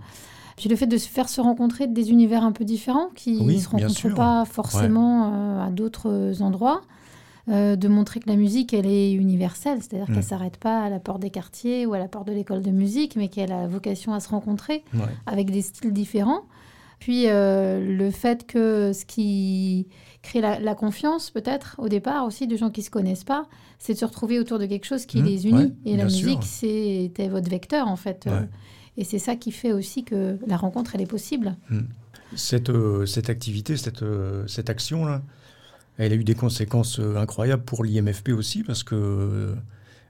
Puis 0.59 0.68
le 0.68 0.77
fait 0.77 0.87
de 0.87 0.97
se 0.99 1.09
faire 1.09 1.29
se 1.29 1.40
rencontrer 1.40 1.87
des 1.87 2.11
univers 2.11 2.42
un 2.44 2.53
peu 2.53 2.64
différents 2.64 3.09
qui 3.14 3.38
Oui, 3.40 3.55
ne 3.57 3.61
se 3.61 3.68
rencontrent 3.68 4.14
pas 4.14 4.44
forcément 4.44 5.33
euh, 5.33 5.66
à 5.66 5.71
d'autres 5.71 6.42
endroits. 6.42 6.83
Euh, 7.51 7.77
de 7.77 7.88
montrer 7.88 8.21
que 8.21 8.29
la 8.29 8.37
musique, 8.37 8.75
elle 8.75 8.85
est 8.87 9.11
universelle, 9.12 9.79
c'est-à-dire 9.81 10.11
Mm. 10.11 10.14
qu'elle 10.14 10.23
s'arrête 10.23 10.57
pas 10.59 10.83
à 10.83 10.90
la 10.90 10.99
porte 11.01 11.21
des 11.21 11.31
quartiers 11.31 11.87
ou 11.87 11.94
à 11.94 11.99
la 11.99 12.07
porte 12.07 12.27
de 12.29 12.33
l'école 12.35 12.61
de 12.61 12.71
musique, 12.71 13.16
mais 13.16 13.29
qu'elle 13.29 13.53
a 13.53 13.66
vocation 13.66 14.12
à 14.12 14.21
se 14.21 14.29
rencontrer 14.29 14.85
Ouais. 14.92 15.01
avec 15.25 15.51
des 15.51 15.62
styles 15.62 15.94
différents. 15.94 16.42
Puis 16.99 17.25
euh, 17.29 17.81
le 17.97 18.11
fait 18.11 18.47
que 18.47 18.92
ce 18.92 19.07
qui 19.07 19.87
crée 20.21 20.42
la, 20.42 20.59
la 20.61 20.75
confiance, 20.75 21.31
peut-être, 21.31 21.77
au 21.79 21.88
départ 21.88 22.27
aussi, 22.27 22.47
de 22.49 22.55
gens 22.57 22.68
qui 22.68 22.83
se 22.83 22.90
connaissent 22.90 23.25
pas, 23.25 23.47
c'est 23.79 23.94
de 23.94 23.99
se 23.99 24.05
retrouver 24.05 24.38
autour 24.40 24.59
de 24.59 24.66
quelque 24.66 24.85
chose 24.85 25.07
qui 25.07 25.23
Mmh, 25.23 25.25
les 25.25 25.47
unit. 25.47 25.59
ouais, 25.59 25.73
Et 25.87 25.97
la 25.97 26.05
musique, 26.05 26.42
c'était 26.44 27.29
votre 27.29 27.49
vecteur, 27.49 27.88
en 27.88 27.97
fait. 27.97 28.27
Euh, 28.27 28.40
Ouais. 28.40 28.49
Et 28.98 29.04
c'est 29.04 29.18
ça 29.18 29.37
qui 29.37 29.52
fait 29.52 29.72
aussi 29.72 30.04
que 30.04 30.37
la 30.46 30.58
rencontre, 30.58 30.94
elle 30.94 31.00
est 31.00 31.06
possible. 31.06 31.56
Cette, 32.37 32.68
euh, 32.68 33.06
cette 33.06 33.30
activité, 33.30 33.78
cette, 33.78 34.02
euh, 34.02 34.46
cette 34.46 34.68
action-là, 34.68 35.22
elle 35.98 36.12
a 36.12 36.16
eu 36.16 36.24
des 36.24 36.34
conséquences 36.34 37.00
euh, 37.00 37.16
incroyables 37.16 37.62
pour 37.62 37.84
l'IMFP 37.84 38.30
aussi, 38.30 38.62
parce 38.64 38.82
que 38.82 39.54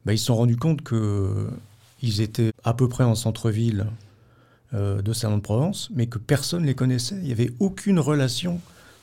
bah, 0.05 0.13
ils 0.13 0.19
se 0.19 0.25
sont 0.25 0.37
rendus 0.37 0.57
compte 0.57 0.83
qu'ils 0.83 2.21
étaient 2.21 2.51
à 2.65 2.75
peu 2.75 2.89
près 2.89 3.05
en 3.05 3.15
centre-ville 3.15 3.87
euh, 4.75 5.01
de 5.01 5.15
Salon 5.15 5.39
de 5.39 5.43
Provence, 5.43 5.89
mais 5.95 6.09
que 6.09 6.19
personne 6.19 6.61
ne 6.61 6.67
les 6.67 6.75
connaissait. 6.75 7.17
Il 7.17 7.25
n'y 7.25 7.33
avait 7.33 7.53
aucune 7.59 7.99
relation 7.99 8.61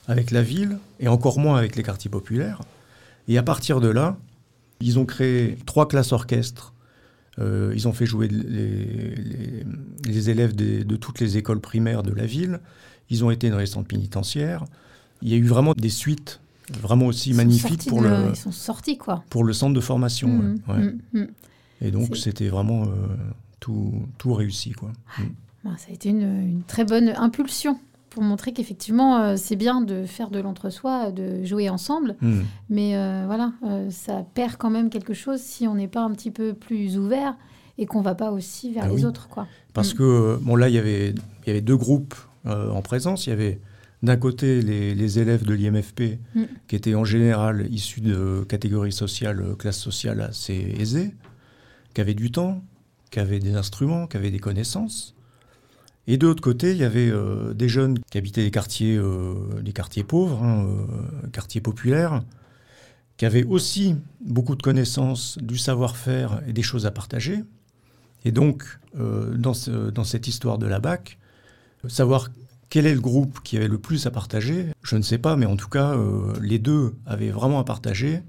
avec 0.07 0.29
la 0.29 0.43
ville, 0.43 0.77
et 0.99 1.07
encore 1.07 1.39
moins 1.39 1.57
avec 1.57 1.75
les 1.75 1.81
quartiers 1.81 2.11
populaires. 2.11 2.61
Et 3.27 3.39
à 3.39 3.43
partir 3.43 3.81
de 3.81 3.87
là, 3.87 4.15
ils 4.79 4.99
ont 4.99 5.05
créé 5.05 5.57
trois 5.65 5.87
classes 5.87 6.11
orchestres. 6.11 6.74
Euh, 7.39 7.73
ils 7.75 7.87
ont 7.87 7.93
fait 7.93 8.05
jouer 8.05 8.27
les, 8.29 9.15
les- 9.15 9.65
les 10.05 10.29
élèves 10.29 10.55
des- 10.55 10.83
de 10.85 10.95
toutes 10.95 11.19
les 11.19 11.37
écoles 11.37 11.59
primaires 11.59 12.01
de 12.03 12.13
la 12.13 12.25
ville. 12.25 12.59
Ils 13.09 13.23
ont 13.25 13.31
été 13.31 13.49
dans 13.49 13.57
les 13.57 13.65
centres 13.65 13.87
pénitentiaires. 13.87 14.63
Il 15.21 15.29
y 15.29 15.33
a 15.33 15.37
eu 15.37 15.43
vraiment 15.45 15.73
des 15.75 15.89
suites 15.89 16.39
vraiment 16.81 17.07
aussi 17.07 17.33
magnifiques 17.33 17.87
pour 17.87 18.01
de- 18.01 18.07
le, 18.07 18.29
Ils 18.29 18.35
sont 18.35 18.51
sortis, 18.51 18.97
quoi. 18.97 19.23
pour 19.29 19.43
le 19.43 19.53
centre 19.53 19.73
de 19.73 19.81
formation. 19.81 20.29
Ouais, 20.67 20.73
ouais. 20.73 20.79
mhm, 20.83 20.99
mhm. 21.13 21.27
Et 21.81 21.91
donc 21.91 22.15
c'était 22.15 22.47
vraiment 22.47 22.83
euh, 22.83 22.87
tout, 23.59 23.93
tout 24.17 24.33
réussi. 24.33 24.71
Quoi. 24.71 24.91
Bah, 25.63 25.71
ça 25.77 25.87
a 25.89 25.93
été 25.93 26.09
une, 26.09 26.21
une 26.21 26.63
très 26.63 26.85
bonne 26.85 27.09
impulsion 27.17 27.77
pour 28.15 28.23
montrer 28.23 28.53
qu'effectivement, 28.53 29.17
euh, 29.19 29.35
c'est 29.35 29.57
bien 29.57 29.81
de 29.81 30.05
faire 30.05 30.29
de 30.29 30.39
l'entre-soi, 30.39 31.11
de 31.11 31.43
jouer 31.43 31.67
ensemble. 31.67 32.15
Mm. 32.21 32.39
Mais 32.69 32.95
euh, 32.95 33.23
voilà, 33.25 33.51
euh, 33.65 33.89
ça 33.89 34.25
perd 34.33 34.55
quand 34.55 34.69
même 34.69 34.89
quelque 34.89 35.13
chose 35.13 35.41
si 35.41 35.67
on 35.67 35.75
n'est 35.75 35.89
pas 35.89 35.99
un 36.01 36.11
petit 36.11 36.31
peu 36.31 36.53
plus 36.53 36.97
ouvert 36.97 37.35
et 37.77 37.85
qu'on 37.85 37.99
va 37.99 38.15
pas 38.15 38.31
aussi 38.31 38.71
vers 38.71 38.85
Ah 38.85 38.87
les 38.87 38.95
oui. 38.95 39.05
autres. 39.05 39.27
Quoi. 39.27 39.47
Parce 39.73 39.93
Mm. 39.93 39.97
que, 39.97 40.39
bon, 40.41 40.55
là, 40.55 40.69
il 40.69 40.75
y 40.75 40.77
avait, 40.77 41.09
il 41.09 41.47
y 41.47 41.49
avait 41.49 41.59
deux 41.59 41.75
groupes 41.75 42.15
en 42.45 42.81
présence. 42.81 43.27
Il 43.27 43.31
y 43.31 43.33
avait 43.33 43.59
d'un 44.01 44.15
côté 44.15 44.61
les, 44.61 44.95
les 44.95 45.19
élèves 45.19 45.43
de 45.43 45.53
l'IMFP, 45.53 46.19
Mm. 46.35 46.43
qui 46.69 46.75
étaient 46.77 46.95
en 46.95 47.03
général 47.03 47.67
issus 47.69 47.99
de 47.99 48.45
catégories 48.47 48.93
sociales, 48.93 49.43
classes 49.59 49.79
sociales 49.81 50.21
assez 50.21 50.73
aisées, 50.79 51.13
qui 51.93 51.99
avaient 51.99 52.13
du 52.13 52.31
temps, 52.31 52.61
qui 53.11 53.19
avaient 53.19 53.39
des 53.39 53.55
instruments, 53.55 54.07
qui 54.07 54.15
avaient 54.15 54.31
des 54.31 54.39
connaissances. 54.39 55.14
Et 56.07 56.17
de 56.17 56.27
l'autre 56.27 56.41
côté, 56.41 56.71
il 56.71 56.77
y 56.77 56.83
avait 56.83 57.09
euh, 57.09 57.53
des 57.53 57.67
jeunes 57.67 57.97
qui 58.11 58.17
habitaient 58.17 58.43
les 58.43 58.51
quartiers, 58.51 58.95
euh, 58.95 59.33
les 59.63 59.73
quartiers 59.73 60.03
pauvres, 60.03 60.43
hein, 60.43 60.65
euh, 60.67 61.27
quartiers 61.29 61.61
populaires, 61.61 62.23
qui 63.17 63.25
avaient 63.25 63.43
aussi 63.45 63.95
beaucoup 64.23 64.55
de 64.55 64.61
connaissances, 64.61 65.37
du 65.41 65.57
savoir-faire 65.57 66.41
et 66.47 66.53
des 66.53 66.61
choses 66.61 66.85
à 66.85 66.91
partager. 66.91 67.43
Et 68.23 68.31
donc, 68.31 68.63
euh, 68.99 69.35
dans, 69.35 69.53
ce- 69.53 69.89
dans 69.89 70.03
cette 70.03 70.27
histoire 70.27 70.57
de 70.57 70.67
la 70.67 70.79
BAC, 70.79 71.17
savoir 71.87 72.29
quel 72.69 72.85
est 72.87 72.93
le 72.93 73.01
groupe 73.01 73.39
qui 73.43 73.57
avait 73.57 73.67
le 73.67 73.77
plus 73.77 74.05
à 74.05 74.11
partager, 74.11 74.67
je 74.83 74.95
ne 74.97 75.01
sais 75.01 75.17
pas, 75.19 75.35
mais 75.37 75.45
en 75.45 75.55
tout 75.55 75.69
cas, 75.69 75.95
les 76.41 76.59
deux 76.59 76.95
avaient 77.05 77.29
vraiment 77.29 77.59
à 77.59 77.63
partager. 77.63 78.21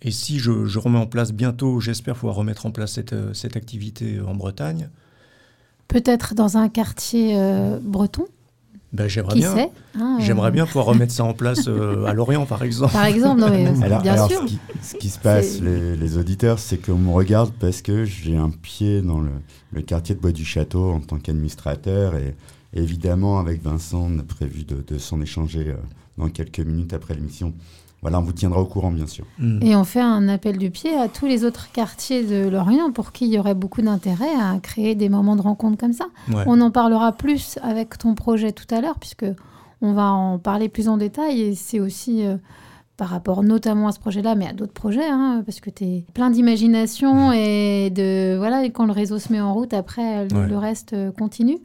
Et 0.00 0.10
si 0.10 0.38
je, 0.38 0.64
je 0.66 0.78
remets 0.78 0.98
en 0.98 1.06
place 1.06 1.32
bientôt, 1.32 1.80
j'espère 1.80 2.14
pouvoir 2.14 2.36
remettre 2.36 2.66
en 2.66 2.70
place 2.70 3.00
cette 3.32 3.56
activité 3.56 4.20
en 4.20 4.34
Bretagne, 4.34 4.90
Peut-être 5.88 6.34
dans 6.34 6.56
un 6.56 6.68
quartier 6.68 7.34
euh, 7.36 7.78
breton, 7.80 8.26
ben, 8.92 9.08
j'aimerais 9.08 9.34
bien, 9.34 9.54
hein, 9.58 9.68
euh, 9.96 10.24
j'aimerais 10.24 10.50
bien 10.50 10.64
pouvoir 10.64 10.86
remettre 10.86 11.12
ça 11.12 11.24
en 11.24 11.34
place 11.34 11.68
euh, 11.68 12.06
à 12.06 12.14
Lorient, 12.14 12.46
par 12.46 12.62
exemple. 12.62 12.92
Par 12.92 13.04
exemple, 13.04 13.40
non, 13.40 13.50
mais, 13.50 13.66
Alors, 13.82 14.00
bien 14.00 14.14
alors, 14.14 14.30
sûr. 14.30 14.40
Ce, 14.40 14.46
qui, 14.46 14.58
ce 14.80 14.96
qui 14.96 15.08
se 15.10 15.18
passe, 15.18 15.60
les, 15.60 15.96
les 15.96 16.16
auditeurs, 16.16 16.58
c'est 16.58 16.78
qu'on 16.78 16.96
me 16.96 17.10
regarde 17.10 17.52
parce 17.58 17.82
que 17.82 18.04
j'ai 18.04 18.36
un 18.36 18.48
pied 18.48 19.02
dans 19.02 19.20
le, 19.20 19.32
le 19.72 19.82
quartier 19.82 20.14
de 20.14 20.20
Bois 20.20 20.32
du 20.32 20.44
Château 20.44 20.92
en 20.92 21.00
tant 21.00 21.18
qu'administrateur. 21.18 22.14
Et, 22.16 22.34
évidemment, 22.72 23.38
avec 23.38 23.62
Vincent, 23.62 24.08
on 24.10 24.18
a 24.18 24.22
prévu 24.22 24.64
de, 24.64 24.82
de 24.86 24.98
s'en 24.98 25.20
échanger 25.20 25.68
euh, 25.68 25.76
dans 26.16 26.28
quelques 26.28 26.60
minutes 26.60 26.94
après 26.94 27.14
l'émission. 27.14 27.52
Voilà, 28.02 28.20
on 28.20 28.22
vous 28.22 28.32
tiendra 28.32 28.60
au 28.60 28.66
courant, 28.66 28.90
bien 28.92 29.06
sûr. 29.06 29.24
Mm. 29.38 29.58
Et 29.62 29.74
on 29.74 29.82
fait 29.84 30.00
un 30.00 30.28
appel 30.28 30.58
du 30.58 30.70
pied 30.70 30.94
à 30.96 31.08
tous 31.08 31.26
les 31.26 31.44
autres 31.44 31.72
quartiers 31.72 32.22
de 32.24 32.48
Lorient 32.48 32.92
pour 32.92 33.10
qui 33.12 33.26
il 33.26 33.32
y 33.32 33.38
aurait 33.38 33.54
beaucoup 33.54 33.82
d'intérêt 33.82 34.34
à 34.40 34.58
créer 34.60 34.94
des 34.94 35.08
moments 35.08 35.34
de 35.34 35.42
rencontre 35.42 35.76
comme 35.78 35.92
ça. 35.94 36.06
Ouais. 36.32 36.44
On 36.46 36.60
en 36.60 36.70
parlera 36.70 37.12
plus 37.12 37.58
avec 37.62 37.98
ton 37.98 38.14
projet 38.14 38.52
tout 38.52 38.66
à 38.74 38.80
l'heure, 38.80 38.98
puisque 38.98 39.26
On 39.82 39.92
va 39.92 40.10
en 40.10 40.38
parler 40.38 40.70
plus 40.70 40.88
en 40.88 40.96
détail 40.96 41.40
et 41.42 41.54
c'est 41.54 41.80
aussi 41.80 42.24
euh, 42.24 42.36
par 42.96 43.08
rapport 43.08 43.42
notamment 43.42 43.88
à 43.88 43.92
ce 43.92 43.98
projet-là, 44.00 44.34
mais 44.34 44.46
à 44.48 44.54
d'autres 44.54 44.72
projets, 44.72 45.06
hein, 45.06 45.42
parce 45.44 45.60
que 45.60 45.68
tu 45.68 45.84
es 45.84 46.04
plein 46.14 46.30
d'imagination 46.30 47.30
et 47.32 47.90
de 47.90 48.36
voilà, 48.38 48.64
et 48.64 48.70
quand 48.70 48.86
le 48.86 48.92
réseau 48.92 49.18
se 49.18 49.30
met 49.30 49.40
en 49.40 49.52
route, 49.52 49.74
après 49.74 50.26
le, 50.28 50.34
Ouais. 50.36 50.46
le 50.48 50.56
reste 50.56 50.94
euh, 50.94 51.10
continue. 51.12 51.58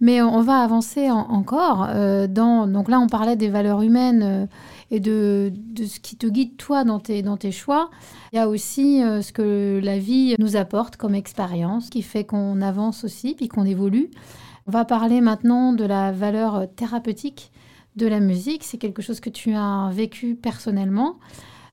Mais 0.00 0.22
on 0.22 0.40
va 0.42 0.58
avancer 0.60 1.10
en- 1.10 1.26
encore. 1.30 1.88
euh, 1.90 2.28
dans, 2.28 2.68
donc 2.68 2.88
là, 2.88 3.00
on 3.00 3.08
parlait 3.08 3.34
des 3.34 3.48
valeurs 3.48 3.82
humaines 3.82 4.22
euh, 4.22 4.46
et 4.90 5.00
de, 5.00 5.52
de 5.54 5.84
ce 5.84 6.00
qui 6.00 6.16
te 6.16 6.26
guide 6.26 6.56
toi 6.56 6.84
dans 6.84 6.98
tes, 7.00 7.22
dans 7.22 7.36
tes 7.36 7.52
choix. 7.52 7.90
Il 8.32 8.36
y 8.36 8.38
a 8.38 8.48
aussi 8.48 9.02
euh, 9.02 9.20
ce 9.22 9.32
que 9.32 9.80
la 9.82 9.98
vie 9.98 10.34
nous 10.38 10.56
apporte 10.56 10.96
comme 10.96 11.14
expérience, 11.14 11.90
qui 11.90 12.02
fait 12.02 12.24
qu'on 12.24 12.60
avance 12.62 13.04
aussi, 13.04 13.34
puis 13.34 13.48
qu'on 13.48 13.64
évolue. 13.64 14.10
On 14.66 14.70
va 14.70 14.84
parler 14.84 15.20
maintenant 15.20 15.72
de 15.72 15.84
la 15.84 16.12
valeur 16.12 16.66
thérapeutique 16.76 17.50
de 17.96 18.06
la 18.06 18.20
musique. 18.20 18.64
C'est 18.64 18.78
quelque 18.78 19.02
chose 19.02 19.20
que 19.20 19.30
tu 19.30 19.54
as 19.54 19.90
vécu 19.92 20.34
personnellement. 20.34 21.16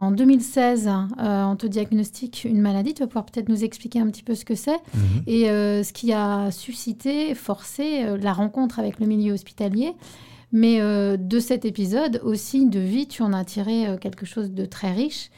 En 0.01 0.11
2016, 0.11 0.89
euh, 1.20 1.43
on 1.45 1.55
te 1.55 1.68
diagnostique 1.68 2.43
une 2.43 2.59
maladie. 2.59 2.93
Tu 2.93 3.01
vas 3.01 3.07
pouvoir 3.07 3.26
peut-être 3.26 3.47
nous 3.47 3.63
expliquer 3.63 3.99
un 4.01 4.07
petit 4.07 4.24
peu 4.24 4.36
ce 4.36 4.43
que 4.43 4.55
c'est 4.55 4.80
Mhm. 4.93 5.24
et 5.28 5.49
euh, 5.49 5.84
ce 5.84 5.93
qui 5.93 6.11
a 6.13 6.51
suscité, 6.51 7.34
forcé 7.34 8.03
euh, 8.03 8.18
la 8.18 8.34
rencontre 8.34 8.80
avec 8.80 8.99
le 8.99 9.05
milieu 9.07 9.34
hospitalier. 9.34 9.93
Mais 10.56 10.80
euh, 10.80 11.18
de 11.18 11.41
cet 11.41 11.66
épisode 11.66 12.22
aussi 12.24 12.66
de 12.66 12.80
vie, 12.80 13.08
tu 13.08 13.24
en 13.24 13.34
as 13.34 13.43
tiré 13.43 13.88
euh, 13.88 13.97
quelque 13.97 14.26
chose 14.26 14.51
de 14.51 14.66
très 14.66 14.93
riche, 14.93 15.30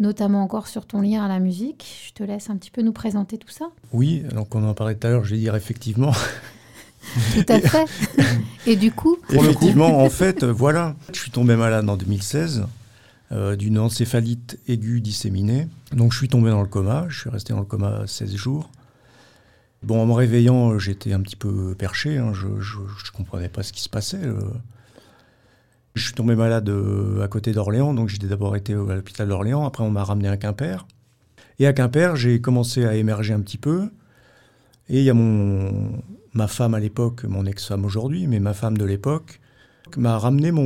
notamment 0.00 0.42
encore 0.42 0.66
sur 0.66 0.84
ton 0.84 1.00
lien 1.00 1.24
à 1.24 1.28
la 1.28 1.38
musique. 1.38 1.86
Je 2.08 2.12
te 2.12 2.24
laisse 2.24 2.50
un 2.50 2.56
petit 2.56 2.72
peu 2.72 2.82
nous 2.82 2.92
présenter 2.92 3.38
tout 3.38 3.50
ça. 3.50 3.66
Oui, 3.92 4.24
donc 4.34 4.52
on 4.56 4.64
en 4.64 4.74
parlait 4.74 4.96
tout 4.96 5.06
à 5.06 5.10
l'heure, 5.10 5.24
je 5.24 5.36
vais 5.36 5.40
dire 5.40 5.54
effectivement. 5.54 6.10
Tout 7.34 7.52
à 7.52 7.60
fait. 7.60 7.86
Et 8.66 8.74
du 8.74 8.90
coup, 8.90 9.16
Effectivement, 9.30 10.02
en 10.02 10.10
fait, 10.10 10.42
euh, 10.42 10.52
voilà, 10.52 10.96
je 11.12 11.20
suis 11.20 11.30
tombé 11.30 11.54
malade 11.54 11.88
en 11.88 11.96
2016 11.96 12.64
euh, 13.30 13.54
d'une 13.54 13.78
encéphalite 13.78 14.58
aiguë 14.66 15.00
disséminée. 15.00 15.68
Donc 15.92 16.12
je 16.12 16.18
suis 16.18 16.28
tombé 16.28 16.50
dans 16.50 16.62
le 16.62 16.66
coma, 16.66 17.06
je 17.08 17.20
suis 17.20 17.30
resté 17.30 17.52
dans 17.52 17.60
le 17.60 17.64
coma 17.64 18.08
16 18.08 18.34
jours. 18.34 18.70
En 19.88 20.06
me 20.06 20.12
réveillant, 20.12 20.78
j'étais 20.78 21.12
un 21.12 21.20
petit 21.20 21.36
peu 21.36 21.74
perché, 21.74 22.18
hein, 22.18 22.32
je 22.32 22.46
ne 22.46 23.12
comprenais 23.12 23.48
pas 23.48 23.62
ce 23.62 23.72
qui 23.72 23.82
se 23.82 23.88
passait. 23.88 24.24
euh. 24.24 24.40
Je 25.94 26.02
suis 26.02 26.14
tombé 26.14 26.34
malade 26.34 26.68
euh, 26.68 27.22
à 27.22 27.28
côté 27.28 27.52
d'Orléans, 27.52 27.94
donc 27.94 28.08
j'ai 28.08 28.18
d'abord 28.18 28.56
été 28.56 28.72
à 28.72 28.76
l'hôpital 28.76 29.28
d'Orléans, 29.28 29.64
après 29.64 29.84
on 29.84 29.90
m'a 29.90 30.02
ramené 30.02 30.28
à 30.28 30.36
Quimper. 30.36 30.86
Et 31.60 31.66
à 31.68 31.72
Quimper, 31.72 32.16
j'ai 32.16 32.40
commencé 32.40 32.84
à 32.84 32.96
émerger 32.96 33.32
un 33.32 33.40
petit 33.40 33.58
peu. 33.58 33.90
Et 34.88 34.98
il 34.98 35.04
y 35.04 35.10
a 35.10 35.14
mon, 35.14 35.92
ma 36.32 36.48
femme 36.48 36.74
à 36.74 36.80
l'époque, 36.80 37.24
mon 37.24 37.46
ex-femme 37.46 37.84
aujourd'hui, 37.84 38.26
mais 38.26 38.40
ma 38.40 38.54
femme 38.54 38.76
de 38.76 38.84
l'époque, 38.84 39.40
m'a 39.96 40.18
ramené 40.18 40.50
mon, 40.50 40.64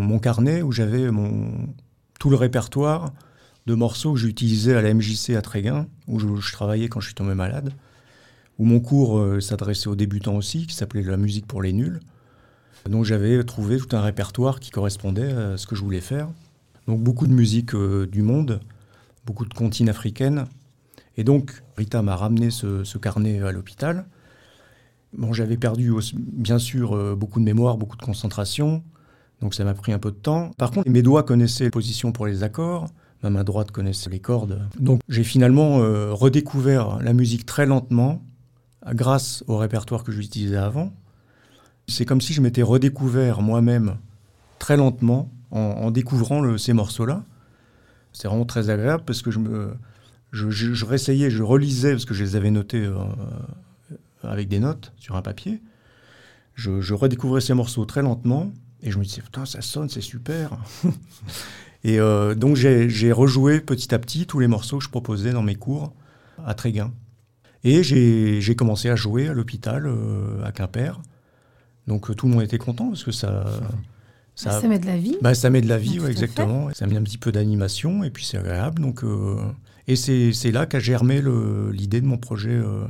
mon 0.00 0.18
carnet 0.20 0.62
où 0.62 0.70
j'avais 0.70 1.10
mon, 1.10 1.50
tout 2.20 2.30
le 2.30 2.36
répertoire 2.36 3.12
de 3.66 3.74
morceaux 3.74 4.12
que 4.12 4.18
j'utilisais 4.20 4.74
à 4.74 4.82
la 4.82 4.94
MJC 4.94 5.30
à 5.30 5.42
Tréguin, 5.42 5.86
où 6.06 6.18
je 6.20 6.52
travaillais 6.52 6.88
quand 6.88 7.00
je 7.00 7.06
suis 7.06 7.14
tombé 7.14 7.34
malade, 7.34 7.72
où 8.58 8.64
mon 8.64 8.80
cours 8.80 9.18
euh, 9.18 9.40
s'adressait 9.40 9.88
aux 9.88 9.94
débutants 9.94 10.36
aussi, 10.36 10.66
qui 10.66 10.74
s'appelait 10.74 11.02
La 11.02 11.16
musique 11.16 11.46
pour 11.46 11.62
les 11.62 11.72
nuls. 11.72 12.00
Donc 12.88 13.04
j'avais 13.04 13.42
trouvé 13.44 13.78
tout 13.78 13.94
un 13.96 14.00
répertoire 14.00 14.60
qui 14.60 14.70
correspondait 14.70 15.32
à 15.32 15.56
ce 15.56 15.66
que 15.66 15.76
je 15.76 15.82
voulais 15.82 16.00
faire. 16.00 16.28
Donc 16.86 17.00
beaucoup 17.00 17.26
de 17.26 17.32
musique 17.32 17.74
euh, 17.74 18.06
du 18.06 18.22
monde, 18.22 18.60
beaucoup 19.26 19.44
de 19.44 19.54
comptines 19.54 19.88
africaines. 19.88 20.46
Et 21.16 21.24
donc 21.24 21.62
Rita 21.76 22.02
m'a 22.02 22.16
ramené 22.16 22.50
ce, 22.50 22.98
carnet 22.98 23.40
à 23.42 23.52
l'hôpital. 23.52 24.06
Bon, 25.16 25.32
j'avais 25.32 25.56
perdu 25.56 25.90
aussi, 25.90 26.16
bien 26.18 26.58
sûr 26.58 26.94
euh, 26.94 27.14
beaucoup 27.14 27.40
de 27.40 27.44
mémoire, 27.44 27.78
beaucoup 27.78 27.96
de 27.96 28.02
concentration, 28.02 28.82
donc 29.40 29.54
ça 29.54 29.64
m'a 29.64 29.74
pris 29.74 29.92
un 29.92 29.98
peu 29.98 30.10
de 30.10 30.16
temps. 30.16 30.50
Par 30.58 30.70
contre, 30.70 30.90
mes 30.90 31.02
doigts 31.02 31.22
connaissaient 31.22 31.64
les 31.64 31.70
positions 31.70 32.12
pour 32.12 32.26
les 32.26 32.42
accords, 32.42 32.88
ma 33.22 33.30
main 33.30 33.44
droite 33.44 33.70
connaissait 33.70 34.10
les 34.10 34.20
cordes. 34.20 34.68
Donc 34.78 35.00
j'ai 35.08 35.24
finalement 35.24 35.78
redécouvert 36.12 36.98
la 37.02 37.14
musique 37.14 37.46
très 37.46 37.64
lentement, 37.64 38.22
grâce 38.94 39.44
au 39.46 39.56
répertoire 39.56 40.04
que 40.04 40.12
j'utilisais 40.12 40.56
avant. 40.56 40.92
C'est 41.86 42.04
comme 42.04 42.20
si 42.20 42.32
je 42.34 42.40
m'étais 42.40 42.62
redécouvert 42.62 43.40
moi-même 43.40 43.96
très 44.58 44.76
lentement 44.76 45.30
en, 45.50 45.90
découvrant 45.90 46.58
ces 46.58 46.72
morceaux-là. 46.72 47.24
C'est 48.12 48.28
vraiment 48.28 48.44
très 48.44 48.70
agréable 48.70 49.04
parce 49.06 49.22
que 49.22 49.30
je 49.30 49.38
me, 49.38 49.72
je, 50.32 50.84
réessayais, 50.84 51.30
je 51.30 51.42
relisais 51.42 51.92
parce 51.92 52.04
que 52.04 52.14
je 52.14 52.24
les 52.24 52.36
avais 52.36 52.50
notés 52.50 52.84
euh, 52.84 52.98
avec 54.22 54.48
des 54.48 54.58
notes 54.58 54.92
sur 54.98 55.16
un 55.16 55.22
papier. 55.22 55.62
Je, 56.54 56.92
redécouvrais 56.92 57.40
ces 57.40 57.54
morceaux 57.54 57.84
très 57.84 58.02
lentement 58.02 58.52
et 58.82 58.90
je 58.90 58.98
me 58.98 59.04
disais 59.04 59.22
putain 59.22 59.46
ça 59.46 59.60
sonne, 59.60 59.88
c'est 59.88 60.00
super. 60.00 60.58
et 61.84 62.00
euh, 62.00 62.34
donc 62.34 62.56
j'ai 62.56 62.90
j'ai 62.90 63.12
rejoué 63.12 63.60
petit 63.60 63.94
à 63.94 63.98
petit 63.98 64.26
tous 64.26 64.40
les 64.40 64.48
morceaux 64.48 64.78
que 64.78 64.84
je 64.84 64.90
proposais 64.90 65.32
dans 65.32 65.42
mes 65.42 65.54
cours 65.54 65.94
à 66.44 66.54
Tréguin. 66.54 66.92
Et 67.64 67.82
j'ai 67.82 68.54
commencé 68.56 68.88
à 68.88 68.96
jouer 68.96 69.28
à 69.28 69.32
l'hôpital 69.32 69.86
euh, 69.86 70.44
à 70.44 70.52
Quimper. 70.52 71.00
Donc 71.86 72.10
euh, 72.10 72.14
tout 72.14 72.26
le 72.26 72.34
monde 72.34 72.42
était 72.42 72.58
content 72.58 72.88
parce 72.88 73.04
que 73.04 73.12
ça. 73.12 73.44
Ça 74.34 74.60
met 74.68 74.78
de 74.78 74.86
la 74.86 74.96
vie. 74.96 75.16
Bah, 75.20 75.34
ça 75.34 75.50
met 75.50 75.60
de 75.60 75.68
la 75.68 75.78
vie, 75.78 75.98
ouais, 75.98 76.10
exactement. 76.10 76.72
Ça 76.72 76.86
met 76.86 76.96
un 76.96 77.02
petit 77.02 77.18
peu 77.18 77.32
d'animation 77.32 78.04
et 78.04 78.10
puis 78.10 78.24
c'est 78.24 78.38
agréable. 78.38 78.80
Donc, 78.80 79.02
euh, 79.02 79.36
et 79.88 79.96
c'est 79.96 80.52
là 80.52 80.66
qu'a 80.66 80.78
germé 80.78 81.20
l'idée 81.72 82.00
de 82.00 82.06
mon 82.06 82.18
projet, 82.18 82.52
euh, 82.52 82.84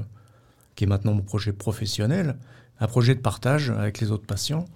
qui 0.75 0.85
est 0.85 0.87
maintenant 0.87 1.14
mon 1.14 1.23
projet 1.23 1.53
professionnel, 1.53 2.37
un 2.81 2.87
projet 2.87 3.14
de 3.14 3.21
partage 3.21 3.71
avec 3.71 4.01
les 4.01 4.11
autres 4.11 4.27
patients 4.27 4.66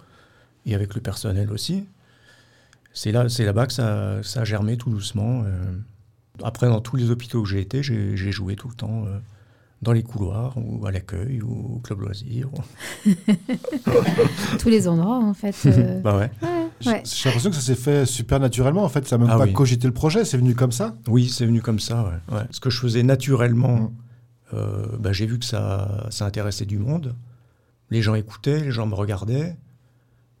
et 0.65 0.73
avec 0.73 0.95
le 0.95 1.01
personnel 1.01 1.51
aussi. 1.51 1.85
C'est 2.91 3.11
là, 3.11 3.27
là-bas 3.37 3.67
que 3.67 3.73
ça, 3.73 4.23
ça 4.23 4.41
a 4.41 4.43
germé 4.43 4.77
tout 4.77 4.89
doucement. 4.89 5.43
euh. 5.45 5.77
Après, 6.43 6.67
dans 6.67 6.81
tous 6.81 6.95
les 6.95 7.11
hôpitaux 7.11 7.43
que 7.43 7.49
j'ai 7.49 7.59
été, 7.59 7.83
j'ai 7.83 8.31
joué 8.31 8.55
tout 8.55 8.67
le 8.67 8.73
temps 8.73 9.05
dans 9.83 9.91
les 9.91 10.01
couloirs 10.03 10.55
ou 10.57 10.85
à 10.85 10.91
l'accueil 10.91 11.41
ou 11.41 11.75
au 11.75 11.79
club 11.79 11.99
loisir. 12.01 12.49
tous 14.59 14.69
les 14.69 14.87
endroits, 14.87 15.17
en 15.19 15.33
fait. 15.33 15.55
euh, 15.65 15.99
bah 16.03 16.17
ouais. 16.17 16.31
ouais, 16.41 16.67
ouais. 16.91 17.03
J'ai 17.05 17.29
l'impression 17.29 17.49
que 17.49 17.55
ça 17.55 17.61
s'est 17.61 17.75
fait 17.75 18.05
super 18.05 18.39
naturellement. 18.39 18.83
En 18.83 18.89
fait, 18.89 19.07
ça 19.07 19.17
n'a 19.17 19.25
même 19.25 19.33
Ah 19.33 19.37
pas 19.37 19.45
oui. 19.45 19.53
cogité 19.53 19.87
le 19.87 19.93
projet, 19.93 20.25
c'est 20.25 20.37
venu 20.37 20.55
comme 20.55 20.71
ça. 20.71 20.95
Oui, 21.07 21.29
c'est 21.29 21.45
venu 21.45 21.61
comme 21.61 21.79
ça. 21.79 22.03
Ouais. 22.29 22.35
Ouais. 22.37 22.43
Ce 22.51 22.59
que 22.59 22.69
je 22.69 22.79
faisais 22.79 23.03
naturellement, 23.03 23.93
euh, 24.53 24.85
bah, 24.99 25.11
j'ai 25.13 25.25
vu 25.25 25.39
que 25.39 25.45
ça, 25.45 26.07
ça 26.09 26.25
intéressait 26.25 26.65
du 26.65 26.77
monde. 26.79 27.15
Les 27.89 28.01
gens 28.01 28.15
écoutaient, 28.15 28.59
les 28.61 28.71
gens 28.71 28.87
me 28.87 28.95
regardaient, 28.95 29.55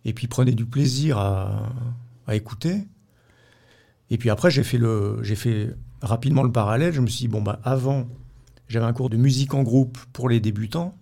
et 0.05 0.13
puis 0.13 0.27
prenaient 0.27 0.53
du 0.53 0.65
plaisir 0.65 1.17
à, 1.17 1.69
à 2.27 2.35
écouter. 2.35 2.87
Et 4.09 4.17
puis 4.17 4.29
après, 4.29 4.51
j'ai 4.51 4.63
fait, 4.63 4.77
le, 4.77 5.19
j'ai 5.21 5.35
fait 5.35 5.75
rapidement 6.01 6.43
le 6.43 6.51
parallèle. 6.51 6.93
Je 6.93 7.01
me 7.01 7.07
suis 7.07 7.21
dit, 7.21 7.27
bon, 7.27 7.41
bah, 7.41 7.59
avant, 7.63 8.05
j'avais 8.67 8.85
un 8.85 8.93
cours 8.93 9.09
de 9.09 9.17
musique 9.17 9.53
en 9.53 9.63
groupe 9.63 9.97
pour 10.13 10.29
les 10.29 10.39
débutants. 10.39 10.95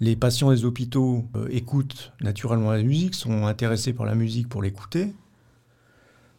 Les 0.00 0.16
patients 0.16 0.50
des 0.50 0.64
hôpitaux 0.64 1.24
euh, 1.36 1.46
écoutent 1.50 2.12
naturellement 2.20 2.72
la 2.72 2.82
musique, 2.82 3.14
sont 3.14 3.46
intéressés 3.46 3.92
par 3.92 4.06
la 4.06 4.14
musique 4.14 4.48
pour 4.48 4.62
l'écouter. 4.62 5.14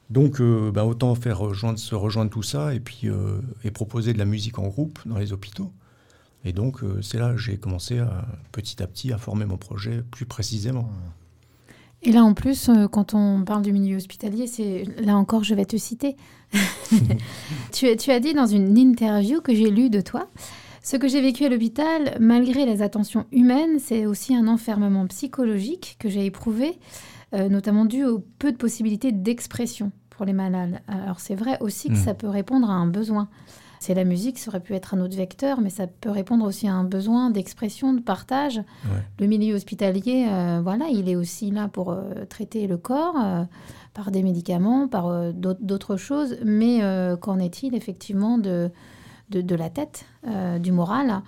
Donc, 0.09 0.39
euh, 0.39 0.71
bah, 0.71 0.85
autant 0.85 1.15
faire 1.15 1.39
rejoindre, 1.39 1.79
se 1.79 1.95
rejoindre 1.95 2.29
tout 2.29 2.43
ça 2.43 2.73
et 2.73 2.79
puis 2.79 3.09
euh, 3.09 3.41
et 3.63 3.71
proposer 3.71 4.13
de 4.13 4.19
la 4.19 4.25
musique 4.25 4.59
en 4.59 4.67
groupe 4.67 4.99
dans 5.05 5.17
les 5.17 5.33
hôpitaux. 5.33 5.71
Et 6.43 6.53
donc, 6.53 6.83
euh, 6.83 7.01
c'est 7.01 7.17
là 7.17 7.31
que 7.31 7.37
j'ai 7.37 7.57
commencé 7.57 7.99
petit 8.51 8.83
à 8.83 8.87
petit 8.87 9.11
à 9.11 9.17
former 9.17 9.45
mon 9.45 9.57
projet 9.57 10.03
plus 10.11 10.25
précisément. 10.25 10.89
Et 12.05 12.11
là, 12.11 12.23
en 12.23 12.33
plus, 12.33 12.69
euh, 12.69 12.87
quand 12.87 13.13
on 13.15 13.43
parle 13.43 13.63
du 13.63 13.71
milieu 13.73 13.97
hospitalier, 13.97 14.45
c'est 14.47 14.83
là 14.99 15.17
encore, 15.17 15.43
je 15.43 15.55
vais 15.55 15.65
te 15.65 15.75
citer. 15.75 16.15
tu, 17.73 17.95
tu 17.97 18.11
as 18.11 18.19
dit 18.19 18.33
dans 18.33 18.45
une 18.45 18.77
interview 18.77 19.41
que 19.41 19.53
j'ai 19.53 19.71
lue 19.71 19.89
de 19.89 20.01
toi, 20.01 20.29
ce 20.83 20.97
que 20.97 21.07
j'ai 21.07 21.19
vécu 21.19 21.45
à 21.45 21.49
l'hôpital, 21.49 22.15
malgré 22.19 22.65
les 22.67 22.83
attentions 22.83 23.25
humaines, 23.31 23.79
c'est 23.79 24.05
aussi 24.05 24.35
un 24.35 24.47
enfermement 24.47 25.07
psychologique 25.07 25.95
que 25.99 26.07
j'ai 26.09 26.25
éprouvé, 26.25 26.77
euh, 27.33 27.49
notamment 27.49 27.85
dû 27.85 28.05
au 28.05 28.19
peu 28.37 28.51
de 28.51 28.57
possibilités 28.57 29.11
d'expression 29.11 29.91
pour 30.11 30.25
les 30.25 30.33
malades. 30.33 30.81
Alors 30.87 31.19
c'est 31.19 31.33
vrai 31.35 31.57
aussi 31.59 31.87
que 31.89 31.95
Mm. 31.95 32.03
ça 32.05 32.13
peut 32.13 32.29
répondre 32.29 32.69
à 32.69 32.73
un 32.73 32.85
besoin. 32.85 33.29
C'est 33.79 33.93
la 33.93 34.03
musique, 34.03 34.39
ça 34.39 34.49
aurait 34.49 34.59
pu 34.59 34.73
être 34.73 34.93
un 34.93 35.01
autre 35.01 35.15
vecteur, 35.15 35.61
mais 35.61 35.69
ça 35.69 35.87
peut 35.87 36.09
répondre 36.09 36.45
aussi 36.45 36.67
à 36.67 36.73
un 36.73 36.83
besoin 36.83 37.29
d'expression, 37.29 37.93
de 37.93 38.01
partage. 38.01 38.61
Le 39.19 39.27
milieu 39.27 39.55
hospitalier, 39.55 40.27
euh, 40.29 40.61
voilà, 40.63 40.85
il 40.91 41.09
est 41.09 41.15
aussi 41.15 41.51
là 41.51 41.67
pour 41.67 41.91
euh, 41.91 42.25
traiter 42.29 42.67
le 42.67 42.77
corps 42.77 43.15
euh, 43.21 43.43
par 43.93 44.11
des 44.11 44.23
médicaments, 44.23 44.87
par 44.87 45.33
d'autres 45.33 45.97
choses. 45.97 46.37
Mais 46.43 46.79
qu'en 47.21 47.39
est-il 47.39 47.75
effectivement 47.75 48.37
de, 48.37 48.71
de, 49.29 49.41
de 49.41 49.55
la 49.55 49.69
tête, 49.69 50.05
euh, 50.27 50.59
du 50.59 50.71
moral? 50.71 51.21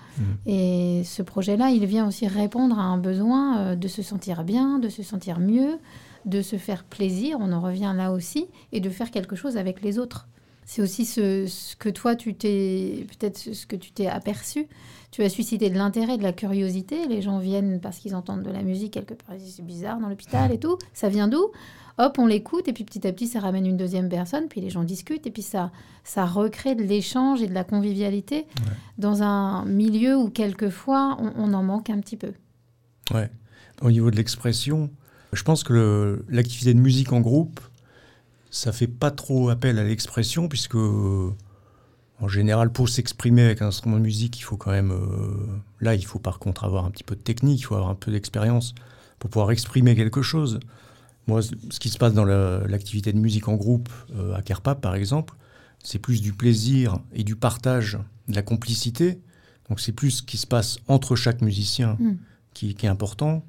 Et 0.45 1.03
ce 1.05 1.21
projet-là, 1.21 1.69
il 1.69 1.85
vient 1.85 2.07
aussi 2.07 2.27
répondre 2.27 2.77
à 2.79 2.83
un 2.83 2.97
besoin 2.97 3.57
euh, 3.57 3.75
de 3.75 3.87
se 3.87 4.01
sentir 4.01 4.43
bien, 4.43 4.79
de 4.79 4.89
se 4.89 5.03
sentir 5.03 5.39
mieux, 5.39 5.79
de 6.25 6.41
se 6.41 6.57
faire 6.57 6.83
plaisir, 6.83 7.37
on 7.39 7.51
en 7.53 7.61
revient 7.61 7.93
là 7.95 8.11
aussi, 8.11 8.47
et 8.71 8.79
de 8.81 8.89
faire 8.89 9.11
quelque 9.11 9.35
chose 9.35 9.55
avec 9.55 9.81
les 9.81 9.97
autres. 9.97 10.27
C'est 10.69 10.81
aussi 10.81 11.05
ce, 11.05 11.47
ce 11.47 11.77
que 11.77 11.87
toi, 11.87 12.17
tu 12.17 12.35
t'es, 12.35 13.07
peut-être 13.17 13.37
ce 13.37 13.65
que 13.65 13.77
tu 13.77 13.91
t'es 13.93 14.07
aperçu. 14.07 14.67
Tu 15.11 15.23
as 15.23 15.29
suscité 15.29 15.69
de 15.69 15.77
l'intérêt, 15.77 16.17
de 16.17 16.23
la 16.23 16.33
curiosité. 16.33 17.07
Les 17.07 17.21
gens 17.21 17.39
viennent 17.39 17.79
parce 17.79 17.99
qu'ils 17.99 18.15
entendent 18.15 18.43
de 18.43 18.51
la 18.51 18.63
musique 18.63 18.91
quelque 18.91 19.13
part. 19.13 19.37
C'est 19.39 19.65
bizarre 19.65 19.97
dans 19.97 20.09
l'hôpital 20.09 20.51
et 20.51 20.59
tout. 20.59 20.77
Ça 20.93 21.07
vient 21.07 21.29
d'où? 21.29 21.51
Hop, 21.97 22.19
on 22.19 22.27
l'écoute 22.27 22.67
et 22.67 22.73
puis 22.73 22.83
petit 22.83 23.07
à 23.07 23.13
petit, 23.13 23.27
ça 23.27 23.39
ramène 23.39 23.65
une 23.65 23.77
deuxième 23.77 24.09
personne. 24.09 24.49
Puis 24.49 24.59
les 24.59 24.69
gens 24.69 24.83
discutent 24.83 25.25
et 25.25 25.31
puis 25.31 25.41
ça, 25.41 25.71
ça 26.03 26.25
recrée 26.25 26.75
de 26.75 26.83
l'échange 26.83 27.41
et 27.41 27.47
de 27.47 27.53
la 27.53 27.63
convivialité 27.63 28.45
dans 28.97 29.23
un 29.23 29.63
milieu 29.63 30.17
où 30.17 30.29
quelquefois 30.29 31.17
on, 31.21 31.31
on 31.37 31.53
en 31.53 31.63
manque 31.63 31.89
un 31.89 32.01
petit 32.01 32.17
peu. 32.17 32.33
Ouais. 33.13 33.31
Au 33.81 33.89
niveau 33.89 34.11
de 34.11 34.17
l'expression, 34.17 34.89
je 35.31 35.43
pense 35.43 35.63
que 35.63 36.25
l'activité 36.27 36.73
de 36.73 36.79
musique 36.79 37.13
en 37.13 37.21
groupe, 37.21 37.61
ça 38.49 38.71
fait 38.71 38.87
pas 38.87 39.11
trop 39.11 39.49
appel 39.49 39.77
à 39.79 39.83
l'expression, 39.83 40.47
puisque 40.47 40.75
euh, 40.75 41.31
en 42.19 42.27
général, 42.27 42.71
pour 42.71 42.89
s'exprimer 42.89 43.43
avec 43.43 43.61
un 43.61 43.67
instrument 43.67 43.97
de 43.97 44.01
musique, 44.01 44.39
il 44.39 44.43
faut 44.43 44.57
quand 44.57 44.71
même. 44.71 44.91
euh, 44.91 45.45
là, 45.81 45.93
il 45.95 46.05
faut 46.05 46.19
par 46.19 46.39
contre 46.39 46.63
avoir 46.63 46.85
un 46.85 46.91
petit 46.91 47.03
peu 47.03 47.15
de 47.15 47.21
technique, 47.21 47.59
il 47.59 47.63
faut 47.63 47.75
avoir 47.75 47.89
un 47.91 47.95
peu 47.95 48.11
d'expérience 48.11 48.73
pour 49.19 49.29
pouvoir 49.29 49.51
exprimer 49.51 49.95
quelque 49.95 50.21
chose. 50.21 50.59
Moi, 51.27 51.41
ce 51.41 51.79
qui 51.79 51.89
se 51.89 51.97
passe 51.97 52.13
dans 52.13 52.23
la- 52.25 52.65
l'activité 52.67 53.11
de 53.13 53.19
musique 53.19 53.47
en 53.49 53.55
groupe 53.55 53.89
euh, 54.15 54.33
à 54.35 54.41
Kerpap, 54.41 54.79
par 54.81 54.95
exemple, 54.95 55.35
c'est 55.83 55.99
plus 55.99 56.21
du 56.21 56.33
plaisir 56.33 56.99
et 57.13 57.23
du 57.23 57.35
partage, 57.35 57.97
de 58.29 58.35
la 58.35 58.41
complicité. 58.41 59.19
Donc, 59.69 59.79
c'est 59.81 59.91
plus 59.91 60.11
ce 60.11 60.23
qui 60.23 60.37
se 60.37 60.47
passe 60.47 60.77
entre 60.87 61.15
chaque 61.15 61.41
musicien 61.41 61.97
Mm. 61.99 62.13
qui, 62.53 62.73
qui 62.75 62.85
est 62.85 62.89
important 62.89 63.43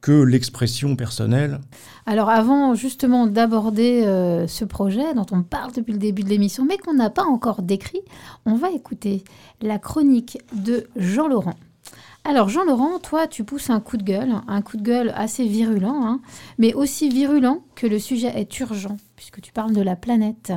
que 0.00 0.12
l'expression 0.22 0.96
personnelle. 0.96 1.60
Alors 2.06 2.28
avant 2.30 2.74
justement 2.74 3.26
d'aborder 3.26 4.04
euh, 4.06 4.46
ce 4.46 4.64
projet 4.64 5.14
dont 5.14 5.26
on 5.32 5.42
parle 5.42 5.72
depuis 5.72 5.92
le 5.92 5.98
début 5.98 6.22
de 6.22 6.28
l'émission, 6.28 6.64
mais 6.64 6.78
qu'on 6.78 6.94
n'a 6.94 7.10
pas 7.10 7.24
encore 7.24 7.62
décrit, 7.62 8.00
on 8.46 8.54
va 8.54 8.70
écouter 8.70 9.24
la 9.60 9.78
chronique 9.78 10.38
de 10.54 10.86
Jean 10.96 11.28
Laurent. 11.28 11.54
Alors 12.24 12.48
Jean 12.48 12.64
Laurent, 12.64 12.98
toi 12.98 13.26
tu 13.26 13.42
pousses 13.44 13.70
un 13.70 13.80
coup 13.80 13.96
de 13.96 14.02
gueule, 14.02 14.34
un 14.46 14.62
coup 14.62 14.76
de 14.76 14.82
gueule 14.82 15.12
assez 15.16 15.46
virulent, 15.46 16.04
hein, 16.04 16.20
mais 16.58 16.74
aussi 16.74 17.08
virulent 17.08 17.62
que 17.74 17.86
le 17.86 17.98
sujet 17.98 18.32
est 18.38 18.60
urgent, 18.60 18.96
puisque 19.16 19.40
tu 19.40 19.52
parles 19.52 19.72
de 19.74 19.82
la 19.82 19.96
planète. 19.96 20.52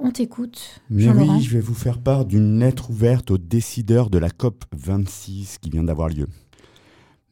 On 0.00 0.10
t'écoute, 0.10 0.80
Mais 0.90 1.02
Jean 1.04 1.12
oui, 1.12 1.26
Laurent. 1.26 1.38
je 1.40 1.50
vais 1.50 1.60
vous 1.60 1.74
faire 1.74 1.98
part 1.98 2.24
d'une 2.24 2.58
lettre 2.58 2.90
ouverte 2.90 3.30
aux 3.30 3.38
décideurs 3.38 4.10
de 4.10 4.18
la 4.18 4.28
COP 4.28 4.64
26 4.76 5.58
qui 5.62 5.70
vient 5.70 5.84
d'avoir 5.84 6.08
lieu. 6.08 6.26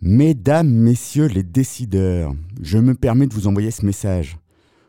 Mesdames, 0.05 0.69
messieurs 0.69 1.29
les 1.29 1.45
décideurs, 1.45 2.35
je 2.61 2.79
me 2.79 2.97
permets 2.97 3.29
de 3.29 3.35
vous 3.35 3.47
envoyer 3.47 3.71
ce 3.71 3.87
message. 3.87 4.37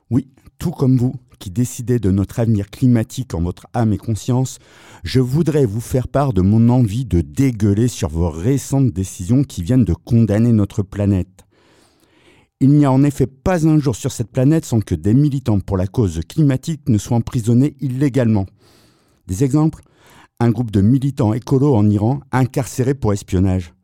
Oui, 0.09 0.27
tout 0.57 0.71
comme 0.71 0.97
vous, 0.97 1.13
qui 1.37 1.51
décidez 1.51 1.99
de 1.99 2.09
notre 2.09 2.39
avenir 2.39 2.71
climatique 2.71 3.35
en 3.35 3.43
votre 3.43 3.67
âme 3.75 3.93
et 3.93 3.99
conscience, 3.99 4.57
je 5.03 5.19
voudrais 5.19 5.67
vous 5.67 5.81
faire 5.81 6.07
part 6.07 6.33
de 6.33 6.41
mon 6.41 6.67
envie 6.67 7.05
de 7.05 7.21
dégueuler 7.21 7.87
sur 7.87 8.09
vos 8.09 8.31
récentes 8.31 8.91
décisions 8.91 9.43
qui 9.43 9.61
viennent 9.61 9.85
de 9.85 9.93
condamner 9.93 10.51
notre 10.51 10.81
planète. 10.81 11.45
Il 12.59 12.69
n'y 12.69 12.85
a 12.85 12.91
en 12.91 13.03
effet 13.03 13.27
pas 13.27 13.67
un 13.67 13.77
jour 13.77 13.95
sur 13.95 14.11
cette 14.11 14.31
planète 14.31 14.65
sans 14.65 14.79
que 14.79 14.95
des 14.95 15.13
militants 15.13 15.59
pour 15.59 15.77
la 15.77 15.85
cause 15.85 16.21
climatique 16.27 16.89
ne 16.89 16.97
soient 16.97 17.17
emprisonnés 17.17 17.75
illégalement. 17.81 18.47
Des 19.27 19.43
exemples 19.43 19.83
Un 20.39 20.49
groupe 20.49 20.71
de 20.71 20.81
militants 20.81 21.33
écolos 21.33 21.75
en 21.75 21.87
Iran 21.87 22.21
incarcérés 22.31 22.95
pour 22.95 23.13
espionnage. 23.13 23.75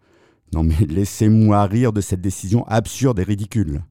Non 0.53 0.63
mais 0.63 0.75
laissez-moi 0.87 1.65
rire 1.65 1.93
de 1.93 2.01
cette 2.01 2.21
décision 2.21 2.65
absurde 2.67 3.19
et 3.19 3.23
ridicule. 3.23 3.81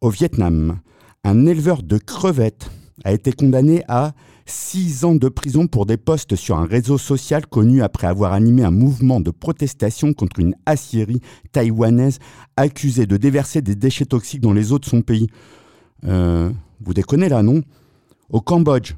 Au 0.00 0.10
Vietnam, 0.10 0.80
un 1.24 1.46
éleveur 1.46 1.82
de 1.82 1.98
crevettes 1.98 2.70
a 3.04 3.12
été 3.12 3.32
condamné 3.32 3.82
à 3.88 4.12
6 4.46 5.04
ans 5.04 5.14
de 5.14 5.28
prison 5.28 5.66
pour 5.66 5.86
des 5.86 5.96
postes 5.96 6.36
sur 6.36 6.58
un 6.58 6.66
réseau 6.66 6.98
social 6.98 7.46
connu 7.46 7.82
après 7.82 8.06
avoir 8.06 8.32
animé 8.32 8.62
un 8.62 8.70
mouvement 8.70 9.20
de 9.20 9.30
protestation 9.30 10.12
contre 10.12 10.40
une 10.40 10.54
aciérie 10.66 11.20
taïwanaise 11.52 12.18
accusée 12.56 13.06
de 13.06 13.16
déverser 13.16 13.62
des 13.62 13.74
déchets 13.74 14.04
toxiques 14.04 14.42
dans 14.42 14.52
les 14.52 14.72
eaux 14.72 14.78
de 14.78 14.84
son 14.84 15.02
pays. 15.02 15.28
Euh, 16.04 16.50
vous 16.80 16.94
déconnez 16.94 17.28
là, 17.28 17.42
non? 17.42 17.62
Au 18.28 18.40
Cambodge, 18.40 18.92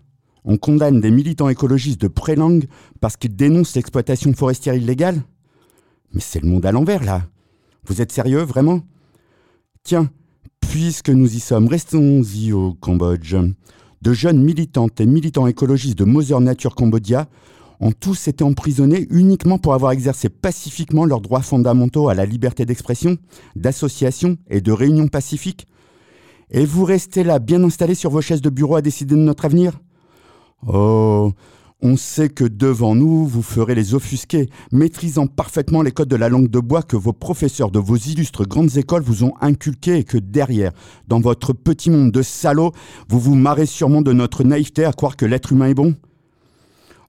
on 0.44 0.56
condamne 0.56 1.00
des 1.00 1.10
militants 1.10 1.48
écologistes 1.48 2.00
de 2.00 2.08
Prélang 2.08 2.60
parce 3.00 3.16
qu'ils 3.16 3.36
dénoncent 3.36 3.76
l'exploitation 3.76 4.32
forestière 4.32 4.74
illégale? 4.74 5.22
Mais 6.12 6.20
c'est 6.20 6.40
le 6.40 6.48
monde 6.48 6.66
à 6.66 6.72
l'envers 6.72 7.04
là. 7.04 7.26
Vous 7.86 8.00
êtes 8.00 8.12
sérieux, 8.12 8.42
vraiment? 8.42 8.80
Tiens, 9.82 10.10
puisque 10.60 11.10
nous 11.10 11.36
y 11.36 11.40
sommes, 11.40 11.68
restons-y 11.68 12.52
au 12.52 12.74
Cambodge. 12.74 13.36
De 14.02 14.12
jeunes 14.12 14.42
militantes 14.42 15.00
et 15.00 15.06
militants 15.06 15.46
écologistes 15.46 15.98
de 15.98 16.04
Mother 16.04 16.40
Nature 16.40 16.74
Cambodia 16.74 17.28
ont 17.80 17.92
tous 17.92 18.28
été 18.28 18.42
emprisonnés 18.42 19.06
uniquement 19.10 19.58
pour 19.58 19.74
avoir 19.74 19.92
exercé 19.92 20.28
pacifiquement 20.28 21.04
leurs 21.04 21.20
droits 21.20 21.42
fondamentaux 21.42 22.08
à 22.08 22.14
la 22.14 22.26
liberté 22.26 22.64
d'expression, 22.64 23.16
d'association 23.54 24.36
et 24.48 24.60
de 24.60 24.72
réunion 24.72 25.08
pacifique. 25.08 25.66
Et 26.50 26.64
vous 26.64 26.84
restez 26.84 27.24
là, 27.24 27.38
bien 27.38 27.62
installés 27.64 27.94
sur 27.94 28.10
vos 28.10 28.20
chaises 28.20 28.40
de 28.40 28.50
bureau 28.50 28.76
à 28.76 28.82
décider 28.82 29.14
de 29.14 29.20
notre 29.20 29.44
avenir? 29.44 29.80
Oh, 30.66 31.32
on 31.82 31.96
sait 31.96 32.28
que 32.28 32.44
devant 32.44 32.94
nous, 32.94 33.26
vous 33.26 33.42
ferez 33.42 33.74
les 33.74 33.94
offusqués, 33.94 34.48
maîtrisant 34.72 35.26
parfaitement 35.26 35.82
les 35.82 35.92
codes 35.92 36.08
de 36.08 36.16
la 36.16 36.28
langue 36.28 36.48
de 36.48 36.58
bois 36.58 36.82
que 36.82 36.96
vos 36.96 37.12
professeurs 37.12 37.70
de 37.70 37.78
vos 37.78 37.96
illustres 37.96 38.48
grandes 38.48 38.76
écoles 38.76 39.02
vous 39.02 39.24
ont 39.24 39.34
inculqués 39.40 39.98
et 39.98 40.04
que 40.04 40.18
derrière, 40.18 40.72
dans 41.06 41.20
votre 41.20 41.52
petit 41.52 41.90
monde 41.90 42.12
de 42.12 42.22
salauds, 42.22 42.72
vous 43.08 43.20
vous 43.20 43.34
marrez 43.34 43.66
sûrement 43.66 44.02
de 44.02 44.12
notre 44.12 44.42
naïveté 44.42 44.84
à 44.84 44.92
croire 44.92 45.16
que 45.16 45.26
l'être 45.26 45.52
humain 45.52 45.68
est 45.68 45.74
bon 45.74 45.94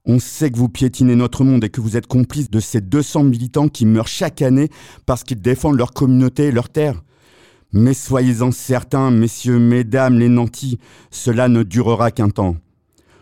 on 0.08 0.18
sait 0.18 0.50
que 0.50 0.56
vous 0.56 0.70
piétinez 0.70 1.14
notre 1.14 1.44
monde 1.44 1.62
et 1.64 1.68
que 1.68 1.82
vous 1.82 1.98
êtes 1.98 2.06
complice 2.06 2.50
de 2.50 2.60
ces 2.60 2.80
200 2.80 3.24
militants 3.24 3.68
qui 3.68 3.84
meurent 3.84 4.08
chaque 4.08 4.40
année 4.40 4.70
parce 5.04 5.22
qu'ils 5.22 5.42
défendent 5.42 5.76
leur 5.76 5.92
communauté 5.92 6.44
et 6.44 6.50
leur 6.50 6.70
terre. 6.70 7.02
Mais 7.72 7.92
soyez-en 7.92 8.50
certains, 8.50 9.10
messieurs, 9.10 9.58
mesdames, 9.58 10.18
les 10.18 10.30
nantis, 10.30 10.78
cela 11.10 11.48
ne 11.48 11.62
durera 11.62 12.10
qu'un 12.10 12.30
temps. 12.30 12.56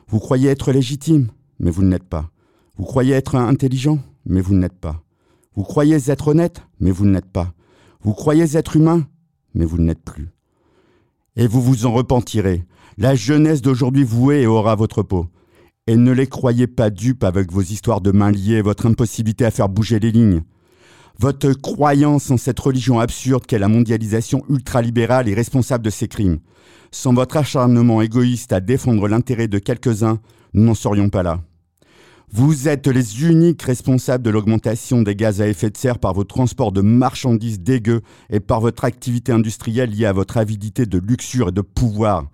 Vous 0.09 0.20
croyez 0.20 0.50
être 0.50 0.70
légitime, 0.70 1.28
mais 1.59 1.72
vous 1.72 1.82
ne 1.82 1.90
l'êtes 1.90 2.09
pas. 2.09 2.30
Vous 2.76 2.84
croyez 2.84 3.14
être 3.14 3.34
intelligent, 3.34 3.98
mais 4.24 4.40
vous 4.40 4.54
ne 4.54 4.61
l'êtes 4.61 4.78
pas. 4.78 5.02
Vous 5.57 5.64
croyez 5.64 6.11
être 6.11 6.28
honnête, 6.28 6.62
mais 6.78 6.92
vous 6.92 7.04
ne 7.04 7.12
l'êtes 7.12 7.32
pas. 7.32 7.54
Vous 8.02 8.12
croyez 8.12 8.57
être 8.57 8.76
humain, 8.76 9.07
mais 9.54 9.64
vous 9.64 9.78
ne 9.78 9.86
l'êtes 9.86 10.04
plus. 10.04 10.28
Et 11.34 11.48
vous 11.48 11.61
vous 11.61 11.86
en 11.86 11.92
repentirez. 11.92 12.64
La 12.98 13.16
jeunesse 13.16 13.62
d'aujourd'hui 13.62 14.04
vouée 14.04 14.42
et 14.42 14.46
aura 14.46 14.76
votre 14.76 15.02
peau. 15.02 15.26
Et 15.88 15.96
ne 15.96 16.12
les 16.12 16.28
croyez 16.28 16.68
pas 16.68 16.90
dupes 16.90 17.24
avec 17.24 17.50
vos 17.50 17.62
histoires 17.62 18.00
de 18.00 18.12
mains 18.12 18.30
liées 18.30 18.62
votre 18.62 18.86
impossibilité 18.86 19.44
à 19.44 19.50
faire 19.50 19.68
bouger 19.68 19.98
les 19.98 20.12
lignes. 20.12 20.42
Votre 21.18 21.52
croyance 21.52 22.30
en 22.30 22.36
cette 22.36 22.61
religion 22.61 23.00
absurde 23.00 23.44
qu'est 23.46 23.59
la 23.59 23.68
mondialisation 23.68 24.44
ultralibérale 24.48 25.28
est 25.28 25.34
responsable 25.34 25.84
de 25.84 25.90
ces 25.90 26.07
crimes. 26.09 26.38
Sans 26.99 27.12
votre 27.12 27.36
acharnement 27.36 28.01
égoïste 28.01 28.55
à 28.55 28.61
défendre 28.61 29.07
l'intérêt 29.07 29.49
de 29.49 29.59
quelques-uns, 29.59 30.18
nous 30.55 30.64
n'en 30.64 30.72
serions 30.72 31.11
pas 31.11 31.22
là. 31.22 31.42
Vous 32.32 32.68
êtes 32.68 32.86
les 32.86 33.22
uniques 33.22 33.61
responsables 33.61 34.24
de 34.24 34.30
l'augmentation 34.30 35.03
des 35.03 35.14
gaz 35.14 35.42
à 35.42 35.47
effet 35.47 35.68
de 35.68 35.76
serre 35.76 35.99
par 35.99 36.14
vos 36.14 36.24
transports 36.24 36.72
de 36.72 36.80
marchandises 36.80 37.61
dégueux 37.61 38.01
et 38.30 38.40
par 38.40 38.62
votre 38.62 38.86
activité 38.86 39.30
industrielle 39.30 39.90
liée 39.90 40.07
à 40.07 40.14
votre 40.14 40.38
avidité 40.38 40.86
de 40.86 40.97
luxure 40.99 41.51
et 41.51 41.53
de 41.53 41.61
pouvoir. 41.61 42.30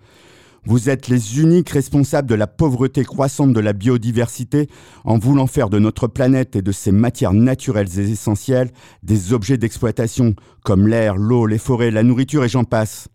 Vous 0.63 0.89
êtes 0.89 1.09
les 1.09 1.41
uniques 1.41 1.69
responsables 1.69 2.29
de 2.29 2.35
la 2.35 2.47
pauvreté 2.47 3.03
croissante 3.03 3.51
de 3.51 3.59
la 3.59 3.73
biodiversité 3.73 4.69
en 5.03 5.17
voulant 5.17 5.45
faire 5.45 5.69
de 5.69 5.77
notre 5.77 6.07
planète 6.07 6.55
et 6.55 6.61
de 6.61 6.71
ses 6.71 6.93
matières 6.93 7.33
naturelles 7.33 7.99
et 7.99 8.09
essentielles 8.09 8.71
des 9.03 9.33
objets 9.33 9.57
d'exploitation 9.57 10.35
comme 10.63 10.87
l'air, 10.87 11.17
l'eau, 11.17 11.47
les 11.47 11.57
forêts, 11.57 11.91
la 11.91 12.03
nourriture 12.03 12.45
et 12.45 12.49
j'en 12.49 12.63
passe. 12.63 13.09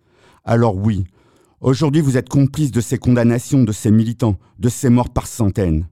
Alors 0.44 0.76
oui, 0.76 1.06
aujourd'hui 1.60 2.00
vous 2.00 2.16
êtes 2.16 2.28
complices 2.28 2.70
de 2.70 2.80
ces 2.80 2.98
condamnations 2.98 3.64
de 3.64 3.72
ces 3.72 3.90
militants, 3.90 4.38
de 4.58 4.68
ces 4.68 4.90
morts 4.90 5.10
par 5.10 5.26
centaines. 5.26 5.88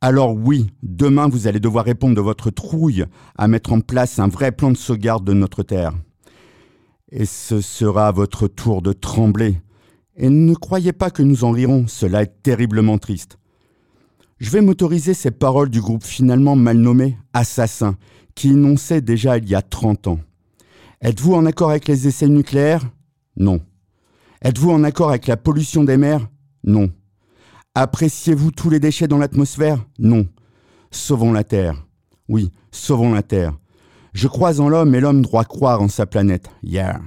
Alors 0.00 0.34
oui, 0.34 0.66
demain 0.82 1.28
vous 1.28 1.46
allez 1.46 1.60
devoir 1.60 1.84
répondre 1.84 2.16
de 2.16 2.20
votre 2.20 2.50
trouille 2.50 3.04
à 3.36 3.46
mettre 3.46 3.72
en 3.72 3.80
place 3.80 4.18
un 4.18 4.28
vrai 4.28 4.50
plan 4.50 4.70
de 4.70 4.76
sauvegarde 4.76 5.24
de 5.24 5.32
notre 5.32 5.62
Terre. 5.62 5.92
Et 7.10 7.24
ce 7.24 7.60
sera 7.60 8.10
votre 8.10 8.48
tour 8.48 8.82
de 8.82 8.92
trembler. 8.92 9.60
Et 10.16 10.28
ne 10.28 10.54
croyez 10.54 10.92
pas 10.92 11.10
que 11.10 11.22
nous 11.22 11.44
en 11.44 11.52
rirons, 11.52 11.86
cela 11.86 12.22
est 12.22 12.42
terriblement 12.42 12.98
triste. 12.98 13.38
Je 14.38 14.50
vais 14.50 14.60
m'autoriser 14.60 15.14
ces 15.14 15.30
paroles 15.30 15.70
du 15.70 15.80
groupe 15.80 16.02
finalement 16.02 16.56
mal 16.56 16.78
nommé 16.78 17.16
Assassin, 17.32 17.96
qui 18.34 18.48
énonçait 18.48 19.00
déjà 19.00 19.38
il 19.38 19.48
y 19.48 19.54
a 19.54 19.62
30 19.62 20.08
ans. 20.08 20.18
Êtes-vous 21.00 21.34
en 21.34 21.46
accord 21.46 21.70
avec 21.70 21.86
les 21.86 22.08
essais 22.08 22.28
nucléaires? 22.28 22.90
Non. 23.36 23.60
Êtes-vous 24.44 24.72
en 24.72 24.82
accord 24.82 25.10
avec 25.10 25.28
la 25.28 25.36
pollution 25.36 25.84
des 25.84 25.96
mers? 25.96 26.28
Non. 26.64 26.90
Appréciez-vous 27.76 28.50
tous 28.50 28.70
les 28.70 28.80
déchets 28.80 29.06
dans 29.06 29.18
l'atmosphère? 29.18 29.78
Non. 30.00 30.26
Sauvons 30.90 31.32
la 31.32 31.44
Terre. 31.44 31.86
Oui, 32.28 32.50
sauvons 32.72 33.12
la 33.12 33.22
Terre. 33.22 33.56
Je 34.12 34.26
crois 34.26 34.60
en 34.60 34.68
l'homme 34.68 34.96
et 34.96 35.00
l'homme 35.00 35.22
doit 35.22 35.44
croire 35.44 35.80
en 35.80 35.86
sa 35.86 36.06
planète. 36.06 36.50
Yeah. 36.64 37.00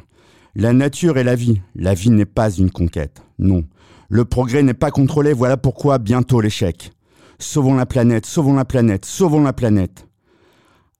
La 0.55 0.71
nature 0.71 1.17
est 1.17 1.25
la 1.25 1.35
vie. 1.35 1.61
La 1.75 1.93
vie 1.93 2.09
n'est 2.09 2.23
pas 2.23 2.49
une 2.49 2.71
conquête. 2.71 3.21
Non. 3.37 3.65
Le 4.07 4.23
progrès 4.23 4.63
n'est 4.63 4.73
pas 4.73 4.91
contrôlé, 4.91 5.33
voilà 5.33 5.57
pourquoi 5.57 5.97
bientôt 5.97 6.39
l'échec. 6.39 6.93
Sauvons 7.37 7.75
la 7.75 7.85
planète, 7.85 8.25
sauvons 8.25 8.53
la 8.53 8.63
planète, 8.63 9.03
sauvons 9.03 9.43
la 9.43 9.51
planète. 9.51 10.07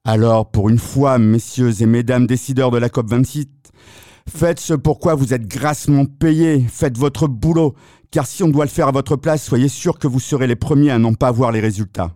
Alors, 0.04 0.52
pour 0.52 0.68
une 0.68 0.80
fois, 0.80 1.18
messieurs 1.18 1.82
et 1.82 1.86
mesdames 1.86 2.28
décideurs 2.28 2.72
de 2.72 2.78
la 2.78 2.90
COP26, 2.90 3.48
faites 4.30 4.60
ce 4.60 4.74
pourquoi 4.74 5.16
vous 5.16 5.34
êtes 5.34 5.48
grassement 5.48 6.06
payés, 6.06 6.66
faites 6.70 6.98
votre 6.98 7.28
boulot, 7.28 7.76
car 8.12 8.28
si 8.28 8.44
on 8.44 8.50
doit 8.50 8.66
le 8.66 8.72
faire 8.72 8.88
à 8.88 8.92
votre 8.92 9.16
place, 9.16 9.44
soyez 9.44 9.68
sûr 9.68 10.00
que 10.00 10.08
vous 10.08 10.20
serez 10.20 10.48
les 10.48 10.56
premiers 10.56 10.92
à 10.92 11.00
n'en 11.00 11.14
pas 11.14 11.32
voir 11.32 11.52
les 11.52 11.60
résultats. 11.60 12.16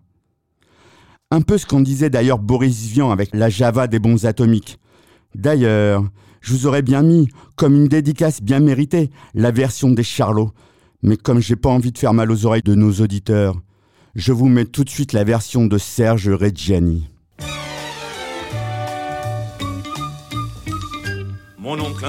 Un 1.32 1.42
peu 1.42 1.58
ce 1.58 1.66
qu'en 1.66 1.82
disait 1.82 2.10
d'ailleurs 2.10 2.40
Boris 2.40 2.88
Vian 2.88 3.12
avec 3.12 3.30
la 3.34 3.50
Java 3.50 3.88
des 3.88 4.00
bombes 4.00 4.26
atomiques. 4.26 4.80
D'ailleurs, 5.36 6.04
je 6.42 6.54
vous 6.54 6.66
aurais 6.66 6.82
bien 6.82 7.04
mis, 7.04 7.28
comme 7.56 7.76
une 7.76 7.88
dédicace 7.88 8.42
bien 8.42 8.60
méritée, 8.60 9.12
la 9.36 9.52
version 9.52 9.92
des 9.92 10.04
Charlots. 10.04 10.52
Mais 11.04 11.18
comme 11.18 11.40
j'ai 11.40 11.56
pas 11.56 11.70
envie 11.70 11.92
de 11.92 11.98
faire 11.98 12.14
mal 12.14 12.32
aux 12.32 12.46
oreilles 12.46 12.64
de 12.64 12.76
nos 12.76 12.94
auditeurs, 12.94 13.62
je 14.16 14.34
vous 14.34 14.48
mets 14.48 14.66
tout 14.66 14.84
de 14.84 14.90
suite 14.90 15.14
la 15.14 15.24
version 15.24 15.68
de 15.68 15.78
Serge 15.78 16.30
Reggiani. 16.30 17.10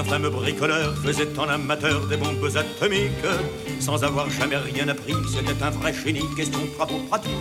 Un 0.01 0.03
fameux 0.03 0.31
bricoleur, 0.31 0.97
faisait 1.03 1.37
en 1.37 1.47
amateur 1.47 2.07
des 2.07 2.17
bombes 2.17 2.49
atomiques. 2.55 3.11
Sans 3.79 4.03
avoir 4.03 4.27
jamais 4.31 4.57
rien 4.57 4.87
appris, 4.87 5.13
c'était 5.31 5.61
un 5.61 5.69
vrai 5.69 5.93
génie, 5.93 6.23
question 6.35 6.59
de 6.59 6.73
travaux 6.75 6.97
pratiques. 7.07 7.31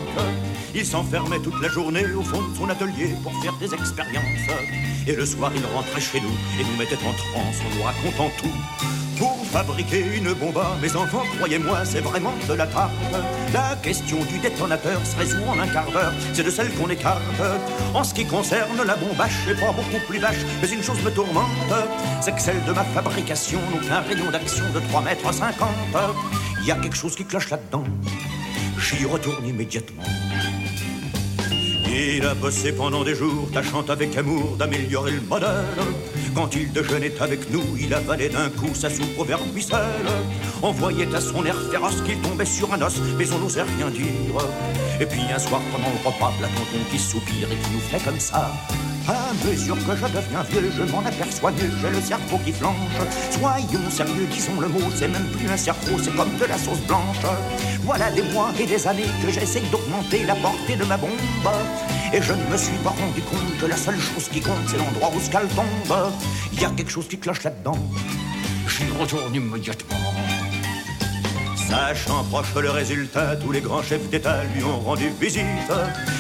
Il 0.74 0.84
s'enfermait 0.84 1.38
toute 1.38 1.58
la 1.62 1.68
journée 1.68 2.04
au 2.14 2.20
fond 2.20 2.46
de 2.46 2.54
son 2.54 2.68
atelier 2.68 3.14
pour 3.22 3.32
faire 3.42 3.56
des 3.56 3.72
expériences. 3.72 4.50
Et 5.06 5.16
le 5.16 5.24
soir, 5.24 5.50
il 5.56 5.64
rentrait 5.74 6.02
chez 6.02 6.20
nous 6.20 6.36
et 6.60 6.64
nous 6.64 6.76
mettait 6.76 6.96
en 6.96 7.14
transe 7.14 7.56
en 7.64 7.76
nous 7.76 7.82
racontant 7.82 8.30
tout. 8.36 8.99
Pour 9.20 9.36
fabriquer 9.48 10.16
une 10.16 10.32
bombe, 10.32 10.58
mes 10.80 10.96
enfants, 10.96 11.24
croyez-moi, 11.36 11.84
c'est 11.84 12.00
vraiment 12.00 12.32
de 12.48 12.54
la 12.54 12.66
tarte. 12.66 12.90
La 13.52 13.76
question 13.82 14.16
du 14.24 14.38
détonateur 14.38 14.98
se 15.04 15.14
résout 15.14 15.44
en 15.46 15.58
un 15.58 15.68
quart 15.68 15.90
d'heure, 15.92 16.14
c'est 16.32 16.42
de 16.42 16.48
celle 16.48 16.72
qu'on 16.72 16.88
écarte. 16.88 17.20
En 17.92 18.02
ce 18.02 18.14
qui 18.14 18.24
concerne 18.24 18.82
la 18.82 18.96
bombache, 18.96 19.34
c'est 19.46 19.60
pas 19.60 19.72
beaucoup 19.72 20.02
plus 20.08 20.20
vache, 20.20 20.38
mais 20.62 20.70
une 20.70 20.82
chose 20.82 21.02
me 21.02 21.10
tourmente, 21.10 21.50
c'est 22.22 22.34
que 22.34 22.40
celle 22.40 22.64
de 22.64 22.72
ma 22.72 22.82
fabrication 22.82 23.60
n'a 23.74 23.86
qu'un 23.86 24.00
rayon 24.00 24.30
d'action 24.30 24.64
de 24.74 24.80
3 24.88 25.02
mètres 25.02 25.34
50. 25.34 25.68
Il 26.62 26.66
y 26.66 26.70
a 26.72 26.76
quelque 26.76 26.96
chose 26.96 27.14
qui 27.14 27.26
cloche 27.26 27.50
là-dedans, 27.50 27.84
j'y 28.78 29.04
retourne 29.04 29.46
immédiatement. 29.46 30.02
Il 31.92 32.24
a 32.24 32.34
bossé 32.34 32.72
pendant 32.72 33.02
des 33.02 33.16
jours, 33.16 33.50
tâchant 33.52 33.84
avec 33.88 34.16
amour 34.16 34.56
d'améliorer 34.56 35.10
le 35.10 35.20
modèle. 35.22 35.64
Quand 36.34 36.54
il 36.54 36.70
déjeunait 36.72 37.20
avec 37.20 37.50
nous, 37.50 37.64
il 37.80 37.92
avalait 37.92 38.28
d'un 38.28 38.48
coup 38.48 38.72
sa 38.74 38.88
soupe 38.88 39.18
au 39.18 39.24
vermicelle. 39.24 40.06
On 40.62 40.70
voyait 40.70 41.12
à 41.12 41.20
son 41.20 41.44
air 41.44 41.56
féroce 41.70 42.00
qu'il 42.02 42.20
tombait 42.20 42.44
sur 42.44 42.72
un 42.72 42.80
os, 42.80 43.00
mais 43.18 43.32
on 43.32 43.38
n'osait 43.40 43.62
rien 43.62 43.90
dire. 43.90 44.04
Et 45.00 45.06
puis 45.06 45.22
un 45.34 45.38
soir, 45.38 45.60
pendant 45.72 45.90
le 45.90 46.08
repas, 46.08 46.32
la 46.40 46.46
tonton 46.48 46.84
qui 46.92 46.98
soupire 46.98 47.50
et 47.50 47.56
qui 47.56 47.70
nous 47.72 47.80
fait 47.80 48.04
comme 48.04 48.20
ça. 48.20 48.52
À 49.08 49.32
mesure 49.46 49.76
que 49.76 49.96
je 49.96 50.06
deviens 50.06 50.42
vieux, 50.50 50.72
je 50.76 50.82
m'en 50.92 51.00
aperçois 51.00 51.50
mieux, 51.52 51.70
j'ai 51.80 51.90
le 51.90 52.00
cerveau 52.00 52.38
qui 52.44 52.52
flanche. 52.52 52.74
Soyons 53.30 53.90
sérieux, 53.90 54.26
disons 54.30 54.60
le 54.60 54.68
mot, 54.68 54.80
c'est 54.94 55.08
même 55.08 55.26
plus 55.26 55.48
un 55.48 55.56
cerveau, 55.56 55.98
c'est 56.02 56.14
comme 56.14 56.36
de 56.36 56.44
la 56.44 56.58
sauce 56.58 56.80
blanche. 56.86 57.16
Voilà 57.82 58.10
des 58.10 58.22
mois 58.22 58.50
et 58.58 58.66
des 58.66 58.86
années 58.86 59.10
que 59.24 59.30
j'essaye 59.32 59.62
d'augmenter 59.70 60.24
la 60.24 60.34
portée 60.36 60.76
de 60.76 60.84
ma 60.84 60.96
bombe. 60.96 61.10
Et 62.12 62.20
je 62.20 62.32
ne 62.32 62.44
me 62.50 62.56
suis 62.56 62.76
pas 62.84 62.90
rendu 62.90 63.20
compte 63.22 63.58
que 63.60 63.66
la 63.66 63.76
seule 63.76 63.98
chose 63.98 64.28
qui 64.28 64.40
compte, 64.40 64.68
c'est 64.68 64.78
l'endroit 64.78 65.10
où 65.14 65.20
ce 65.20 65.30
qu'elle 65.30 65.48
tombe. 65.48 65.96
Il 66.52 66.60
y 66.60 66.64
a 66.64 66.70
quelque 66.70 66.90
chose 66.90 67.08
qui 67.08 67.18
cloche 67.18 67.42
là-dedans. 67.42 67.78
J'y 68.68 68.84
retourne 68.98 69.34
immédiatement. 69.34 69.96
Sachant 71.70 72.24
proche 72.24 72.52
le 72.60 72.70
résultat, 72.70 73.36
tous 73.36 73.52
les 73.52 73.60
grands 73.60 73.82
chefs 73.82 74.10
d'État 74.10 74.42
lui 74.54 74.64
ont 74.64 74.80
rendu 74.80 75.08
visite. 75.20 75.44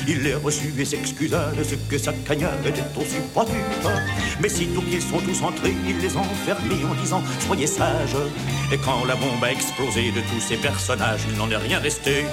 Il 0.06 0.22
les 0.22 0.34
reçut 0.34 0.72
et 0.78 0.84
s'excusa 0.84 1.50
de 1.58 1.64
ce 1.64 1.74
que 1.74 1.98
sa 1.98 2.12
cagnade 2.12 2.64
était 2.64 2.82
aussi 2.96 3.16
produite. 3.32 3.56
Mais 4.40 4.48
sitôt 4.48 4.80
qu'ils 4.82 5.02
sont 5.02 5.18
tous 5.18 5.42
entrés, 5.42 5.74
il 5.88 5.98
les 5.98 6.16
enfermait 6.16 6.84
en 6.88 6.94
disant 7.02 7.22
Soyez 7.40 7.66
sages. 7.66 8.16
Et 8.72 8.78
quand 8.78 9.04
la 9.04 9.16
bombe 9.16 9.42
a 9.42 9.50
explosé 9.50 10.12
de 10.12 10.20
tous 10.20 10.40
ces 10.40 10.56
personnages, 10.56 11.22
il 11.28 11.36
n'en 11.36 11.50
est 11.50 11.56
rien 11.56 11.80
resté. 11.80 12.24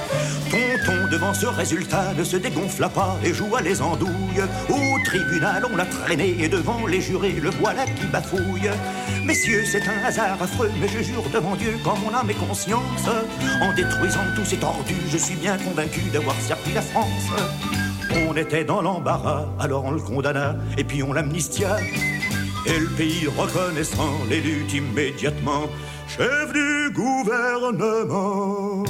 Tonton, 0.51 1.07
devant 1.11 1.33
ce 1.33 1.47
résultat, 1.47 2.13
ne 2.15 2.23
se 2.23 2.37
dégonfla 2.37 2.89
pas 2.89 3.17
et 3.23 3.33
joua 3.33 3.61
les 3.61 3.81
andouilles. 3.81 4.43
Au 4.69 5.03
tribunal, 5.05 5.65
on 5.71 5.75
l'a 5.75 5.85
traîné 5.85 6.35
et 6.39 6.49
devant 6.49 6.85
les 6.85 7.01
jurés, 7.01 7.39
le 7.41 7.49
voilà 7.49 7.85
qui 7.85 8.05
bafouille. 8.05 8.69
Messieurs, 9.27 9.65
c'est 9.65 9.85
un 9.89 10.05
hasard 10.05 10.41
affreux, 10.41 10.71
mais 10.79 10.87
je 10.87 11.03
jure 11.03 11.23
devant 11.33 11.57
Dieu, 11.57 11.77
quand 11.83 11.97
mon 11.97 12.13
âme 12.13 12.29
est 12.29 12.47
conscience, 12.47 13.09
en 13.61 13.73
détruisant 13.73 14.21
tous 14.37 14.45
ces 14.45 14.55
tordus, 14.55 14.95
je 15.09 15.17
suis 15.17 15.35
bien 15.35 15.57
convaincu 15.57 15.99
d'avoir 16.13 16.39
servi 16.39 16.71
la 16.73 16.81
France. 16.81 17.27
On 18.29 18.37
était 18.37 18.63
dans 18.63 18.81
l'embarras, 18.81 19.49
alors 19.59 19.83
on 19.83 19.91
le 19.91 19.99
condamna, 19.99 20.55
et 20.77 20.85
puis 20.85 21.03
on 21.03 21.11
l'amnistia. 21.11 21.75
Et 22.67 22.79
le 22.79 22.87
pays 22.95 23.27
reconnaissant 23.27 24.17
l'élu 24.29 24.65
immédiatement, 24.73 25.63
chef 26.07 26.53
du 26.53 26.89
gouvernement. 26.93 28.85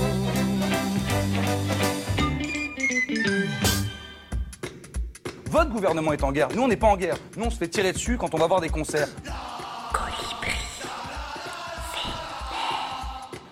Votre 5.50 5.72
gouvernement 5.72 6.14
est 6.14 6.24
en 6.24 6.32
guerre. 6.32 6.50
Nous, 6.56 6.62
on 6.62 6.68
n'est 6.68 6.78
pas 6.78 6.90
en 6.90 6.98
guerre. 6.98 7.18
Nous, 7.36 7.46
on 7.46 7.50
se 7.50 7.58
fait 7.58 7.70
tirer 7.70 7.92
dessus 7.92 8.18
quand 8.18 8.36
on 8.36 8.38
va 8.38 8.46
voir 8.46 8.62
des 8.62 8.70
concerts. 8.70 9.10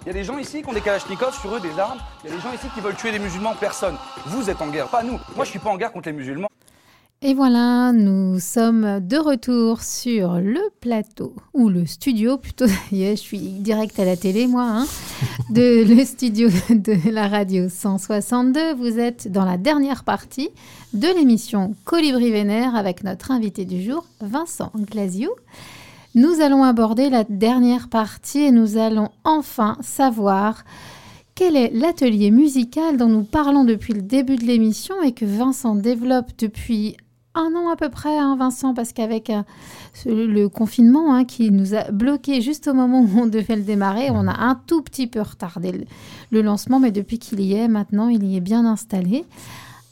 Il 0.05 0.09
y 0.09 0.11
a 0.11 0.13
des 0.13 0.23
gens 0.23 0.37
ici 0.37 0.61
qui 0.61 0.69
ont 0.69 0.73
des 0.73 0.81
kalachnikovs 0.81 1.41
sur 1.41 1.55
eux, 1.55 1.59
des 1.59 1.79
armes. 1.79 1.97
Il 2.23 2.29
y 2.29 2.33
a 2.33 2.35
des 2.35 2.41
gens 2.41 2.53
ici 2.53 2.67
qui 2.75 2.79
veulent 2.79 2.95
tuer 2.95 3.11
des 3.11 3.17
musulmans. 3.17 3.55
Personne. 3.59 3.95
Vous 4.27 4.51
êtes 4.51 4.61
en 4.61 4.67
guerre, 4.67 4.87
pas 4.87 5.01
nous. 5.01 5.19
Moi, 5.35 5.45
je 5.45 5.49
suis 5.49 5.57
pas 5.57 5.71
en 5.71 5.77
guerre 5.77 5.91
contre 5.91 6.09
les 6.09 6.13
musulmans. 6.13 6.47
Et 7.23 7.33
voilà, 7.33 7.91
nous 7.91 8.39
sommes 8.39 8.99
de 8.99 9.17
retour 9.17 9.81
sur 9.81 10.35
le 10.35 10.59
plateau, 10.79 11.33
ou 11.55 11.69
le 11.69 11.87
studio 11.87 12.37
plutôt, 12.37 12.67
je 12.91 13.15
suis 13.15 13.39
direct 13.39 13.97
à 13.97 14.05
la 14.05 14.15
télé 14.15 14.45
moi, 14.45 14.67
hein, 14.67 14.85
de 15.49 15.83
le 15.83 16.05
studio 16.05 16.49
de 16.69 17.09
la 17.09 17.27
radio 17.27 17.67
162. 17.67 18.75
Vous 18.75 18.99
êtes 18.99 19.31
dans 19.31 19.45
la 19.45 19.57
dernière 19.57 20.03
partie 20.03 20.49
de 20.93 21.07
l'émission 21.07 21.73
Colibri 21.83 22.29
Vénère 22.29 22.75
avec 22.75 23.03
notre 23.03 23.31
invité 23.31 23.65
du 23.65 23.81
jour, 23.81 24.05
Vincent 24.21 24.71
Glasiou. 24.75 25.31
Nous 26.15 26.39
allons 26.39 26.63
aborder 26.63 27.09
la 27.09 27.25
dernière 27.25 27.89
partie 27.89 28.39
et 28.39 28.51
nous 28.51 28.77
allons 28.77 29.09
enfin 29.25 29.75
savoir 29.81 30.63
quel 31.35 31.57
est 31.57 31.71
l'atelier 31.73 32.31
musical 32.31 32.95
dont 32.95 33.09
nous 33.09 33.25
parlons 33.25 33.65
depuis 33.65 33.91
le 33.91 34.01
début 34.01 34.37
de 34.37 34.45
l'émission 34.45 35.01
et 35.01 35.11
que 35.11 35.25
Vincent 35.25 35.75
développe 35.75 36.31
depuis 36.37 36.95
un 37.33 37.53
an 37.53 37.69
à 37.69 37.75
peu 37.75 37.89
près, 37.89 38.17
hein, 38.17 38.37
Vincent, 38.39 38.73
parce 38.73 38.93
qu'avec 38.93 39.29
euh, 39.29 39.43
le 40.05 40.47
confinement 40.47 41.13
hein, 41.13 41.25
qui 41.25 41.51
nous 41.51 41.75
a 41.75 41.91
bloqué 41.91 42.39
juste 42.39 42.69
au 42.69 42.73
moment 42.73 43.01
où 43.01 43.19
on 43.19 43.25
devait 43.25 43.57
le 43.57 43.63
démarrer, 43.63 44.09
on 44.09 44.25
a 44.25 44.39
un 44.39 44.55
tout 44.67 44.81
petit 44.83 45.07
peu 45.07 45.19
retardé 45.19 45.85
le 46.31 46.41
lancement, 46.41 46.79
mais 46.79 46.91
depuis 46.91 47.19
qu'il 47.19 47.41
y 47.41 47.55
est, 47.55 47.67
maintenant, 47.67 48.07
il 48.07 48.23
y 48.23 48.37
est 48.37 48.41
bien 48.41 48.65
installé. 48.65 49.25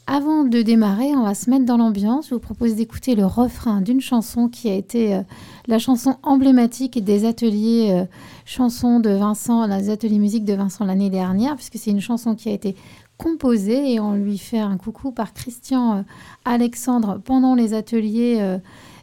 Avant 0.06 0.44
de 0.44 0.60
démarrer, 0.60 1.16
on 1.16 1.22
va 1.22 1.34
se 1.34 1.48
mettre 1.48 1.64
dans 1.64 1.78
l'ambiance. 1.78 2.28
Je 2.28 2.34
vous 2.34 2.40
propose 2.40 2.74
d'écouter 2.74 3.14
le 3.14 3.24
refrain 3.24 3.80
d'une 3.80 4.02
chanson 4.02 4.48
qui 4.48 4.68
a 4.68 4.74
été 4.74 5.14
euh, 5.14 5.22
la 5.66 5.78
chanson 5.78 6.16
emblématique 6.22 7.02
des 7.02 7.24
ateliers 7.24 7.90
euh, 7.90 8.04
chansons 8.44 9.00
de 9.00 9.08
Vincent, 9.08 9.66
les 9.66 9.88
ateliers 9.88 10.18
musique 10.18 10.44
de 10.44 10.52
Vincent 10.52 10.84
l'année 10.84 11.08
dernière, 11.08 11.56
puisque 11.56 11.78
c'est 11.78 11.90
une 11.90 12.02
chanson 12.02 12.34
qui 12.34 12.50
a 12.50 12.52
été 12.52 12.76
composée 13.16 13.94
et 13.94 14.00
on 14.00 14.12
lui 14.12 14.36
fait 14.36 14.58
un 14.58 14.76
coucou 14.76 15.10
par 15.10 15.32
Christian 15.32 15.96
euh, 15.96 16.02
Alexandre 16.44 17.18
pendant 17.24 17.54
les 17.54 17.72
ateliers 17.72 18.58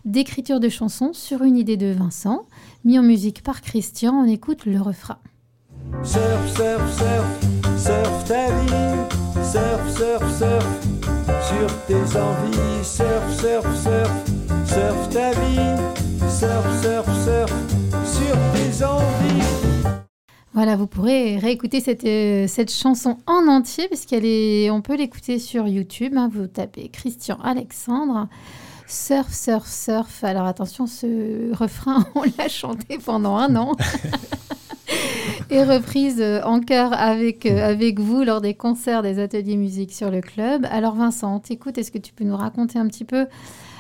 d'écriture 0.05 0.59
de 0.59 0.69
chansons 0.69 1.13
sur 1.13 1.41
une 1.41 1.57
idée 1.57 1.77
de 1.77 1.91
Vincent, 1.91 2.43
mis 2.85 2.99
en 2.99 3.03
musique 3.03 3.41
par 3.41 3.61
Christian. 3.61 4.13
On 4.13 4.27
écoute 4.27 4.67
le 4.67 4.79
refrain. 4.79 5.17
Surf, 6.03 6.55
surf, 6.55 6.97
surf, 6.97 7.50
surf 7.81 8.23
ta 8.25 8.45
vie, 8.51 9.43
surf, 9.43 9.97
surf, 9.97 10.37
surf, 10.37 10.67
sur 11.47 11.67
tes 11.87 12.17
envies, 12.17 12.83
surf, 12.83 13.39
surf, 13.39 13.65
surf, 13.81 14.11
surf 14.65 15.09
ta 15.09 15.31
vie, 15.31 15.81
surf, 16.29 16.81
surf, 16.81 17.07
surf, 17.23 17.51
sur 18.05 18.35
tes 18.53 18.85
envies. 18.85 19.43
Voilà, 20.53 20.75
vous 20.75 20.85
pourrez 20.85 21.37
réécouter 21.37 21.79
cette, 21.79 22.03
euh, 22.03 22.45
cette 22.47 22.71
chanson 22.71 23.17
en 23.25 23.47
entier, 23.47 23.87
puisqu'elle 23.87 24.25
est, 24.25 24.69
on 24.69 24.81
peut 24.81 24.95
l'écouter 24.95 25.39
sur 25.39 25.67
YouTube. 25.67 26.13
hein. 26.17 26.29
vous 26.31 26.45
tapez 26.45 26.89
Christian 26.89 27.39
Alexandre. 27.43 28.27
Surf, 28.85 29.33
surf, 29.33 29.65
surf. 29.67 30.23
Alors 30.23 30.45
attention, 30.45 30.85
ce 30.85 31.55
refrain, 31.55 32.05
on 32.15 32.23
l'a 32.37 32.47
chanté 32.47 32.99
pendant 33.03 33.37
un 33.37 33.55
an. 33.55 33.71
Et 35.53 35.65
reprise 35.65 36.21
euh, 36.21 36.41
en 36.43 36.61
chœur 36.61 36.93
avec, 36.93 37.45
euh, 37.45 37.71
avec 37.71 37.99
vous 37.99 38.23
lors 38.23 38.39
des 38.39 38.53
concerts 38.53 39.01
des 39.01 39.19
ateliers 39.19 39.57
musique 39.57 39.91
sur 39.91 40.09
le 40.09 40.21
club. 40.21 40.65
Alors 40.71 40.95
Vincent, 40.95 41.41
t'écoute. 41.41 41.77
Est-ce 41.77 41.91
que 41.91 41.97
tu 41.97 42.13
peux 42.13 42.23
nous 42.23 42.37
raconter 42.37 42.79
un 42.79 42.87
petit 42.87 43.03
peu 43.03 43.27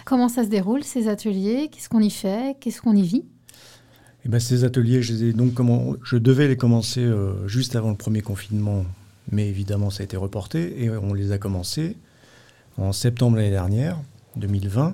comment 0.03 0.27
ça 0.27 0.43
se 0.43 0.49
déroule, 0.49 0.83
ces 0.83 1.07
ateliers? 1.07 1.69
Qu'est-ce 1.71 1.87
qu'on 1.87 2.01
y 2.01 2.09
fait? 2.09 2.57
Qu'est-ce 2.59 2.81
qu'on 2.81 2.93
y 2.93 3.03
vit? 3.03 3.23
Eh 4.25 4.29
ben, 4.29 4.41
ces 4.41 4.65
ateliers, 4.65 5.01
je, 5.01 5.13
les 5.13 5.23
ai 5.29 5.33
donc 5.33 5.53
comment, 5.53 5.95
je 6.03 6.17
devais 6.17 6.49
les 6.49 6.57
commencer 6.57 7.05
euh, 7.05 7.47
juste 7.47 7.77
avant 7.77 7.91
le 7.91 7.95
premier 7.95 8.21
confinement, 8.21 8.83
mais 9.31 9.47
évidemment 9.47 9.89
ça 9.89 10.01
a 10.01 10.03
été 10.03 10.17
reporté 10.17 10.83
et 10.83 10.89
on 10.89 11.13
les 11.13 11.31
a 11.31 11.37
commencés 11.37 11.95
en 12.77 12.91
septembre 12.91 13.37
l'année 13.37 13.49
dernière, 13.49 13.97
2020. 14.35 14.93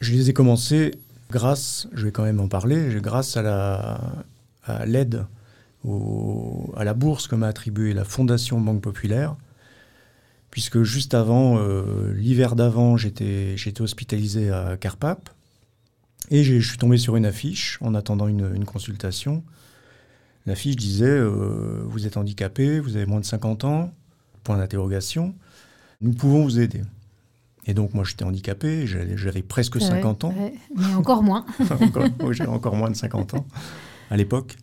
Je 0.00 0.12
les 0.12 0.28
ai 0.28 0.32
commencés 0.32 0.90
grâce, 1.30 1.86
je 1.92 2.06
vais 2.06 2.10
quand 2.10 2.24
même 2.24 2.40
en 2.40 2.48
parler, 2.48 2.98
grâce 3.00 3.36
à 3.36 3.42
la 3.42 4.00
à 4.66 4.86
l'aide 4.86 5.24
au- 5.84 6.72
à 6.76 6.84
la 6.84 6.94
bourse 6.94 7.26
que 7.28 7.34
m'a 7.34 7.46
attribuée 7.48 7.92
la 7.94 8.04
Fondation 8.04 8.60
Banque 8.60 8.80
Populaire, 8.82 9.36
puisque 10.50 10.82
juste 10.82 11.14
avant, 11.14 11.58
euh, 11.58 12.12
l'hiver 12.14 12.54
d'avant, 12.56 12.96
j'étais 12.96 13.56
j'étais 13.56 13.82
hospitalisé 13.82 14.50
à 14.50 14.76
Carpape, 14.76 15.30
et 16.30 16.42
je 16.44 16.58
suis 16.60 16.78
tombé 16.78 16.96
sur 16.96 17.16
une 17.16 17.26
affiche 17.26 17.78
en 17.82 17.94
attendant 17.94 18.28
une, 18.28 18.50
une 18.54 18.64
consultation. 18.64 19.42
L'affiche 20.46 20.76
disait 20.76 21.06
euh, 21.06 21.82
Vous 21.86 22.06
êtes 22.06 22.16
handicapé, 22.16 22.78
vous 22.80 22.96
avez 22.96 23.06
moins 23.06 23.20
de 23.20 23.24
50 23.24 23.64
ans, 23.64 23.92
point 24.42 24.56
d'interrogation, 24.58 25.34
nous 26.00 26.12
pouvons 26.12 26.42
vous 26.44 26.60
aider. 26.60 26.82
Et 27.66 27.72
donc, 27.72 27.94
moi, 27.94 28.04
j'étais 28.04 28.24
handicapé, 28.24 28.86
j'avais 28.86 29.16
j'avais 29.16 29.42
presque 29.42 29.76
Ouais, 29.76 29.80
50 29.80 30.24
ans. 30.24 30.34
ouais, 30.38 30.54
mais 30.76 30.94
encore 30.94 31.22
moins. 31.22 31.46
Encore- 31.80 32.08
oui, 32.22 32.34
J'avais 32.34 32.50
encore 32.50 32.76
moins 32.76 32.90
de 32.90 32.96
50 32.96 33.34
ans 33.34 33.46
à 34.10 34.16
l'époque. 34.18 34.56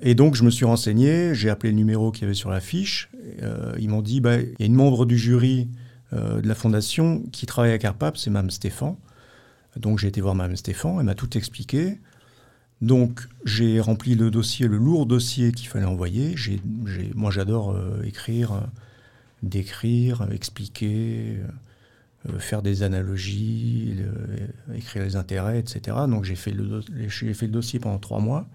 Et 0.00 0.14
donc, 0.14 0.34
je 0.34 0.42
me 0.42 0.50
suis 0.50 0.64
renseigné, 0.64 1.34
j'ai 1.34 1.50
appelé 1.50 1.70
le 1.70 1.76
numéro 1.76 2.10
qu'il 2.10 2.22
y 2.22 2.24
avait 2.26 2.34
sur 2.34 2.50
l'affiche. 2.50 3.10
Euh, 3.42 3.74
ils 3.78 3.88
m'ont 3.88 4.02
dit 4.02 4.20
bah, 4.20 4.40
il 4.40 4.56
y 4.58 4.62
a 4.62 4.66
une 4.66 4.74
membre 4.74 5.06
du 5.06 5.16
jury 5.16 5.68
euh, 6.12 6.40
de 6.40 6.48
la 6.48 6.54
fondation 6.54 7.22
qui 7.32 7.46
travaille 7.46 7.72
à 7.72 7.78
Carpap, 7.78 8.16
c'est 8.16 8.30
Mme 8.30 8.50
Stéphane. 8.50 8.96
Donc, 9.76 9.98
j'ai 9.98 10.08
été 10.08 10.20
voir 10.20 10.34
Mme 10.34 10.56
Stéphane, 10.56 10.96
elle 10.98 11.06
m'a 11.06 11.14
tout 11.14 11.36
expliqué. 11.36 11.98
Donc, 12.80 13.28
j'ai 13.44 13.80
rempli 13.80 14.14
le 14.14 14.30
dossier, 14.30 14.68
le 14.68 14.76
lourd 14.76 15.06
dossier 15.06 15.52
qu'il 15.52 15.68
fallait 15.68 15.86
envoyer. 15.86 16.34
Moi, 17.14 17.30
j'adore 17.30 17.70
euh, 17.70 18.02
écrire, 18.04 18.60
décrire, 19.42 20.26
expliquer, 20.32 21.38
faire 22.38 22.62
des 22.62 22.82
analogies, 22.82 23.96
écrire 24.74 25.04
les 25.04 25.16
intérêts, 25.16 25.58
etc. 25.58 25.96
Donc, 26.08 26.24
j'ai 26.24 26.34
fait 26.34 26.52
le 26.52 27.48
dossier 27.48 27.78
pendant 27.78 27.98
trois 27.98 28.20
mois. 28.20 28.48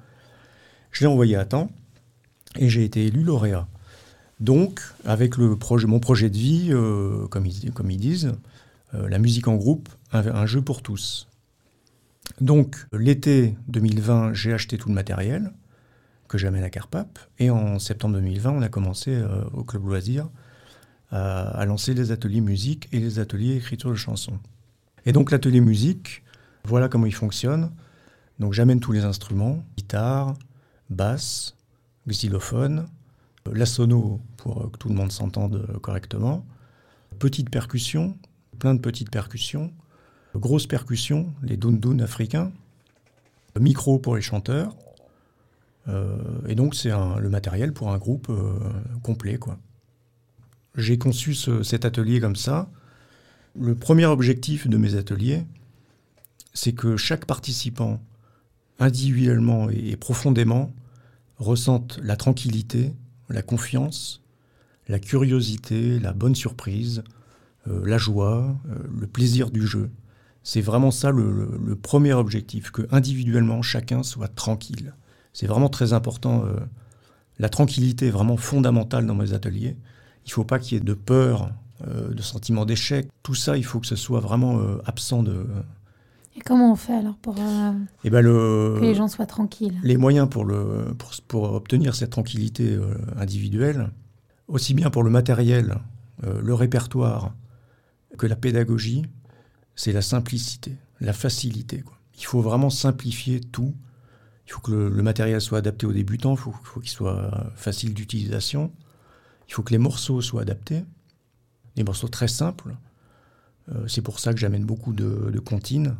Je 0.92 1.02
l'ai 1.02 1.08
envoyé 1.08 1.36
à 1.36 1.46
temps 1.46 1.70
et 2.58 2.70
j'ai 2.70 2.84
été 2.84 3.06
élu 3.06 3.24
lauréat. 3.24 3.68
Donc, 4.40 4.82
avec 5.04 5.38
mon 5.38 6.00
projet 6.00 6.30
de 6.30 6.38
vie, 6.38 6.70
euh, 6.72 7.28
comme, 7.28 7.46
ils, 7.46 7.98
disent, 7.98 8.34
euh, 8.94 9.10
la 9.10 9.20
musique 9.20 9.48
en 9.48 9.56
groupe, 9.56 9.90
un, 10.14 10.46
jeu 10.46 10.62
pour 10.62 10.82
tous. 10.82 11.28
Donc, 12.40 12.78
l'été 12.94 13.56
2020, 13.68 14.34
j'ai 14.34 14.54
acheté 14.54 14.78
tout 14.78 14.88
le 14.88 14.96
matériel 14.96 15.52
que 16.30 16.38
j'amène 16.38 16.64
à 16.64 16.70
Carpap. 16.70 17.20
Et 17.38 17.50
en 17.50 17.80
septembre 17.80 18.16
2020, 18.16 18.52
on 18.52 18.62
a 18.62 18.70
commencé 18.70 19.12
euh, 19.12 19.44
au 19.54 19.64
Club 19.64 19.86
Loisir 19.86 20.30
à, 21.12 21.50
à 21.50 21.66
lancer 21.66 21.94
les 21.94 22.12
ateliers 22.12 22.42
musique 22.42 22.88
et 22.94 23.00
les 23.00 23.20
ateliers 23.20 23.58
écriture 23.58 23.90
de 23.90 23.96
chansons. 23.96 24.40
Et 25.06 25.12
donc, 25.12 25.32
l'atelier 25.32 25.60
musique, 25.60 26.24
voilà 26.64 26.88
comment 26.88 27.08
il 27.08 27.16
fonctionne. 27.16 27.72
Donc, 28.40 28.54
j'amène 28.54 28.80
tous 28.80 28.94
les 28.94 29.04
instruments 29.04 29.66
guitare, 29.76 30.36
basse, 30.90 31.56
xylophone, 32.08 32.88
euh, 33.48 33.52
la 33.54 33.66
sono 33.66 34.20
pour 34.38 34.62
euh, 34.64 34.70
que 34.70 34.78
tout 34.78 34.90
le 34.90 34.96
monde 34.96 35.12
s'entende 35.12 35.66
euh, 35.70 35.80
correctement, 35.80 36.46
petite 37.20 37.50
percussion, 37.50 38.18
plein 38.60 38.74
de 38.76 38.80
petites 38.80 39.10
percussions, 39.12 39.72
grosse 40.36 40.68
percussion, 40.68 41.34
les 41.42 41.58
doun 41.58 42.02
africains, 42.02 42.52
micro 43.60 44.00
pour 44.00 44.16
les 44.16 44.22
chanteurs, 44.22 44.76
et 46.48 46.54
donc 46.54 46.76
c'est 46.76 46.92
le 46.92 47.30
matériel 47.30 47.74
pour 47.74 47.92
un 47.92 47.98
groupe 47.98 48.32
complet. 49.02 49.40
J'ai 50.76 51.00
conçu 51.00 51.34
ce- 51.34 51.64
cet 51.64 51.84
atelier 51.84 52.20
comme 52.22 52.36
ça. 52.36 52.70
Le 53.60 53.74
premier 53.74 54.06
objectif 54.06 54.68
de 54.68 54.78
mes 54.78 54.94
ateliers, 54.96 55.46
c'est 56.54 56.74
que 56.74 56.96
chaque 56.96 57.26
participant, 57.26 58.00
individuellement 58.80 59.70
et, 59.70 59.96
profondément, 59.96 60.72
ressente 61.38 62.00
la 62.02 62.16
tranquillité, 62.16 62.94
la 63.30 63.42
confiance, 63.42 64.22
la 64.88 65.00
curiosité, 65.00 66.00
la 66.00 66.14
bonne 66.14 66.36
surprise, 66.36 67.04
euh, 67.68 67.86
la 67.86 67.98
joie, 67.98 68.58
euh, 68.70 68.76
le 69.00 69.08
plaisir 69.08 69.52
du 69.52 69.66
jeu. 69.66 69.90
C'est 70.44 70.62
vraiment 70.62 70.92
ça 70.92 71.12
le, 71.12 71.76
premier 71.76 72.14
objectif, 72.14 72.72
que 72.72 72.88
individuellement 72.92 73.62
chacun 73.62 74.04
soit 74.04 74.30
tranquille. 74.30 74.94
C'est 75.34 75.48
vraiment 75.48 75.70
très 75.70 75.94
important. 75.94 76.46
euh, 76.46 76.56
la 77.38 77.50
tranquillité 77.50 78.08
est 78.08 78.12
vraiment 78.12 78.38
fondamentale 78.38 79.06
dans 79.06 79.16
mes 79.16 79.34
ateliers. 79.34 79.78
Il 80.26 80.30
ne 80.30 80.34
faut 80.34 80.44
pas 80.44 80.60
qu'il 80.60 80.78
y 80.78 80.82
ait 80.82 80.84
de 80.84 80.94
peur, 80.94 81.52
de 81.88 82.22
sentiment 82.22 82.66
d'échec. 82.66 83.08
Tout 83.24 83.36
ça, 83.36 83.56
il 83.56 83.64
faut 83.64 83.80
que 83.80 83.88
ce 83.88 83.96
soit 83.96 84.20
vraiment 84.20 84.60
absent 84.86 85.24
de. 85.24 85.48
Et 86.40 86.42
comment 86.42 86.72
on 86.72 86.76
fait 86.78 86.94
alors 86.94 87.18
pour 87.18 87.36
euh, 87.38 87.74
Eh 88.06 88.10
ben, 88.10 88.22
le, 88.22 88.78
que 88.80 88.86
les 88.86 88.96
gens 88.96 89.10
soient 89.10 89.26
tranquilles? 89.26 89.78
les 89.84 89.98
moyens 89.98 90.30
pour, 90.30 90.46
le, 90.46 90.96
pour, 90.98 91.12
pour 91.28 91.54
obtenir 91.54 91.96
cette 91.96 92.12
tranquillité 92.12 92.76
euh, 92.76 92.96
individuelle, 93.18 93.90
aussi 94.48 94.74
bien 94.74 94.90
pour 94.90 95.04
le 95.04 95.10
matériel, 95.10 95.80
euh, 96.24 96.40
le 96.42 96.54
répertoire, 96.54 97.34
que 98.18 98.26
la 98.26 98.38
pédagogie, 98.38 99.04
c'est 99.76 99.92
la 99.92 100.02
simplicité, 100.02 100.78
la 101.02 101.12
facilité. 101.12 101.82
quoi. 101.82 101.98
Il 102.18 102.24
faut 102.24 102.40
vraiment 102.42 102.70
simplifier 102.70 103.42
tout. 103.42 103.76
Il 104.48 104.54
faut 104.54 104.62
que 104.62 104.72
le, 104.72 104.88
le 104.88 105.04
matériel 105.04 105.42
soit 105.42 105.58
adapté 105.58 105.86
aux 105.88 105.94
débutants, 105.94 106.36
il 106.36 106.38
faut, 106.40 106.54
il 106.62 106.66
faut 106.68 106.80
qu'il 106.80 106.90
soit 106.90 107.52
facile 107.56 107.94
d'utilisation, 107.94 108.72
il 109.50 109.54
faut 109.54 109.62
que 109.64 109.72
les 109.74 109.78
morceaux 109.78 110.22
soient 110.22 110.44
adaptés, 110.44 110.86
des 111.76 111.84
morceaux 111.84 112.08
très 112.08 112.30
simples. 112.30 112.78
C'est 113.88 114.02
pour 114.02 114.20
ça 114.20 114.34
que 114.34 114.40
j'amène 114.40 114.66
beaucoup 114.66 114.94
de, 114.94 115.30
de 115.32 115.40
comptines 115.40 115.96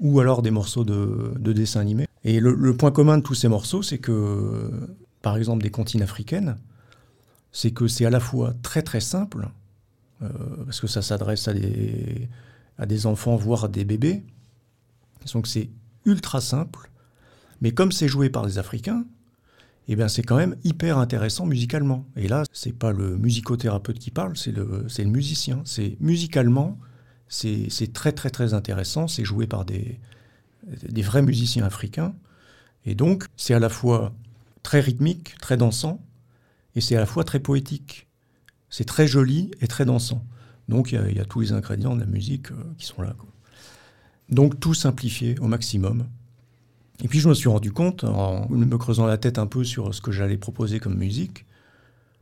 ou 0.00 0.20
alors 0.20 0.42
des 0.42 0.50
morceaux 0.50 0.84
de, 0.84 1.32
de 1.38 1.52
dessins 1.52 1.80
animés. 1.80 2.06
Et 2.24 2.40
le, 2.40 2.76
point 2.76 2.90
commun 2.90 3.18
de 3.18 3.22
tous 3.22 3.34
ces 3.34 3.48
morceaux, 3.48 3.82
c'est 3.82 3.98
que, 3.98 4.70
par 5.22 5.36
exemple, 5.36 5.62
des 5.62 5.70
comptines 5.70 6.02
africaines, 6.02 6.56
c'est 7.52 7.70
que 7.70 7.88
c'est 7.88 8.04
à 8.04 8.10
la 8.10 8.20
fois 8.20 8.54
très 8.62 8.82
très 8.82 9.00
simple, 9.00 9.48
euh, 10.22 10.28
parce 10.64 10.80
que 10.80 10.86
ça 10.86 11.02
s'adresse 11.02 11.48
à 11.48 11.54
des, 11.54 12.28
à 12.76 12.86
des 12.86 13.06
enfants, 13.06 13.36
voire 13.36 13.64
à 13.64 13.68
des 13.68 13.84
bébés. 13.84 14.24
Donc 15.32 15.46
c'est 15.46 15.70
ultra 16.04 16.40
simple, 16.40 16.90
mais 17.60 17.72
comme 17.72 17.92
c'est 17.92 18.08
joué 18.08 18.30
par 18.30 18.46
des 18.46 18.58
Africains, 18.58 19.04
eh 19.88 19.96
bien 19.96 20.08
c'est 20.08 20.22
quand 20.22 20.36
même 20.36 20.56
hyper 20.64 20.98
intéressant 20.98 21.46
musicalement. 21.46 22.06
Et 22.16 22.28
là, 22.28 22.44
c'est 22.52 22.76
pas 22.76 22.92
le 22.92 23.16
musicothérapeute 23.16 23.98
qui 23.98 24.10
parle, 24.10 24.36
c'est 24.36 24.52
le, 24.52 24.86
le 24.96 25.04
musicien. 25.04 25.62
C'est 25.64 25.96
musicalement, 26.00 26.78
c'est 27.28 27.92
très 27.92 28.12
très 28.12 28.30
très 28.30 28.54
intéressant. 28.54 29.08
C'est 29.08 29.24
joué 29.24 29.46
par 29.46 29.64
des, 29.64 30.00
vrais 31.02 31.22
musiciens 31.22 31.64
africains. 31.64 32.14
Et 32.84 32.94
donc, 32.94 33.26
c'est 33.36 33.54
à 33.54 33.58
la 33.58 33.68
fois 33.68 34.14
très 34.62 34.80
rythmique, 34.80 35.36
très 35.38 35.56
dansant, 35.56 36.00
et 36.74 36.80
c'est 36.80 36.96
à 36.96 37.00
la 37.00 37.06
fois 37.06 37.24
très 37.24 37.40
poétique. 37.40 38.06
C'est 38.70 38.84
très 38.84 39.06
joli 39.06 39.50
et 39.60 39.66
très 39.66 39.84
dansant. 39.84 40.24
Donc, 40.68 40.92
il 40.92 41.16
y 41.16 41.20
a- 41.20 41.24
tous 41.24 41.40
les 41.40 41.52
ingrédients 41.52 41.94
de 41.94 42.00
la 42.00 42.06
musique 42.06 42.50
euh, 42.52 42.56
qui 42.76 42.84
sont 42.86 43.00
là. 43.00 43.14
Donc, 44.28 44.60
tout 44.60 44.74
simplifié 44.74 45.38
au 45.40 45.46
maximum. 45.48 46.06
Et 47.02 47.08
puis, 47.08 47.20
je 47.20 47.28
me 47.28 47.34
suis 47.34 47.48
rendu 47.48 47.72
compte, 47.72 48.04
en 48.04 48.46
me 48.50 48.76
creusant 48.76 49.06
la 49.06 49.16
tête 49.16 49.38
un 49.38 49.46
peu 49.46 49.64
sur 49.64 49.94
ce 49.94 50.02
que 50.02 50.12
j'allais 50.12 50.36
proposer 50.36 50.80
comme 50.80 50.96
musique, 50.96 51.46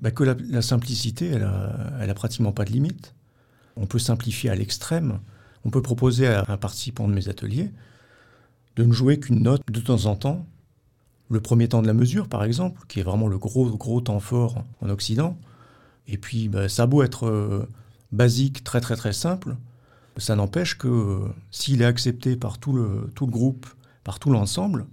bah, 0.00 0.12
que 0.12 0.22
la, 0.22 0.36
la 0.48 0.62
simplicité, 0.62 1.26
elle 1.26 1.42
a, 1.42 1.98
elle 2.00 2.10
a 2.10 2.14
pratiquement 2.14 2.52
pas 2.52 2.64
de 2.64 2.70
limite. 2.70 3.15
On 3.76 3.86
peut 3.86 3.98
simplifier 3.98 4.50
à 4.50 4.54
l'extrême. 4.54 5.20
On 5.64 5.70
peut 5.70 5.82
proposer 5.82 6.26
à 6.26 6.44
un 6.48 6.56
participant 6.56 7.08
de 7.08 7.14
mes 7.14 7.28
ateliers 7.28 7.70
de 8.76 8.84
ne 8.84 8.92
jouer 8.92 9.18
qu'une 9.18 9.42
note 9.42 9.62
de 9.70 9.80
temps 9.80 10.04
en 10.04 10.16
temps. 10.16 10.46
Le 11.30 11.40
premier 11.40 11.68
temps 11.68 11.82
de 11.82 11.86
la 11.86 11.94
mesure, 11.94 12.28
par 12.28 12.44
exemple, 12.44 12.82
qui 12.88 13.00
est 13.00 13.02
vraiment 13.02 13.26
le 13.26 13.38
gros, 13.38 14.00
temps 14.00 14.20
fort 14.20 14.64
en 14.80 14.88
Occident. 14.90 15.38
Et 16.06 16.18
puis, 16.18 16.48
bah, 16.48 16.68
ça 16.68 16.84
a 16.84 16.86
beau 16.86 17.02
être 17.02 17.26
euh, 17.26 17.68
basique, 18.12 18.62
très 18.62 18.80
très 18.80 18.96
très 18.96 19.12
simple, 19.12 19.56
ça 20.18 20.36
n'empêche 20.36 20.78
que 20.78 20.88
euh, 20.88 21.28
s'il 21.50 21.82
est 21.82 21.86
accepté 21.86 22.36
par 22.36 22.58
tout 22.58 22.72
le, 22.72 23.10
groupe, 23.22 23.66
par 24.04 24.18
tout 24.18 24.30
l'ensemble, 24.30 24.86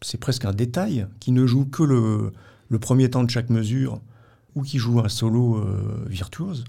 c'est 0.00 0.18
presque 0.18 0.44
un 0.44 0.52
détail 0.52 1.06
qui 1.20 1.32
ne 1.32 1.46
joue 1.46 1.66
que 1.66 1.82
le, 1.82 2.32
le 2.68 2.78
premier 2.78 3.10
temps 3.10 3.24
de 3.24 3.30
chaque 3.30 3.50
mesure 3.50 4.00
ou 4.54 4.62
qui 4.62 4.78
joue 4.78 5.00
un 5.00 5.08
solo 5.08 5.56
euh, 5.56 6.04
virtuose. 6.06 6.64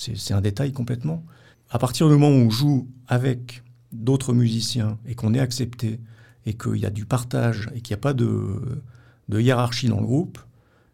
C'est 0.00 0.32
un 0.32 0.40
détail 0.40 0.72
complètement. 0.72 1.24
À 1.68 1.78
partir 1.78 2.08
du 2.08 2.14
moment 2.14 2.28
où 2.28 2.46
on 2.46 2.50
joue 2.50 2.88
avec 3.06 3.62
d'autres 3.92 4.32
musiciens 4.32 4.98
et 5.06 5.14
qu'on 5.14 5.34
est 5.34 5.40
accepté 5.40 6.00
et 6.46 6.54
qu'il 6.54 6.76
y 6.76 6.86
a 6.86 6.90
du 6.90 7.04
partage 7.04 7.68
et 7.74 7.80
qu'il 7.80 7.94
n'y 7.94 8.00
a 8.00 8.02
pas 8.02 8.14
de, 8.14 8.82
hiérarchie 9.28 9.88
dans 9.88 10.00
le 10.00 10.06
groupe, 10.06 10.38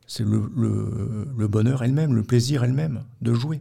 c'est 0.09 0.25
le 0.25 1.47
bonheur 1.47 1.85
elle-même, 1.85 2.15
le 2.15 2.25
plaisir 2.25 2.65
elle-même 2.65 3.05
de 3.23 3.33
jouer. 3.33 3.61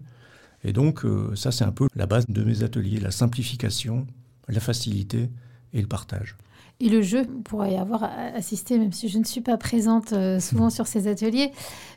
Et 0.66 0.74
donc, 0.74 1.06
euh, 1.06 1.36
ça, 1.36 1.52
c'est 1.52 1.64
un 1.64 1.72
peu 1.72 1.88
la 1.96 2.08
base 2.08 2.26
de 2.28 2.44
mes 2.44 2.64
ateliers, 2.64 3.00
la 3.00 3.12
simplification, 3.12 4.08
la 4.48 4.60
facilité 4.60 5.30
et 5.74 5.82
le 5.82 5.88
partage. 5.88 6.36
Et 6.82 6.90
le 6.90 7.02
jeu, 7.02 7.24
pourrait 7.46 7.74
y 7.74 7.78
avoir 7.78 8.04
assisté, 8.36 8.78
même 8.78 8.92
si 8.92 9.08
je 9.08 9.18
ne 9.18 9.24
suis 9.24 9.40
pas 9.40 9.56
présente 9.56 10.12
euh, 10.12 10.42
souvent 10.42 10.70
sur 10.70 10.88
ces 10.88 11.08
ateliers. 11.08 11.52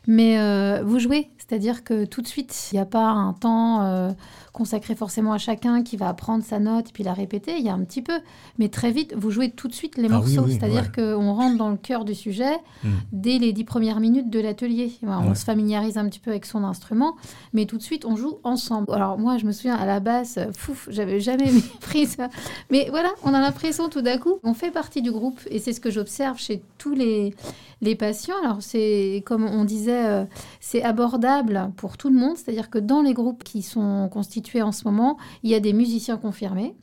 Mais 0.07 0.39
euh, 0.39 0.81
vous 0.85 0.99
jouez, 0.99 1.29
c'est-à-dire 1.37 1.83
que 1.83 2.05
tout 2.05 2.21
de 2.21 2.27
suite, 2.27 2.69
il 2.71 2.75
n'y 2.75 2.81
a 2.81 2.85
pas 2.85 3.07
un 3.07 3.33
temps 3.33 3.83
euh, 3.83 4.11
consacré 4.51 4.95
forcément 4.95 5.33
à 5.33 5.37
chacun 5.37 5.83
qui 5.83 5.97
va 5.97 6.09
apprendre 6.09 6.43
sa 6.43 6.59
note 6.59 6.89
et 6.89 6.91
puis 6.91 7.03
la 7.03 7.13
répéter. 7.13 7.57
Il 7.57 7.63
y 7.65 7.69
a 7.69 7.73
un 7.73 7.83
petit 7.83 8.01
peu. 8.01 8.19
Mais 8.57 8.69
très 8.69 8.91
vite, 8.91 9.13
vous 9.15 9.31
jouez 9.31 9.51
tout 9.51 9.67
de 9.67 9.73
suite 9.73 9.97
les 9.97 10.05
Ah 10.09 10.13
morceaux. 10.17 10.43
oui, 10.43 10.53
c'est-à-dire 10.59 10.89
ouais. 10.97 11.03
qu'on 11.17 11.33
rentre 11.33 11.57
dans 11.57 11.69
le 11.69 11.77
cœur 11.77 12.05
du 12.05 12.15
sujet 12.15 12.53
Mm. 12.83 12.87
dès 13.11 13.37
les 13.39 13.53
dix 13.53 13.63
premières 13.63 13.99
minutes 13.99 14.29
de 14.29 14.39
l'atelier. 14.39 14.91
On 15.03 15.29
Ouais. 15.29 15.35
se 15.35 15.43
familiarise 15.45 15.97
un 15.97 16.07
petit 16.09 16.19
peu 16.19 16.31
avec 16.31 16.45
son 16.45 16.63
instrument, 16.63 17.15
mais 17.53 17.65
tout 17.65 17.77
de 17.77 17.83
suite, 17.83 18.05
on 18.05 18.15
joue 18.15 18.39
ensemble. 18.43 18.93
Alors 18.93 19.17
moi, 19.17 19.37
je 19.37 19.45
me 19.45 19.51
souviens, 19.51 19.75
à 19.75 19.85
la 19.85 19.99
basse, 19.99 20.39
fouf, 20.57 20.87
j'avais 20.91 21.19
jamais 21.19 21.45
pris 21.81 22.05
ça. 22.07 22.29
Mais 22.71 22.87
voilà, 22.89 23.09
on 23.23 23.33
a 23.33 23.39
l'impression 23.41 23.89
tout 23.89 24.01
d'un 24.01 24.17
coup, 24.17 24.39
on 24.43 24.53
fait 24.53 24.71
partie 24.71 25.01
du 25.01 25.11
groupe, 25.11 25.39
et 25.49 25.59
c'est 25.59 25.73
ce 25.73 25.79
que 25.79 25.91
j'observe 25.91 26.37
chez 26.39 26.61
tous 26.77 26.93
les, 26.95 27.33
les 27.81 27.95
patients. 27.95 28.35
Alors 28.43 28.61
c'est, 28.61 29.23
comme 29.25 29.45
on 29.45 29.63
disait, 29.63 30.05
euh, 30.05 30.25
c'est 30.59 30.83
abordable 30.83 31.71
pour 31.77 31.97
tout 31.97 32.09
le 32.09 32.15
monde, 32.15 32.35
c'est-à-dire 32.37 32.69
que 32.69 32.79
dans 32.79 33.01
les 33.01 33.13
groupes 33.13 33.43
qui 33.43 33.61
sont 33.61 34.09
constitués 34.11 34.61
en 34.61 34.71
ce 34.71 34.83
moment, 34.85 35.17
il 35.43 35.49
y 35.49 35.55
a 35.55 35.59
des 35.59 35.73
musiciens 35.73 36.17
confirmés. 36.17 36.75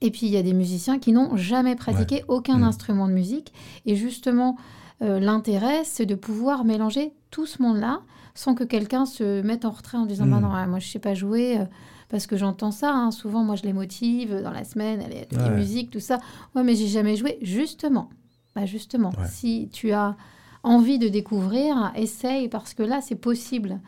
Et 0.00 0.10
puis 0.10 0.26
il 0.26 0.32
y 0.32 0.36
a 0.36 0.42
des 0.42 0.52
musiciens 0.52 0.98
qui 0.98 1.12
n'ont 1.12 1.36
jamais 1.36 1.74
pratiqué 1.76 2.24
aucun 2.28 2.58
Mm. 2.58 2.64
instrument 2.64 3.06
de 3.08 3.12
musique. 3.12 3.52
Et 3.86 3.96
justement, 3.96 4.56
euh, 5.02 5.18
l'intérêt, 5.18 5.82
c'est 5.84 6.06
de 6.06 6.14
pouvoir 6.14 6.64
mélanger 6.64 7.12
tout 7.30 7.46
ce 7.46 7.62
monde-là 7.62 8.00
sans 8.34 8.54
que 8.54 8.64
quelqu'un 8.64 9.06
se 9.06 9.42
mette 9.42 9.64
en 9.64 9.70
retrait 9.70 9.98
en 9.98 10.06
disant 10.06 10.26
Mm. 10.26 10.30
bah 10.30 10.40
non, 10.40 10.66
moi 10.68 10.78
je 10.78 10.88
sais 10.88 10.98
pas 10.98 11.14
jouer 11.14 11.58
euh, 11.58 11.64
parce 12.08 12.26
que 12.26 12.36
j'entends 12.36 12.70
ça. 12.70 12.92
hein. 12.92 13.10
Souvent, 13.10 13.42
moi 13.42 13.56
je 13.56 13.62
les 13.62 13.72
motive 13.72 14.40
dans 14.42 14.50
la 14.52 14.64
semaine, 14.64 15.02
elle 15.04 15.12
est 15.16 15.36
Ouais. 15.36 15.56
musique, 15.56 15.90
tout 15.90 16.00
ça. 16.00 16.18
Ouais, 16.54 16.62
mais 16.62 16.74
j'ai 16.76 16.88
jamais 16.88 17.16
joué. 17.16 17.38
Justement, 17.42 18.08
bah 18.54 18.66
justement, 18.66 19.10
Ouais. 19.18 19.26
si 19.30 19.68
tu 19.72 19.92
as 19.92 20.16
envie 20.62 20.98
de 20.98 21.08
découvrir, 21.08 21.92
essaye 21.96 22.48
parce 22.48 22.74
que 22.74 22.82
là 22.82 23.00
c'est 23.02 23.16
possible 23.16 23.80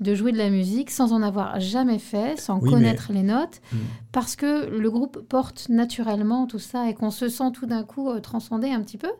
de 0.00 0.14
jouer 0.14 0.32
de 0.32 0.38
la 0.38 0.48
musique 0.50 0.90
sans 0.90 1.12
en 1.12 1.22
avoir 1.22 1.60
jamais 1.60 1.98
fait, 1.98 2.38
sans 2.40 2.58
Oui, 2.58 2.64
mais- 2.64 2.70
connaître 2.70 3.12
les 3.12 3.22
notes, 3.22 3.60
Mm. 3.72 3.76
parce 4.12 4.34
que 4.36 4.66
le 4.68 4.90
groupe 4.90 5.20
porte 5.28 5.68
naturellement 5.68 6.46
tout 6.46 6.58
ça 6.58 6.88
et 6.88 6.94
qu'on 6.94 7.10
se 7.10 7.28
sent 7.28 7.52
tout 7.52 7.66
d'un 7.66 7.84
coup 7.84 8.08
euh, 8.10 8.20
transcendé 8.20 8.70
un 8.70 8.80
petit 8.80 8.98
peu 8.98 9.10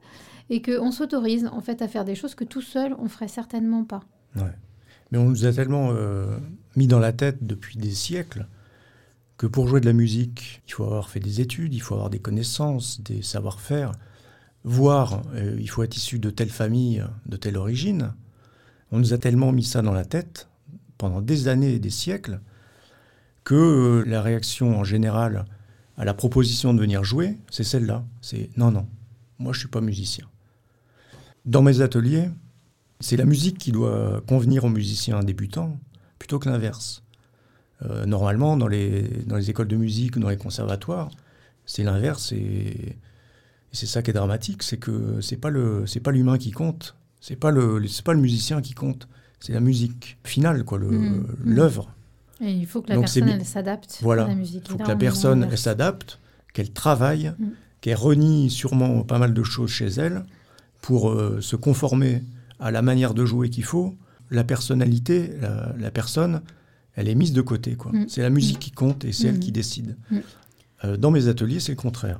et 0.50 0.60
qu'on 0.62 0.90
s'autorise 0.90 1.48
en 1.52 1.60
fait 1.60 1.82
à 1.82 1.88
faire 1.88 2.04
des 2.04 2.14
choses 2.14 2.34
que 2.34 2.44
tout 2.44 2.62
seul 2.62 2.96
on 2.98 3.08
ferait 3.08 3.28
certainement 3.28 3.84
pas. 3.84 4.00
Ouais. 4.36 4.52
Mais 5.10 5.18
on 5.18 5.28
nous 5.28 5.44
a 5.44 5.52
tellement 5.52 5.90
euh, 5.92 6.36
mis 6.76 6.86
dans 6.86 6.98
la 6.98 7.12
tête 7.12 7.44
depuis 7.46 7.76
des 7.78 7.90
siècles 7.90 8.46
que 9.36 9.46
pour 9.46 9.68
jouer 9.68 9.80
de 9.80 9.86
la 9.86 9.92
musique, 9.92 10.62
il 10.66 10.72
faut 10.72 10.84
avoir 10.84 11.10
fait 11.10 11.20
des 11.20 11.40
études, 11.40 11.74
il 11.74 11.80
faut 11.82 11.94
avoir 11.94 12.10
des 12.10 12.18
connaissances, 12.20 13.00
des 13.02 13.20
savoir-faire, 13.22 13.92
voire 14.64 15.22
euh, 15.34 15.56
il 15.58 15.68
faut 15.68 15.82
être 15.82 15.96
issu 15.96 16.18
de 16.18 16.30
telle 16.30 16.50
famille, 16.50 17.04
de 17.26 17.36
telle 17.36 17.56
origine. 17.56 18.12
On 18.90 18.98
nous 18.98 19.12
a 19.12 19.18
tellement 19.18 19.52
mis 19.52 19.64
ça 19.64 19.82
dans 19.82 19.92
la 19.92 20.04
tête 20.04 20.48
pendant 20.98 21.20
des 21.20 21.48
années 21.48 21.74
et 21.74 21.78
des 21.78 21.90
siècles 21.90 22.40
que 23.44 23.54
euh, 23.54 24.04
la 24.06 24.22
réaction 24.22 24.78
en 24.78 24.84
général 24.84 25.44
à 25.96 26.04
la 26.04 26.14
proposition 26.14 26.74
de 26.74 26.80
venir 26.80 27.04
jouer, 27.04 27.38
c'est 27.50 27.64
celle-là. 27.64 28.04
C'est 28.20 28.50
non, 28.56 28.70
non, 28.70 28.86
moi 29.38 29.52
je 29.52 29.60
suis 29.60 29.68
pas 29.68 29.80
musicien. 29.80 30.26
Dans 31.44 31.62
mes 31.62 31.80
ateliers, 31.80 32.30
c'est 33.00 33.16
la 33.16 33.24
musique 33.24 33.58
qui 33.58 33.72
doit 33.72 34.22
convenir 34.28 34.64
aux 34.64 34.68
musiciens 34.68 35.20
débutants 35.20 35.78
plutôt 36.18 36.38
que 36.38 36.48
l'inverse. 36.48 37.02
Euh, 37.84 38.06
normalement, 38.06 38.56
dans 38.56 38.68
les, 38.68 39.02
dans 39.26 39.36
les 39.36 39.50
écoles 39.50 39.66
de 39.66 39.76
musique 39.76 40.16
ou 40.16 40.20
dans 40.20 40.28
les 40.28 40.36
conservatoires, 40.36 41.10
c'est 41.66 41.82
l'inverse 41.82 42.30
et, 42.32 42.96
et 43.72 43.76
c'est 43.76 43.86
ça 43.86 44.02
qui 44.02 44.10
est 44.10 44.14
dramatique, 44.14 44.62
c'est 44.62 44.76
que 44.76 45.20
c'est 45.20 45.36
pas 45.36 45.50
le 45.50 45.84
c'est 45.86 46.00
pas 46.00 46.12
l'humain 46.12 46.38
qui 46.38 46.50
compte, 46.50 46.94
c'est 47.20 47.36
pas 47.36 47.50
le 47.50 47.86
c'est 47.88 48.04
pas 48.04 48.12
le 48.14 48.20
musicien 48.20 48.60
qui 48.60 48.74
compte, 48.74 49.08
c'est 49.40 49.52
la 49.52 49.60
musique 49.60 50.18
finale 50.24 50.64
quoi, 50.64 50.78
le- 50.78 50.90
Mm, 50.90 51.26
l'œuvre. 51.44 51.94
Et 52.40 52.50
il 52.52 52.66
faut 52.66 52.82
que 52.82 52.88
la 52.88 52.96
Donc, 52.96 53.04
personne 53.04 53.28
elle 53.28 53.44
s'adapte 53.44 53.98
Voilà. 54.02 54.24
à 54.24 54.28
la 54.28 54.34
musique. 54.34 54.64
Il 54.66 54.72
faut 54.72 54.78
que 54.78 54.88
la 54.88 54.96
personne 54.96 55.46
elle 55.50 55.58
s'adapte, 55.58 56.18
qu'elle 56.52 56.72
travaille, 56.72 57.32
Mm. 57.38 57.46
qu'elle 57.80 57.96
renie 57.96 58.50
sûrement 58.50 59.04
pas 59.04 59.18
mal 59.18 59.32
de 59.32 59.42
choses 59.42 59.70
chez 59.70 59.86
elle 59.86 60.24
pour 60.80 61.10
euh, 61.10 61.40
se 61.40 61.54
conformer 61.56 62.22
à 62.60 62.70
la 62.70 62.82
manière 62.82 63.14
de 63.14 63.24
jouer 63.24 63.48
qu'il 63.50 63.64
faut. 63.64 63.96
La 64.30 64.44
personnalité, 64.44 65.30
la, 65.40 65.74
la 65.78 65.90
personne, 65.90 66.42
elle 66.94 67.08
est 67.08 67.14
mise 67.14 67.32
de 67.32 67.42
côté. 67.42 67.74
quoi. 67.76 67.92
Mm. 67.92 68.06
C'est 68.08 68.22
la 68.22 68.30
musique 68.30 68.58
qui 68.58 68.70
compte 68.72 69.04
et 69.04 69.12
c'est 69.12 69.28
elle 69.28 69.36
Mm. 69.36 69.40
qui 69.40 69.52
décide. 69.52 69.96
Mm. 70.10 70.18
Euh, 70.84 70.96
dans 70.96 71.10
mes 71.12 71.28
ateliers, 71.28 71.60
c'est 71.60 71.72
le 71.72 71.76
contraire. 71.76 72.18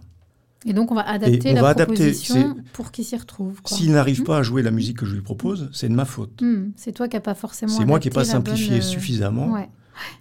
Et 0.65 0.73
donc 0.73 0.93
on 0.93 0.95
va 0.95 1.03
adapter 1.09 1.51
on 1.51 1.55
la 1.55 1.63
va 1.63 1.69
adapter, 1.71 1.95
proposition 1.95 2.55
c'est- 2.57 2.73
pour 2.73 2.93
qu'il 2.93 3.05
s'y 3.05 3.17
retrouve. 3.17 3.61
S'il 3.67 3.91
n'arrive 3.93 4.23
pas 4.23 4.39
à 4.39 4.43
jouer 4.43 4.63
la 4.63 4.71
musique 4.71 4.99
que 4.99 5.07
je 5.07 5.15
lui 5.15 5.21
propose, 5.23 5.69
c'est 5.73 5.89
de 5.89 5.95
ma 5.95 6.05
faute. 6.05 6.41
Mm. 6.43 6.73
C'est 6.77 6.93
toi 6.93 7.09
qui 7.09 7.17
n'as 7.17 7.21
pas 7.21 7.35
forcément. 7.35 7.73
C'est 7.77 7.85
moi 7.85 7.99
qui 7.99 8.09
n'ai 8.09 8.13
pas 8.15 8.21
bonne, 8.23 8.31
simplifié 8.31 8.79
euh, 8.79 8.81
suffisamment. 8.81 9.51
Ouais. 9.53 9.69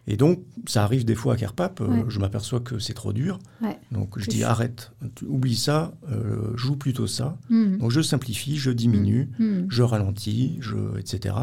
Et 0.07 0.17
donc, 0.17 0.39
ça 0.67 0.83
arrive 0.83 1.05
des 1.05 1.15
fois 1.15 1.35
à 1.35 1.37
Kerpap, 1.37 1.79
euh, 1.79 1.87
Ouais. 1.87 2.05
je 2.09 2.19
m'aperçois 2.19 2.59
que 2.59 2.77
c'est 2.79 2.93
trop 2.93 3.13
dur. 3.13 3.39
Ouais. 3.61 3.79
Donc, 3.91 4.19
je 4.19 4.29
dis 4.29 4.39
sûr. 4.39 4.49
arrête, 4.49 4.91
oublie 5.27 5.55
ça, 5.55 5.93
euh, 6.11 6.55
joue 6.57 6.75
plutôt 6.75 7.07
ça. 7.07 7.37
Mm. 7.49 7.77
Donc, 7.77 7.91
je 7.91 8.01
simplifie, 8.01 8.57
je 8.57 8.69
diminue, 8.71 9.29
je 9.69 9.81
ralentis, 9.83 10.57
je, 10.59 10.75
etc. 10.99 11.35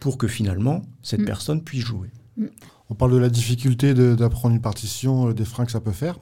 pour 0.00 0.18
que 0.18 0.26
finalement, 0.26 0.82
cette 1.02 1.24
personne 1.24 1.62
puisse 1.62 1.84
jouer. 1.84 2.10
On 2.88 2.94
parle 2.94 3.12
de 3.12 3.18
la 3.18 3.28
difficulté 3.28 3.94
d'apprendre 3.94 4.54
une 4.56 4.60
partition, 4.62 5.28
euh, 5.28 5.32
des 5.34 5.44
freins 5.44 5.64
que 5.66 5.72
ça 5.72 5.80
peut 5.80 5.92
faire. 5.92 6.18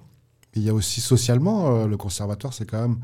Il 0.59 0.65
y 0.65 0.69
a 0.71 0.75
aussi 0.75 1.01
socialement, 1.01 1.69
euh, 1.69 1.87
le 1.87 1.97
conservatoire, 1.97 2.53
c'est 2.53 2.67
quand 2.67 2.81
même 2.81 2.99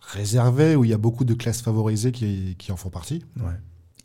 réservé, 0.00 0.76
où 0.76 0.84
il 0.84 0.90
y 0.90 0.94
a 0.94 0.98
beaucoup 0.98 1.24
de 1.24 1.34
classes 1.34 1.62
favorisées 1.62 2.12
qui, 2.12 2.56
qui 2.58 2.72
en 2.72 2.76
font 2.76 2.90
partie. 2.90 3.24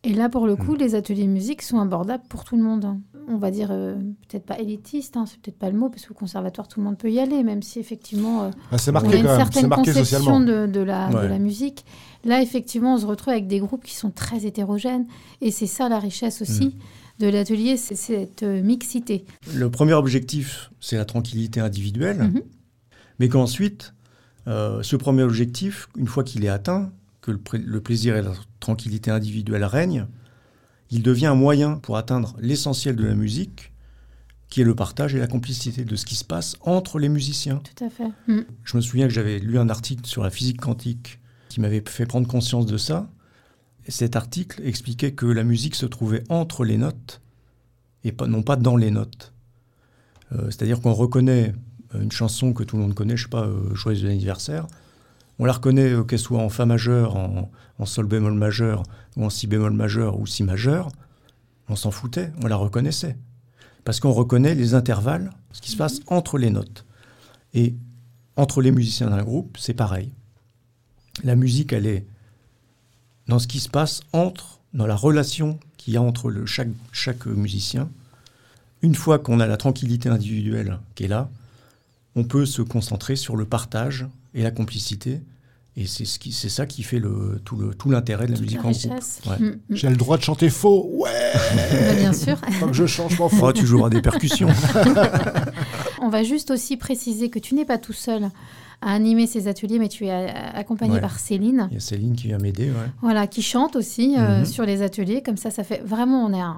Et 0.06 0.14
là, 0.14 0.28
pour 0.28 0.48
le 0.48 0.54
Mm. 0.56 0.58
coup, 0.58 0.76
les 0.76 0.96
ateliers 0.96 1.28
musique 1.28 1.62
sont 1.62 1.80
abordables 1.80 2.24
pour 2.28 2.44
tout 2.44 2.58
le 2.58 2.64
monde. 2.64 2.84
hein. 2.86 3.00
On 3.30 3.38
va 3.38 3.52
dire, 3.52 3.70
euh, 3.72 3.96
peut-être 4.28 4.46
pas 4.46 4.60
élitiste, 4.60 5.16
hein, 5.16 5.24
c'est 5.26 5.40
peut-être 5.40 5.58
pas 5.58 5.70
le 5.70 5.78
mot, 5.78 5.88
parce 5.90 6.06
qu'au 6.06 6.14
conservatoire, 6.14 6.68
tout 6.68 6.82
le 6.82 6.86
monde 6.86 6.98
peut 6.98 7.10
y 7.10 7.20
aller, 7.22 7.42
même 7.42 7.62
si 7.62 7.80
effectivement, 7.80 8.44
euh, 8.44 8.50
Ah, 8.70 8.78
c'est 8.78 8.90
on 8.92 8.96
marqué 8.96 9.14
a 9.14 9.16
une 9.16 9.22
quand 9.24 9.30
même, 9.30 9.38
certaine 9.38 9.62
c'est 9.62 9.68
marqué 9.70 9.94
conception 9.94 10.20
socialement. 10.20 10.40
de, 10.42 10.68
de 10.68 10.80
la, 10.82 11.08
de 11.10 11.16
Ouais. 11.16 11.30
la 11.30 11.40
musique. 11.40 11.86
Là, 12.26 12.42
effectivement, 12.42 12.96
on 12.96 12.98
se 12.98 13.06
retrouve 13.06 13.32
avec 13.32 13.48
des 13.48 13.60
groupes 13.60 13.86
qui 13.86 13.96
sont 13.96 14.12
très 14.12 14.46
hétérogènes, 14.46 15.06
et 15.40 15.52
c'est 15.52 15.68
ça 15.68 15.88
la 15.88 16.00
richesse 16.00 16.42
aussi 16.42 16.66
Mm. 16.66 16.72
de 17.20 17.28
l'atelier, 17.28 17.78
c'est 17.78 17.96
cette 17.96 18.44
euh, 18.44 18.62
mixité. 18.62 19.24
Le 19.56 19.70
premier 19.72 19.94
objectif, 19.94 20.70
c'est 20.82 20.98
la 20.98 21.06
tranquillité 21.06 21.62
individuelle, 21.62 22.18
Mhm. 22.24 22.42
Mais 23.24 23.30
qu'ensuite, 23.30 23.94
euh, 24.48 24.84
ce 24.84 24.98
premier 24.98 25.24
objectif, 25.24 25.88
une 25.98 26.08
fois 26.08 26.26
qu'il 26.26 26.44
est 26.44 26.50
atteint, 26.50 26.92
que 27.22 27.32
le, 27.32 27.80
plaisir 27.80 28.18
et 28.18 28.22
la 28.22 28.34
tranquillité 28.60 29.12
individuelle 29.12 29.64
règnent, 29.64 30.08
il 30.92 31.04
devient 31.04 31.28
un 31.28 31.36
moyen 31.36 31.78
pour 31.78 31.96
atteindre 31.96 32.36
l'essentiel 32.42 32.98
de 32.98 33.06
la 33.06 33.16
musique, 33.16 33.72
qui 34.50 34.60
est 34.60 34.66
le 34.66 34.76
partage 34.76 35.16
et 35.16 35.20
la 35.20 35.28
complicité 35.28 35.86
de 35.86 35.96
ce 35.96 36.06
qui 36.06 36.16
se 36.16 36.26
passe 36.26 36.58
entre 36.60 37.00
les 37.00 37.08
musiciens. 37.08 37.62
Tout 37.78 37.86
à 37.86 37.90
fait. 37.90 38.10
Mm. 38.28 38.42
Je 38.66 38.76
me 38.76 38.82
souviens 38.82 39.08
que 39.08 39.14
j'avais 39.14 39.40
lu 39.40 39.58
un 39.58 39.70
article 39.70 40.06
sur 40.06 40.22
la 40.22 40.30
physique 40.30 40.60
quantique 40.60 41.22
qui 41.48 41.62
m'avait 41.62 41.82
fait 41.88 42.06
prendre 42.06 42.28
conscience 42.28 42.66
de 42.66 42.78
ça. 42.78 43.10
Et 43.88 43.92
cet 43.92 44.18
article 44.18 44.62
expliquait 44.66 45.14
que 45.14 45.28
la 45.28 45.46
musique 45.46 45.76
se 45.76 45.86
trouvait 45.86 46.26
entre 46.28 46.66
les 46.66 46.76
notes 46.76 47.22
et 48.04 48.12
pas, 48.12 48.28
non 48.28 48.44
pas 48.44 48.58
dans 48.58 48.76
les 48.76 48.92
notes. 48.92 49.34
Euh, 50.34 50.48
C'est-à-dire 50.48 50.82
qu'on 50.82 50.94
reconnaît 50.94 51.54
une 52.02 52.12
chanson 52.12 52.54
que 52.54 52.64
tout 52.64 52.78
le 52.78 52.84
monde 52.84 52.94
connaît, 52.94 53.18
je 53.18 53.24
sais 53.24 53.30
pas, 53.30 53.46
euh, 53.46 53.74
Joyeux 53.74 54.10
anniversaire. 54.10 54.68
On 55.40 55.46
la 55.46 55.54
reconnaît 55.54 55.92
euh, 55.92 56.04
qu'elle 56.04 56.20
soit 56.20 56.40
en 56.40 56.50
Fa 56.50 56.66
majeur, 56.66 57.16
en, 57.16 57.52
en 57.80 57.86
Sol 57.86 58.06
bémol 58.06 58.34
majeur, 58.34 58.84
ou 59.18 59.26
en 59.26 59.30
Si 59.30 59.48
bémol 59.48 59.74
majeur, 59.74 60.20
ou 60.20 60.26
Si 60.26 60.44
majeur. 60.44 60.90
On 61.70 61.76
s'en 61.76 61.92
foutait, 61.92 62.32
on 62.42 62.48
la 62.48 62.56
reconnaissait. 62.56 63.18
Parce 63.86 64.00
qu'on 64.00 64.12
reconnaît 64.12 64.56
les 64.56 64.74
intervalles, 64.74 65.32
ce 65.52 65.62
qui 65.62 65.72
se 65.72 65.78
passe 65.78 66.00
entre 66.08 66.38
les 66.38 66.50
notes. 66.50 66.86
Et 67.54 67.76
entre 68.36 68.62
les 68.62 68.72
musiciens 68.72 69.10
d'un 69.10 69.24
groupe, 69.24 69.58
c'est 69.60 69.74
pareil. 69.74 70.12
La 71.24 71.36
musique, 71.36 71.74
elle 71.74 71.86
est 71.86 72.06
dans 73.28 73.40
ce 73.40 73.48
qui 73.48 73.60
se 73.60 73.70
passe 73.70 74.02
entre, 74.12 74.60
dans 74.74 74.88
la 74.88 74.96
relation 74.96 75.60
qu'il 75.78 75.94
y 75.94 75.98
a 75.98 76.02
entre 76.02 76.30
le, 76.30 76.46
chaque, 76.46 76.70
chaque 76.92 77.26
musicien. 77.26 77.90
Une 78.82 78.96
fois 78.96 79.20
qu'on 79.20 79.40
a 79.40 79.48
la 79.48 79.58
tranquillité 79.58 80.10
individuelle 80.10 80.80
qui 80.96 81.06
est 81.06 81.08
là, 81.08 81.30
on 82.16 82.24
peut 82.24 82.46
se 82.46 82.62
concentrer 82.62 83.16
sur 83.16 83.36
le 83.36 83.46
partage 83.46 84.08
et 84.34 84.44
la 84.44 84.52
complicité. 84.52 85.22
Et 85.76 85.88
c'est 85.88 86.06
ce 86.06 86.20
qui, 86.20 86.32
c'est 86.32 86.50
ça 86.50 86.68
qui 86.68 86.84
fait 86.84 87.00
le, 87.00 87.42
tout, 87.44 87.56
le, 87.56 87.74
tout 87.74 87.90
l'intérêt 87.90 88.28
de 88.28 88.32
la 88.32 88.38
Toute 88.38 88.46
musique 88.46 88.64
la 88.64 88.70
en 88.70 88.72
groupe. 88.72 89.04
Ouais. 89.26 89.40
Mm, 89.40 89.46
mm. 89.48 89.60
J'ai 89.72 89.90
le 89.90 89.96
droit 89.96 90.18
de 90.18 90.24
chanter 90.24 90.52
faux, 90.52 90.88
ouais 90.94 91.10
Bah, 91.56 91.94
bien 91.96 92.14
sûr. 92.14 92.38
Faut 92.60 92.68
que 92.68 92.74
je 92.74 92.86
change, 92.86 93.18
m'en 93.18 93.28
fous. 93.28 93.42
Oh, 93.42 93.52
tu 93.52 93.66
joueras 93.66 93.90
des 93.90 94.02
percussions. 94.02 94.50
On 96.02 96.10
va 96.10 96.24
juste 96.24 96.52
aussi 96.52 96.78
préciser 96.78 97.32
que 97.32 97.40
tu 97.40 97.56
n'es 97.56 97.66
pas 97.66 97.80
tout 97.80 97.94
seul 97.94 98.30
à 98.86 98.92
animer 98.94 99.28
ces 99.28 99.48
ateliers, 99.48 99.80
mais 99.80 99.88
tu 99.90 100.06
es 100.08 100.12
accompagné 100.12 100.94
Ouais. 100.96 101.02
par 101.02 101.18
Céline. 101.20 101.68
Il 101.72 101.76
y 101.76 101.78
a 101.78 101.80
Céline 101.80 102.16
qui 102.16 102.28
vient 102.28 102.38
m'aider, 102.38 102.66
ouais. 102.66 102.90
Voilà, 103.02 103.28
qui 103.28 103.42
chante 103.42 103.76
aussi 103.76 104.16
euh, 104.18 104.40
Mhm. 104.40 104.46
sur 104.46 104.66
les 104.66 104.82
ateliers. 104.82 105.22
Comme 105.22 105.38
ça, 105.38 105.52
ça 105.52 105.64
fait 105.64 105.82
vraiment, 105.86 106.26
on, 106.26 106.34
est 106.34 106.42
un, 106.42 106.58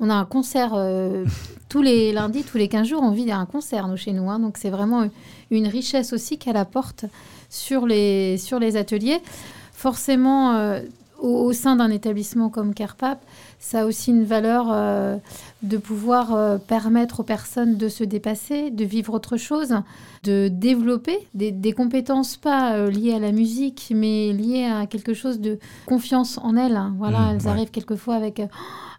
on 0.00 0.08
a 0.10 0.14
un 0.14 0.24
concert 0.24 0.72
euh, 0.74 1.24
tous 1.68 1.82
les 1.82 2.12
lundis, 2.12 2.42
tous 2.44 2.58
les 2.58 2.68
15 2.68 2.86
jours, 2.86 3.02
on 3.02 3.10
vit 3.10 3.30
un 3.32 3.46
concert, 3.46 3.88
nous, 3.88 3.96
chez 3.96 4.12
nous. 4.12 4.30
hein. 4.30 4.38
donc, 4.38 4.56
c'est 4.58 4.70
vraiment 4.70 5.08
une 5.50 5.66
richesse 5.66 6.12
aussi 6.12 6.38
qu'elle 6.38 6.56
apporte 6.56 7.06
sur 7.50 7.86
les, 7.86 8.38
sur 8.38 8.58
les 8.58 8.76
ateliers. 8.76 9.20
Forcément, 9.72 10.54
euh, 10.54 10.80
au, 11.20 11.28
au 11.46 11.52
sein 11.52 11.76
d'un 11.76 11.90
établissement 11.90 12.48
comme 12.50 12.74
Carpap, 12.74 13.20
ça 13.58 13.80
a 13.82 13.84
aussi 13.86 14.10
une 14.10 14.24
valeur 14.24 14.66
de 15.64 15.76
pouvoir 15.78 16.34
euh, 16.34 16.58
permettre 16.58 17.20
aux 17.20 17.24
personnes 17.24 17.76
de 17.76 17.88
se 17.88 18.04
dépasser, 18.04 18.70
de 18.70 18.84
vivre 18.84 19.14
autre 19.14 19.36
chose, 19.36 19.74
de 20.22 20.48
développer 20.48 21.18
des, 21.34 21.50
des 21.52 21.72
compétences 21.72 22.36
pas 22.36 22.74
euh, 22.74 22.90
liées 22.90 23.14
à 23.14 23.18
la 23.18 23.32
musique, 23.32 23.92
mais 23.94 24.32
liées 24.32 24.64
à 24.64 24.86
quelque 24.86 25.14
chose 25.14 25.40
de 25.40 25.58
confiance 25.86 26.38
en 26.42 26.56
elles. 26.56 26.76
hein. 26.76 26.94
Voilà, 26.98 27.18
Mmh, 27.20 27.30
elles 27.34 27.42
ouais. 27.42 27.48
arrivent 27.48 27.70
quelquefois 27.70 28.14
avec, 28.14 28.40
euh, 28.40 28.46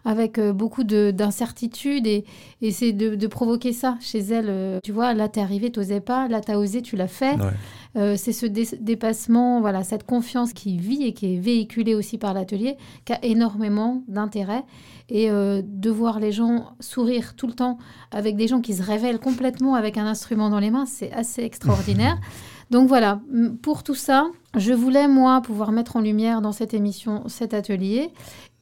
avec 0.04 0.38
euh, 0.38 0.52
beaucoup 0.52 0.84
de- 0.84 1.10
d'incertitudes 1.12 2.06
et, 2.06 2.24
et 2.62 2.70
c'est 2.72 2.92
de, 2.92 3.14
de 3.14 3.26
provoquer 3.26 3.72
ça 3.72 3.96
chez 4.00 4.18
elles. 4.18 4.80
Tu 4.82 4.92
vois, 4.92 5.14
là, 5.14 5.28
t'es 5.28 5.40
arrivé, 5.40 5.70
t'osais 5.70 6.00
pas, 6.00 6.28
là, 6.28 6.40
t'as 6.40 6.56
osé, 6.56 6.82
tu 6.82 6.96
l'as 6.96 7.08
fait. 7.08 7.36
Ouais. 7.36 8.16
C'est 8.18 8.32
ce 8.34 8.44
dé- 8.44 8.68
dépassement, 8.78 9.62
voilà, 9.62 9.82
cette 9.82 10.04
confiance 10.04 10.52
qui 10.52 10.76
vit 10.76 11.04
et 11.04 11.12
qui 11.14 11.34
est 11.34 11.38
véhiculée 11.38 11.94
aussi 11.94 12.18
par 12.18 12.34
l'atelier, 12.34 12.76
qui 13.06 13.14
a 13.14 13.24
énormément 13.24 14.02
d'intérêt. 14.06 14.64
Et 15.08 15.30
euh, 15.30 15.62
de 15.64 15.90
voir 15.90 16.18
les 16.18 16.32
gens 16.32 16.74
sourire 16.80 17.36
tout 17.36 17.46
le 17.46 17.52
temps 17.52 17.78
avec 18.10 18.36
des 18.36 18.48
gens 18.48 18.60
qui 18.60 18.74
se 18.74 18.82
révèlent 18.82 19.20
complètement 19.20 19.74
avec 19.74 19.96
un 19.98 20.06
instrument 20.06 20.50
dans 20.50 20.58
les 20.58 20.70
mains, 20.70 20.86
c'est 20.86 21.12
assez 21.12 21.42
extraordinaire. 21.42 22.18
Donc 22.70 22.88
voilà, 22.88 23.20
pour 23.62 23.84
tout 23.84 23.94
ça, 23.94 24.26
je 24.56 24.72
voulais, 24.72 25.06
moi, 25.06 25.40
pouvoir 25.42 25.70
mettre 25.70 25.96
en 25.96 26.00
lumière 26.00 26.40
dans 26.40 26.52
cette 26.52 26.74
émission 26.74 27.22
cet 27.28 27.54
atelier. 27.54 28.10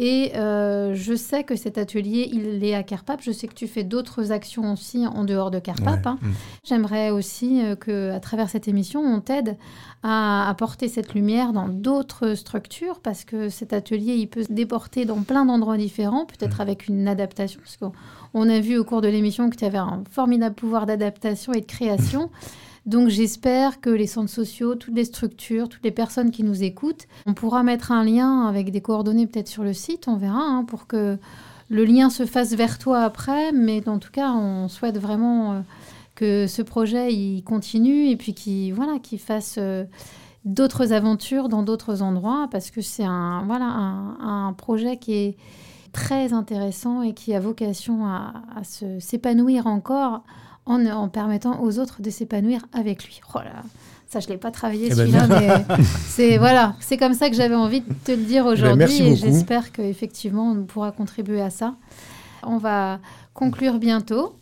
Et 0.01 0.33
euh, 0.35 0.93
je 0.95 1.15
sais 1.15 1.45
que 1.45 1.55
cet 1.55 1.79
atelier, 1.79 2.29
il 2.33 2.65
est 2.65 2.75
à 2.75 2.83
Carpap. 2.83 3.23
Je 3.23 3.31
sais 3.31 3.47
que 3.47 3.55
tu 3.55 3.69
fais 3.69 3.85
d'autres 3.85 4.33
actions 4.33 4.73
aussi 4.73 5.07
en 5.07 5.25
dehors 5.25 5.53
de 5.53 5.61
Carpap. 5.61 6.05
Ouais. 6.05 6.07
hein. 6.07 6.19
Mm. 6.21 6.31
J'aimerais 6.65 7.11
aussi 7.11 7.63
euh, 7.63 7.77
que, 7.77 8.11
à 8.11 8.19
travers 8.19 8.51
cette 8.51 8.67
émission, 8.67 9.01
on 9.01 9.21
t'aide 9.21 9.57
à 10.03 10.51
apporter 10.51 10.89
cette 10.89 11.15
lumière 11.15 11.53
dans 11.53 11.69
d'autres 11.69 12.35
structures 12.35 12.99
parce 13.01 13.25
que 13.25 13.49
cet 13.49 13.73
atelier, 13.73 14.17
il 14.17 14.27
peut 14.27 14.43
se 14.43 14.53
déporter 14.53 15.05
dans 15.05 15.23
plein 15.23 15.47
d'endroits 15.47 15.77
différents, 15.77 16.27
peut-être 16.27 16.61
avec 16.61 16.89
une 16.89 17.07
adaptation. 17.07 17.61
Parce 17.61 17.77
qu'on 17.77 17.93
on 18.35 18.49
a 18.49 18.59
vu 18.59 18.77
au 18.77 18.85
cours 18.85 19.01
de 19.01 19.09
l'émission 19.09 19.49
que 19.49 19.57
tu 19.57 19.65
avais 19.65 19.79
un 19.79 20.03
formidable 20.11 20.57
pouvoir 20.57 20.87
d'adaptation 20.87 21.53
et 21.53 21.61
de 21.61 21.67
création. 21.67 22.31
Donc 22.87 23.09
j'espère 23.09 23.81
que 23.81 23.89
les 23.89 24.07
centres 24.07 24.31
sociaux, 24.31 24.75
toutes 24.75 24.95
les 24.95 25.07
structures, 25.07 25.69
toutes 25.69 25.85
les 25.85 25.91
personnes 25.91 26.31
qui 26.31 26.43
nous 26.43 26.63
écoutent, 26.63 27.07
on 27.27 27.33
pourra 27.33 27.63
mettre 27.63 27.93
un 27.93 28.05
lien 28.05 28.47
avec 28.47 28.71
des 28.71 28.83
coordonnées 28.83 29.27
peut-être 29.27 29.49
sur 29.49 29.65
le 29.65 29.73
site, 29.73 30.07
on 30.07 30.17
verra, 30.17 30.43
hein, 30.43 30.65
pour 30.65 30.87
que 30.87 31.17
le 31.71 31.85
lien 31.85 32.11
se 32.11 32.27
fasse 32.27 32.53
vers 32.53 32.79
toi 32.79 33.01
après. 33.01 33.53
Mais 33.53 33.89
en 33.89 33.99
tout 33.99 34.11
cas, 34.13 34.33
on 34.33 34.69
souhaite 34.69 34.99
vraiment 34.99 35.53
euh, 35.53 35.61
que 36.15 36.47
ce 36.47 36.61
projet 36.61 37.13
il 37.15 37.43
continue 37.43 38.09
et 38.09 38.17
puis 38.17 38.35
qu'il 38.35 38.75
voilà, 38.75 38.99
fasse 39.19 39.57
euh, 39.59 39.85
d'autres 40.45 40.93
aventures 40.93 41.49
dans 41.49 41.63
d'autres 41.63 42.03
endroits 42.03 42.49
parce 42.51 42.71
que 42.71 42.83
c'est 42.83 43.05
un, 43.05 43.45
voilà, 43.47 43.65
un, 43.65 44.53
projet 44.53 44.99
qui 44.99 45.15
est 45.15 45.37
très 45.93 46.35
intéressant 46.35 47.01
et 47.01 47.15
qui 47.15 47.35
a 47.35 47.41
vocation 47.41 48.05
à, 48.05 48.43
à 48.57 48.63
s'épanouir 49.01 49.67
encore 49.67 50.23
en, 50.67 50.85
en 50.87 51.09
permettant 51.09 51.61
aux 51.63 51.79
autres 51.79 52.03
de 52.03 52.11
s'épanouir 52.11 52.67
avec 52.73 53.05
lui. 53.05 53.21
Oh 53.35 53.39
là, 53.39 53.63
ça, 54.09 54.21
je 54.21 54.27
ne 54.29 54.33
l'ai 54.33 54.39
pas 54.39 54.51
travaillé 54.51 54.87
Eh 54.87 54.89
ben, 54.91 54.97
celui-là, 54.97 55.27
mais 55.27 55.65
c'est 56.07 56.39
voilà, 56.39 56.75
c'est 56.81 56.97
comme 56.97 57.15
ça 57.15 57.29
que 57.31 57.37
j'avais 57.37 57.55
envie 57.55 57.81
de 57.81 57.93
te 58.05 58.13
le 58.13 58.19
dire 58.25 58.47
aujourd'hui 58.47 58.71
Eh 58.75 58.77
ben, 58.77 58.79
merci 58.79 59.03
et 59.03 59.17
j'espère 59.17 59.73
qu'effectivement 59.73 60.51
on 60.53 60.65
pourra 60.65 60.93
contribuer 60.93 61.41
à 61.43 61.51
ça. 61.51 61.75
On 62.43 62.59
va 62.59 62.99
conclure 63.33 63.79
bientôt. 63.79 64.37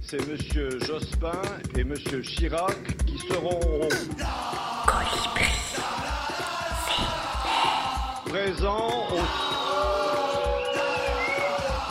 C'est 0.00 0.24
Monsieur 0.30 0.78
Jospin 0.80 1.32
et 1.76 1.82
Monsieur 1.84 2.20
Chirac 2.20 2.76
qui 3.04 3.18
seront 3.18 3.60
présents 8.26 8.88
au... 9.12 9.18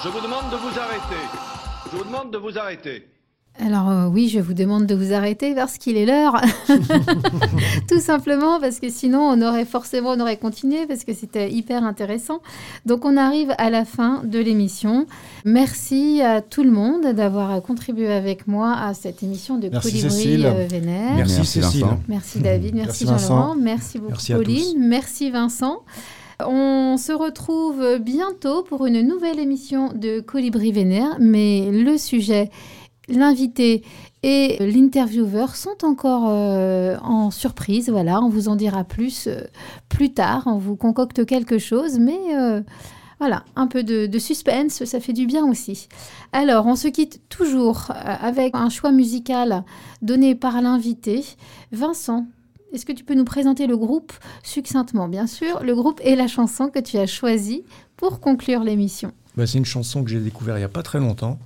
Je 0.04 0.10
vous 0.10 0.22
demande 0.22 0.50
de 0.52 0.56
vous 0.58 0.80
arrêter. 0.80 1.55
Je 1.96 2.00
vous 2.02 2.06
demande 2.10 2.32
de 2.32 2.38
vous 2.38 2.58
arrêter. 2.58 3.08
Alors 3.58 3.90
euh, 3.90 4.08
oui, 4.08 4.28
je 4.28 4.42
vous 4.42 4.54
demande 4.54 4.86
de 4.86 4.94
vous 4.96 5.14
arrêter 5.14 5.56
parce 5.56 5.78
qu'il 5.78 5.96
est 5.96 6.06
l'heure. 6.06 6.42
Tout 7.88 8.02
simplement 8.02 8.60
parce 8.60 8.82
que 8.82 8.90
sinon 8.90 9.20
on 9.22 9.42
aurait 9.42 9.64
forcément 9.64 10.10
on 10.10 10.20
aurait 10.20 10.36
continué 10.36 10.86
parce 10.88 11.06
que 11.06 11.14
c'était 11.14 11.50
hyper 11.50 11.86
intéressant. 11.86 12.42
Donc 12.86 13.06
on 13.06 13.16
arrive 13.16 13.54
à 13.58 13.70
la 13.70 13.86
fin 13.86 14.24
de 14.26 14.40
l'émission. 14.40 15.06
Merci 15.46 16.22
à 16.22 16.42
tout 16.42 16.64
le 16.66 16.72
monde 16.72 17.14
d'avoir 17.14 17.62
contribué 17.62 18.12
avec 18.12 18.46
moi 18.46 18.74
à 18.74 18.94
cette 18.94 19.24
émission 19.24 19.58
de 19.58 19.70
Merci, 19.70 19.90
Colibri 19.90 20.12
Cécile. 20.12 20.46
euh, 20.48 20.68
Vénère. 20.70 21.16
Merci, 21.16 21.36
Merci, 21.38 21.62
Cécile. 21.62 21.82
Vincent. 21.84 22.00
Merci 22.10 22.40
David, 22.42 22.76
merci, 22.76 23.06
Merci, 23.06 23.26
Jean-Laurent, 23.28 23.56
merci 23.56 24.00
beaucoup 24.00 24.12
Merci 24.12 24.34
Pauline, 24.34 24.88
merci 24.90 25.32
Vincent. 25.32 25.80
On 26.40 26.98
se 26.98 27.14
retrouve 27.14 28.00
bientôt 28.00 28.64
pour 28.64 28.86
une 28.86 29.02
nouvelle 29.02 29.40
émission 29.40 29.94
de 29.94 30.20
Colibri 30.20 30.72
Vénère, 30.74 31.16
mais 31.20 31.70
le 31.72 31.98
sujet, 31.98 32.50
l'invité 33.08 33.84
et 34.24 34.58
l'intervieweur 34.60 35.56
sont 35.56 35.84
encore 35.84 36.26
euh, 36.28 36.98
en 37.04 37.32
surprise. 37.32 37.90
Voilà, 37.90 38.22
on 38.22 38.30
vous 38.30 38.50
en 38.50 38.56
dira 38.56 38.84
plus 38.84 39.28
euh, 39.28 39.42
plus 39.88 40.14
tard. 40.14 40.44
On 40.48 40.58
vous 40.58 40.76
concocte 40.76 41.26
quelque 41.26 41.58
chose, 41.58 42.00
mais 42.00 42.20
euh, 42.34 42.62
voilà, 43.20 43.46
un 43.56 43.68
peu 43.68 43.84
de, 43.84 44.20
suspense, 44.20 44.84
ça 44.84 45.00
fait 45.00 45.14
du 45.14 45.26
bien 45.26 45.46
aussi. 45.46 45.88
Alors, 46.34 46.66
on 46.66 46.76
se 46.76 46.88
quitte 46.88 47.22
toujours 47.30 47.92
avec 47.92 48.56
un 48.56 48.70
choix 48.70 48.92
musical 48.92 49.64
donné 50.02 50.36
par 50.36 50.62
l'invité. 50.62 51.24
Vincent, 51.72 52.26
est-ce 52.76 52.86
que 52.86 52.92
tu 52.92 53.06
peux 53.06 53.16
nous 53.16 53.26
présenter 53.26 53.68
le 53.68 53.78
groupe 53.78 54.12
succinctement, 54.44 55.08
bien 55.08 55.28
sûr, 55.28 55.64
le 55.64 55.74
groupe 55.74 56.02
et 56.04 56.16
la 56.16 56.28
chanson 56.28 56.70
que 56.70 56.80
tu 56.80 56.98
as 56.98 57.08
choisi 57.08 57.64
pour 57.96 58.20
conclure 58.20 58.64
l'émission? 58.64 59.14
Bah, 59.38 59.48
c'est 59.48 59.58
une 59.58 59.66
chanson 59.66 60.04
que 60.04 60.10
j'ai 60.10 60.20
découvert 60.20 60.58
il 60.58 60.60
n'y 60.60 60.66
a 60.66 60.70
pas 60.70 60.84
très 60.84 61.00
longtemps. 61.00 61.40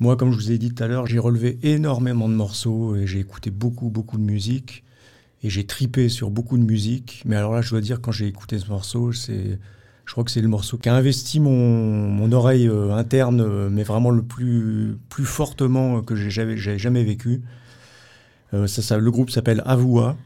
Moi, 0.00 0.16
comme 0.16 0.32
je 0.32 0.36
vous 0.36 0.50
ai 0.50 0.58
dit 0.58 0.72
tout 0.72 0.82
à 0.82 0.86
l'heure, 0.86 1.06
j'ai 1.06 1.18
relevé 1.18 1.58
énormément 1.62 2.28
de 2.28 2.34
morceaux 2.34 2.96
et 2.96 3.06
j'ai 3.06 3.18
écouté 3.18 3.50
beaucoup, 3.50 3.90
beaucoup 3.90 4.16
de 4.16 4.22
musique. 4.22 4.84
Et 5.42 5.50
j'ai 5.50 5.66
tripé 5.66 6.08
sur 6.08 6.30
beaucoup 6.30 6.56
de 6.56 6.64
musique. 6.64 7.22
Mais 7.26 7.36
alors 7.36 7.52
là, 7.52 7.60
je 7.60 7.70
dois 7.70 7.80
dire, 7.80 8.00
quand 8.00 8.10
j'ai 8.10 8.26
écouté 8.26 8.58
ce 8.58 8.68
morceau, 8.68 9.12
c'est, 9.12 9.58
je 10.06 10.12
crois 10.12 10.24
que 10.24 10.30
c'est 10.30 10.40
le 10.40 10.48
morceau 10.48 10.78
qui 10.78 10.88
a 10.88 10.94
investi 10.94 11.40
mon, 11.40 12.32
oreille 12.32 12.68
euh, 12.68 12.92
interne, 12.92 13.40
euh, 13.40 13.68
mais 13.70 13.82
vraiment 13.82 14.10
le 14.10 14.22
plus, 14.22 14.96
plus 15.10 15.24
fortement 15.26 16.00
que 16.00 16.16
j'ai 16.16 16.30
jamais, 16.30 17.04
vécu. 17.04 17.42
Euh, 18.54 18.66
le 18.66 19.10
groupe 19.10 19.30
s'appelle 19.30 19.62
Avua, 19.66 20.16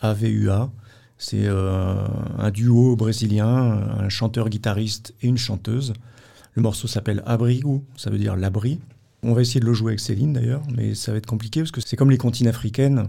A-V-U-A. 0.00 0.70
C'est 1.18 1.46
euh, 1.46 2.06
un 2.38 2.50
duo 2.50 2.94
brésilien, 2.96 3.46
un 3.98 4.08
chanteur-guitariste 4.08 5.14
et 5.22 5.28
une 5.28 5.38
chanteuse. 5.38 5.94
Le 6.54 6.62
morceau 6.62 6.88
s'appelle 6.88 7.22
Abrigo, 7.26 7.84
ça 7.96 8.10
veut 8.10 8.18
dire 8.18 8.36
l'abri. 8.36 8.80
On 9.22 9.32
va 9.32 9.40
essayer 9.40 9.60
de 9.60 9.66
le 9.66 9.72
jouer 9.72 9.92
avec 9.92 10.00
Céline 10.00 10.32
d'ailleurs, 10.34 10.62
mais 10.74 10.94
ça 10.94 11.12
va 11.12 11.18
être 11.18 11.26
compliqué 11.26 11.60
parce 11.60 11.70
que 11.70 11.80
c'est 11.80 11.96
comme 11.96 12.10
les 12.10 12.18
comptines 12.18 12.48
africaines. 12.48 13.08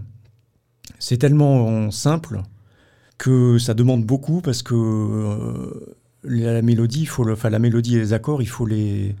C'est 0.98 1.18
tellement 1.18 1.90
simple 1.90 2.42
que 3.18 3.58
ça 3.58 3.74
demande 3.74 4.04
beaucoup 4.04 4.40
parce 4.40 4.62
que 4.62 4.74
euh, 4.74 5.96
la, 6.24 6.62
mélodie, 6.62 7.02
il 7.02 7.06
faut 7.08 7.24
le- 7.24 7.36
la 7.42 7.58
mélodie 7.58 7.96
et 7.96 8.00
les 8.00 8.12
accords, 8.14 8.42
il 8.42 8.48
faut 8.48 8.66
les, 8.66 9.14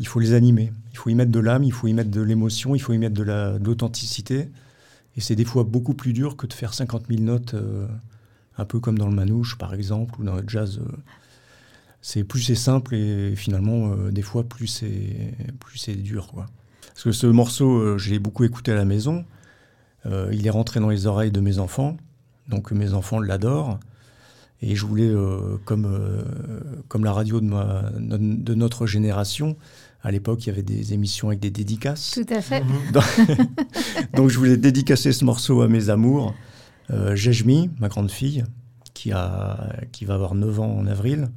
il 0.00 0.06
faut 0.06 0.18
les 0.20 0.32
animer. 0.34 0.72
Il 0.92 0.98
faut 0.98 1.10
y 1.10 1.14
mettre 1.14 1.30
de 1.30 1.40
l'âme, 1.40 1.62
il 1.62 1.72
faut 1.72 1.86
y 1.86 1.92
mettre 1.92 2.10
de 2.10 2.20
l'émotion, 2.20 2.74
il 2.74 2.80
faut 2.80 2.92
y 2.92 2.98
mettre 2.98 3.14
de 3.14 3.22
l'authenticité. 3.64 4.48
Et 5.16 5.20
c'est 5.20 5.36
des 5.36 5.44
fois 5.44 5.64
beaucoup 5.64 5.94
plus 5.94 6.12
dur 6.12 6.36
que 6.36 6.46
de 6.46 6.52
faire 6.52 6.74
50 6.74 7.06
000 7.08 7.22
notes, 7.22 7.54
euh, 7.54 7.86
un 8.56 8.64
peu 8.64 8.80
comme 8.80 8.98
dans 8.98 9.08
le 9.08 9.14
manouche 9.14 9.58
par 9.58 9.74
exemple, 9.74 10.20
ou 10.20 10.24
dans 10.24 10.36
le 10.36 10.44
jazz. 10.46 10.78
euh, 10.78 10.96
c'est 12.02 12.24
plus 12.24 12.40
c'est 12.40 12.54
simple 12.54 12.94
et 12.94 13.36
finalement 13.36 13.92
euh, 13.92 14.10
des 14.10 14.22
fois 14.22 14.44
plus 14.44 14.68
c'est 14.68 15.34
plus 15.58 15.78
c'est 15.78 15.96
dur. 15.96 16.32
Parce 16.80 17.04
que 17.04 17.12
ce 17.12 17.26
morceau, 17.26 17.98
je 17.98 18.10
l'ai 18.10 18.18
beaucoup 18.18 18.44
écouté 18.44 18.72
à 18.72 18.74
la 18.74 18.84
maison. 18.84 19.24
Il 20.06 20.46
est 20.46 20.50
rentré 20.50 20.80
dans 20.80 20.88
les 20.88 21.06
oreilles 21.06 21.30
de 21.30 21.40
mes 21.40 21.58
enfants, 21.58 21.96
donc 22.48 22.72
mes 22.72 22.94
enfants 22.94 23.20
l'adorent. 23.20 23.78
Et 24.62 24.74
je 24.76 24.84
voulais, 24.84 25.10
comme, 25.64 26.24
comme 26.88 27.04
la 27.04 27.12
radio 27.12 27.40
de, 27.40 27.46
ma, 27.46 27.90
de 27.98 28.54
notre 28.54 28.86
génération, 28.86 29.56
à 30.02 30.10
l'époque, 30.10 30.44
il 30.44 30.48
y 30.48 30.52
avait 30.52 30.62
des 30.62 30.94
émissions 30.94 31.28
avec 31.28 31.40
des 31.40 31.50
dédicaces. 31.50 32.12
Tout 32.12 32.34
à 32.34 32.40
fait. 32.40 32.64
Donc, 32.92 33.04
donc 34.14 34.30
je 34.30 34.38
voulais 34.38 34.56
dédicacer 34.56 35.12
ce 35.12 35.24
morceau 35.24 35.60
à 35.62 35.68
mes 35.68 35.90
amours. 35.90 36.34
Euh, 36.90 37.14
Jejmi, 37.14 37.70
ma 37.78 37.88
grande 37.88 38.10
fille, 38.10 38.44
qui, 38.94 39.12
a, 39.12 39.74
qui 39.92 40.04
va 40.04 40.14
avoir 40.14 40.34
9 40.34 40.60
ans 40.60 40.76
en 40.78 40.86
avril. 40.86 41.28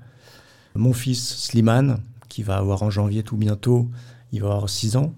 Mon 0.76 0.94
fils 0.94 1.38
Slimane, 1.38 2.00
qui 2.30 2.42
va 2.42 2.58
avoir 2.58 2.84
en 2.84 2.90
janvier 2.90 3.22
tout 3.22 3.38
bientôt, 3.38 3.90
il 4.32 4.42
va 4.42 4.48
avoir 4.54 4.70
6 4.70 4.96
ans. 4.98 5.14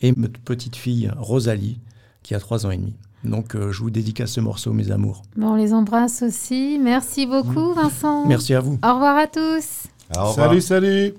et 0.00 0.12
notre 0.16 0.40
petite 0.40 0.76
fille 0.76 1.10
Rosalie, 1.16 1.78
qui 2.22 2.34
a 2.34 2.40
3 2.40 2.66
ans 2.66 2.70
et 2.70 2.78
demi. 2.78 2.94
Donc 3.24 3.54
euh, 3.54 3.72
je 3.72 3.80
vous 3.80 3.90
dédicace 3.90 4.32
ce 4.32 4.40
morceau, 4.40 4.72
mes 4.72 4.90
amours. 4.90 5.22
Bon, 5.36 5.50
on 5.52 5.56
les 5.56 5.72
embrasse 5.72 6.22
aussi. 6.22 6.78
Merci 6.82 7.26
beaucoup, 7.26 7.72
Vincent. 7.74 8.26
Merci 8.26 8.54
à 8.54 8.60
vous. 8.60 8.78
Au 8.84 8.94
revoir 8.94 9.16
à 9.16 9.26
tous. 9.26 9.84
Au 10.16 10.28
revoir. 10.30 10.48
Salut, 10.48 10.60
salut. 10.60 11.14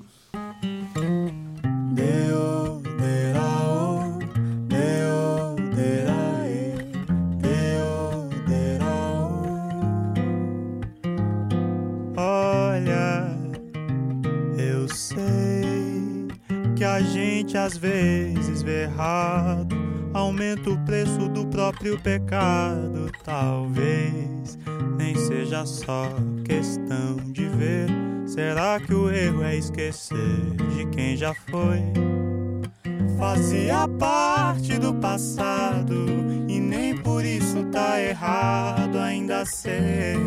Às 17.58 17.76
vezes 17.76 18.62
vê 18.62 18.84
errado, 18.84 19.76
aumenta 20.14 20.70
o 20.70 20.78
preço 20.86 21.28
do 21.30 21.46
próprio 21.48 22.00
pecado. 22.00 23.12
Talvez 23.24 24.58
nem 24.98 25.16
seja 25.16 25.66
só 25.66 26.10
questão 26.46 27.18
de 27.32 27.48
ver. 27.48 27.88
Será 28.26 28.80
que 28.80 28.94
o 28.94 29.10
erro 29.10 29.44
é 29.44 29.56
esquecer 29.56 30.18
de 30.76 30.86
quem 30.88 31.16
já 31.16 31.34
foi? 31.34 31.82
Fazia 33.18 33.88
parte 33.88 34.78
do 34.78 34.94
passado 34.94 36.06
e 36.48 36.60
nem 36.60 36.96
por 36.98 37.26
isso 37.26 37.64
tá 37.72 38.00
errado 38.02 39.00
ainda 39.00 39.46
ser 39.46 40.18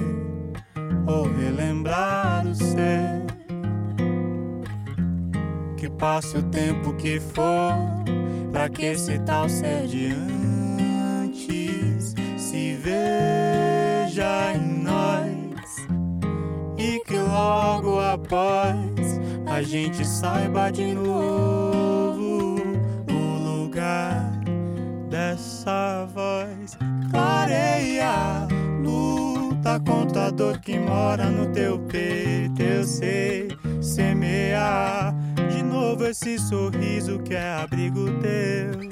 ou 1.06 1.30
relembrar 1.32 2.46
o 2.46 2.54
ser. 2.54 3.39
Que 5.80 5.88
passe 5.88 6.36
o 6.36 6.42
tempo 6.42 6.92
que 6.92 7.18
for, 7.18 7.72
pra 8.52 8.68
que 8.68 8.84
esse 8.84 9.18
tal 9.20 9.48
ser 9.48 9.86
de 9.86 10.12
antes 11.22 12.14
se 12.36 12.74
veja 12.74 14.52
em 14.54 14.82
nós 14.82 15.88
e 16.76 17.02
que 17.06 17.16
logo 17.16 17.98
após 17.98 19.18
a 19.46 19.62
gente 19.62 20.06
saiba 20.06 20.70
de 20.70 20.92
novo 20.92 22.56
o 23.08 23.38
lugar 23.42 24.32
dessa 25.08 26.06
voz. 26.12 26.76
Clareia, 27.10 28.46
luta 28.84 29.29
contra 29.84 30.26
a 30.26 30.30
dor 30.30 30.58
que 30.58 30.78
mora 30.78 31.26
no 31.26 31.52
teu 31.52 31.78
peito. 31.80 32.62
Eu 32.62 32.84
sei 32.84 33.48
semear 33.80 35.14
de 35.50 35.62
novo 35.62 36.06
esse 36.06 36.38
sorriso 36.38 37.18
que 37.18 37.34
é 37.34 37.62
abrigo 37.62 38.06
teu. 38.20 38.90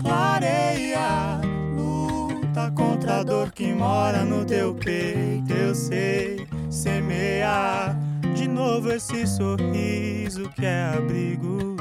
Clareia, 0.00 1.40
luta 1.76 2.70
contra 2.70 3.20
a 3.20 3.22
dor 3.24 3.50
que 3.50 3.72
mora 3.72 4.24
no 4.24 4.44
teu 4.44 4.74
peito. 4.74 5.52
Eu 5.52 5.74
sei 5.74 6.46
semear 6.70 7.98
de 8.34 8.48
novo 8.48 8.90
esse 8.90 9.26
sorriso 9.26 10.48
que 10.50 10.64
é 10.64 10.94
abrigo 10.96 11.73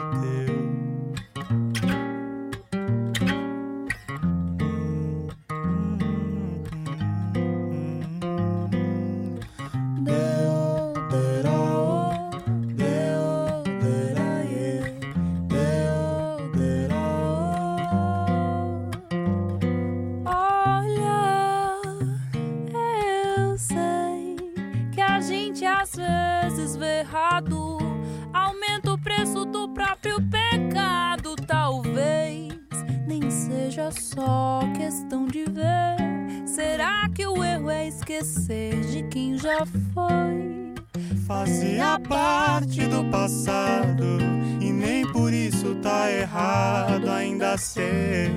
ser 47.93 48.31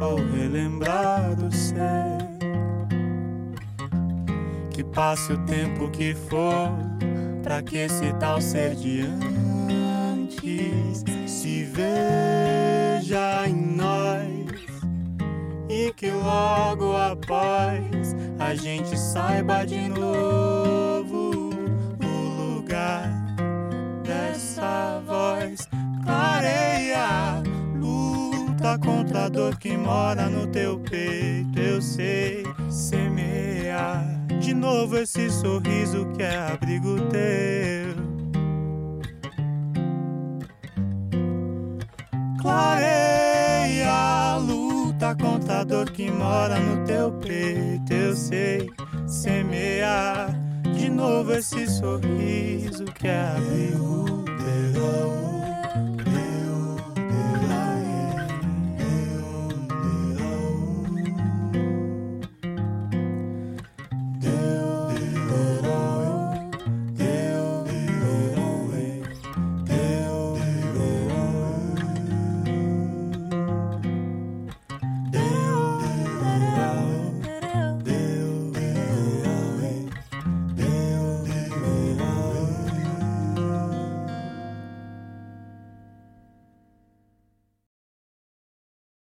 ou 0.00 0.16
relembrar 0.16 1.34
do 1.36 1.54
ser. 1.54 2.18
Que 4.70 4.82
passe 4.82 5.32
o 5.32 5.38
tempo 5.44 5.90
que 5.90 6.14
for, 6.14 6.70
pra 7.42 7.62
que 7.62 7.76
esse 7.76 8.12
tal 8.14 8.40
ser 8.40 8.74
de 8.74 9.02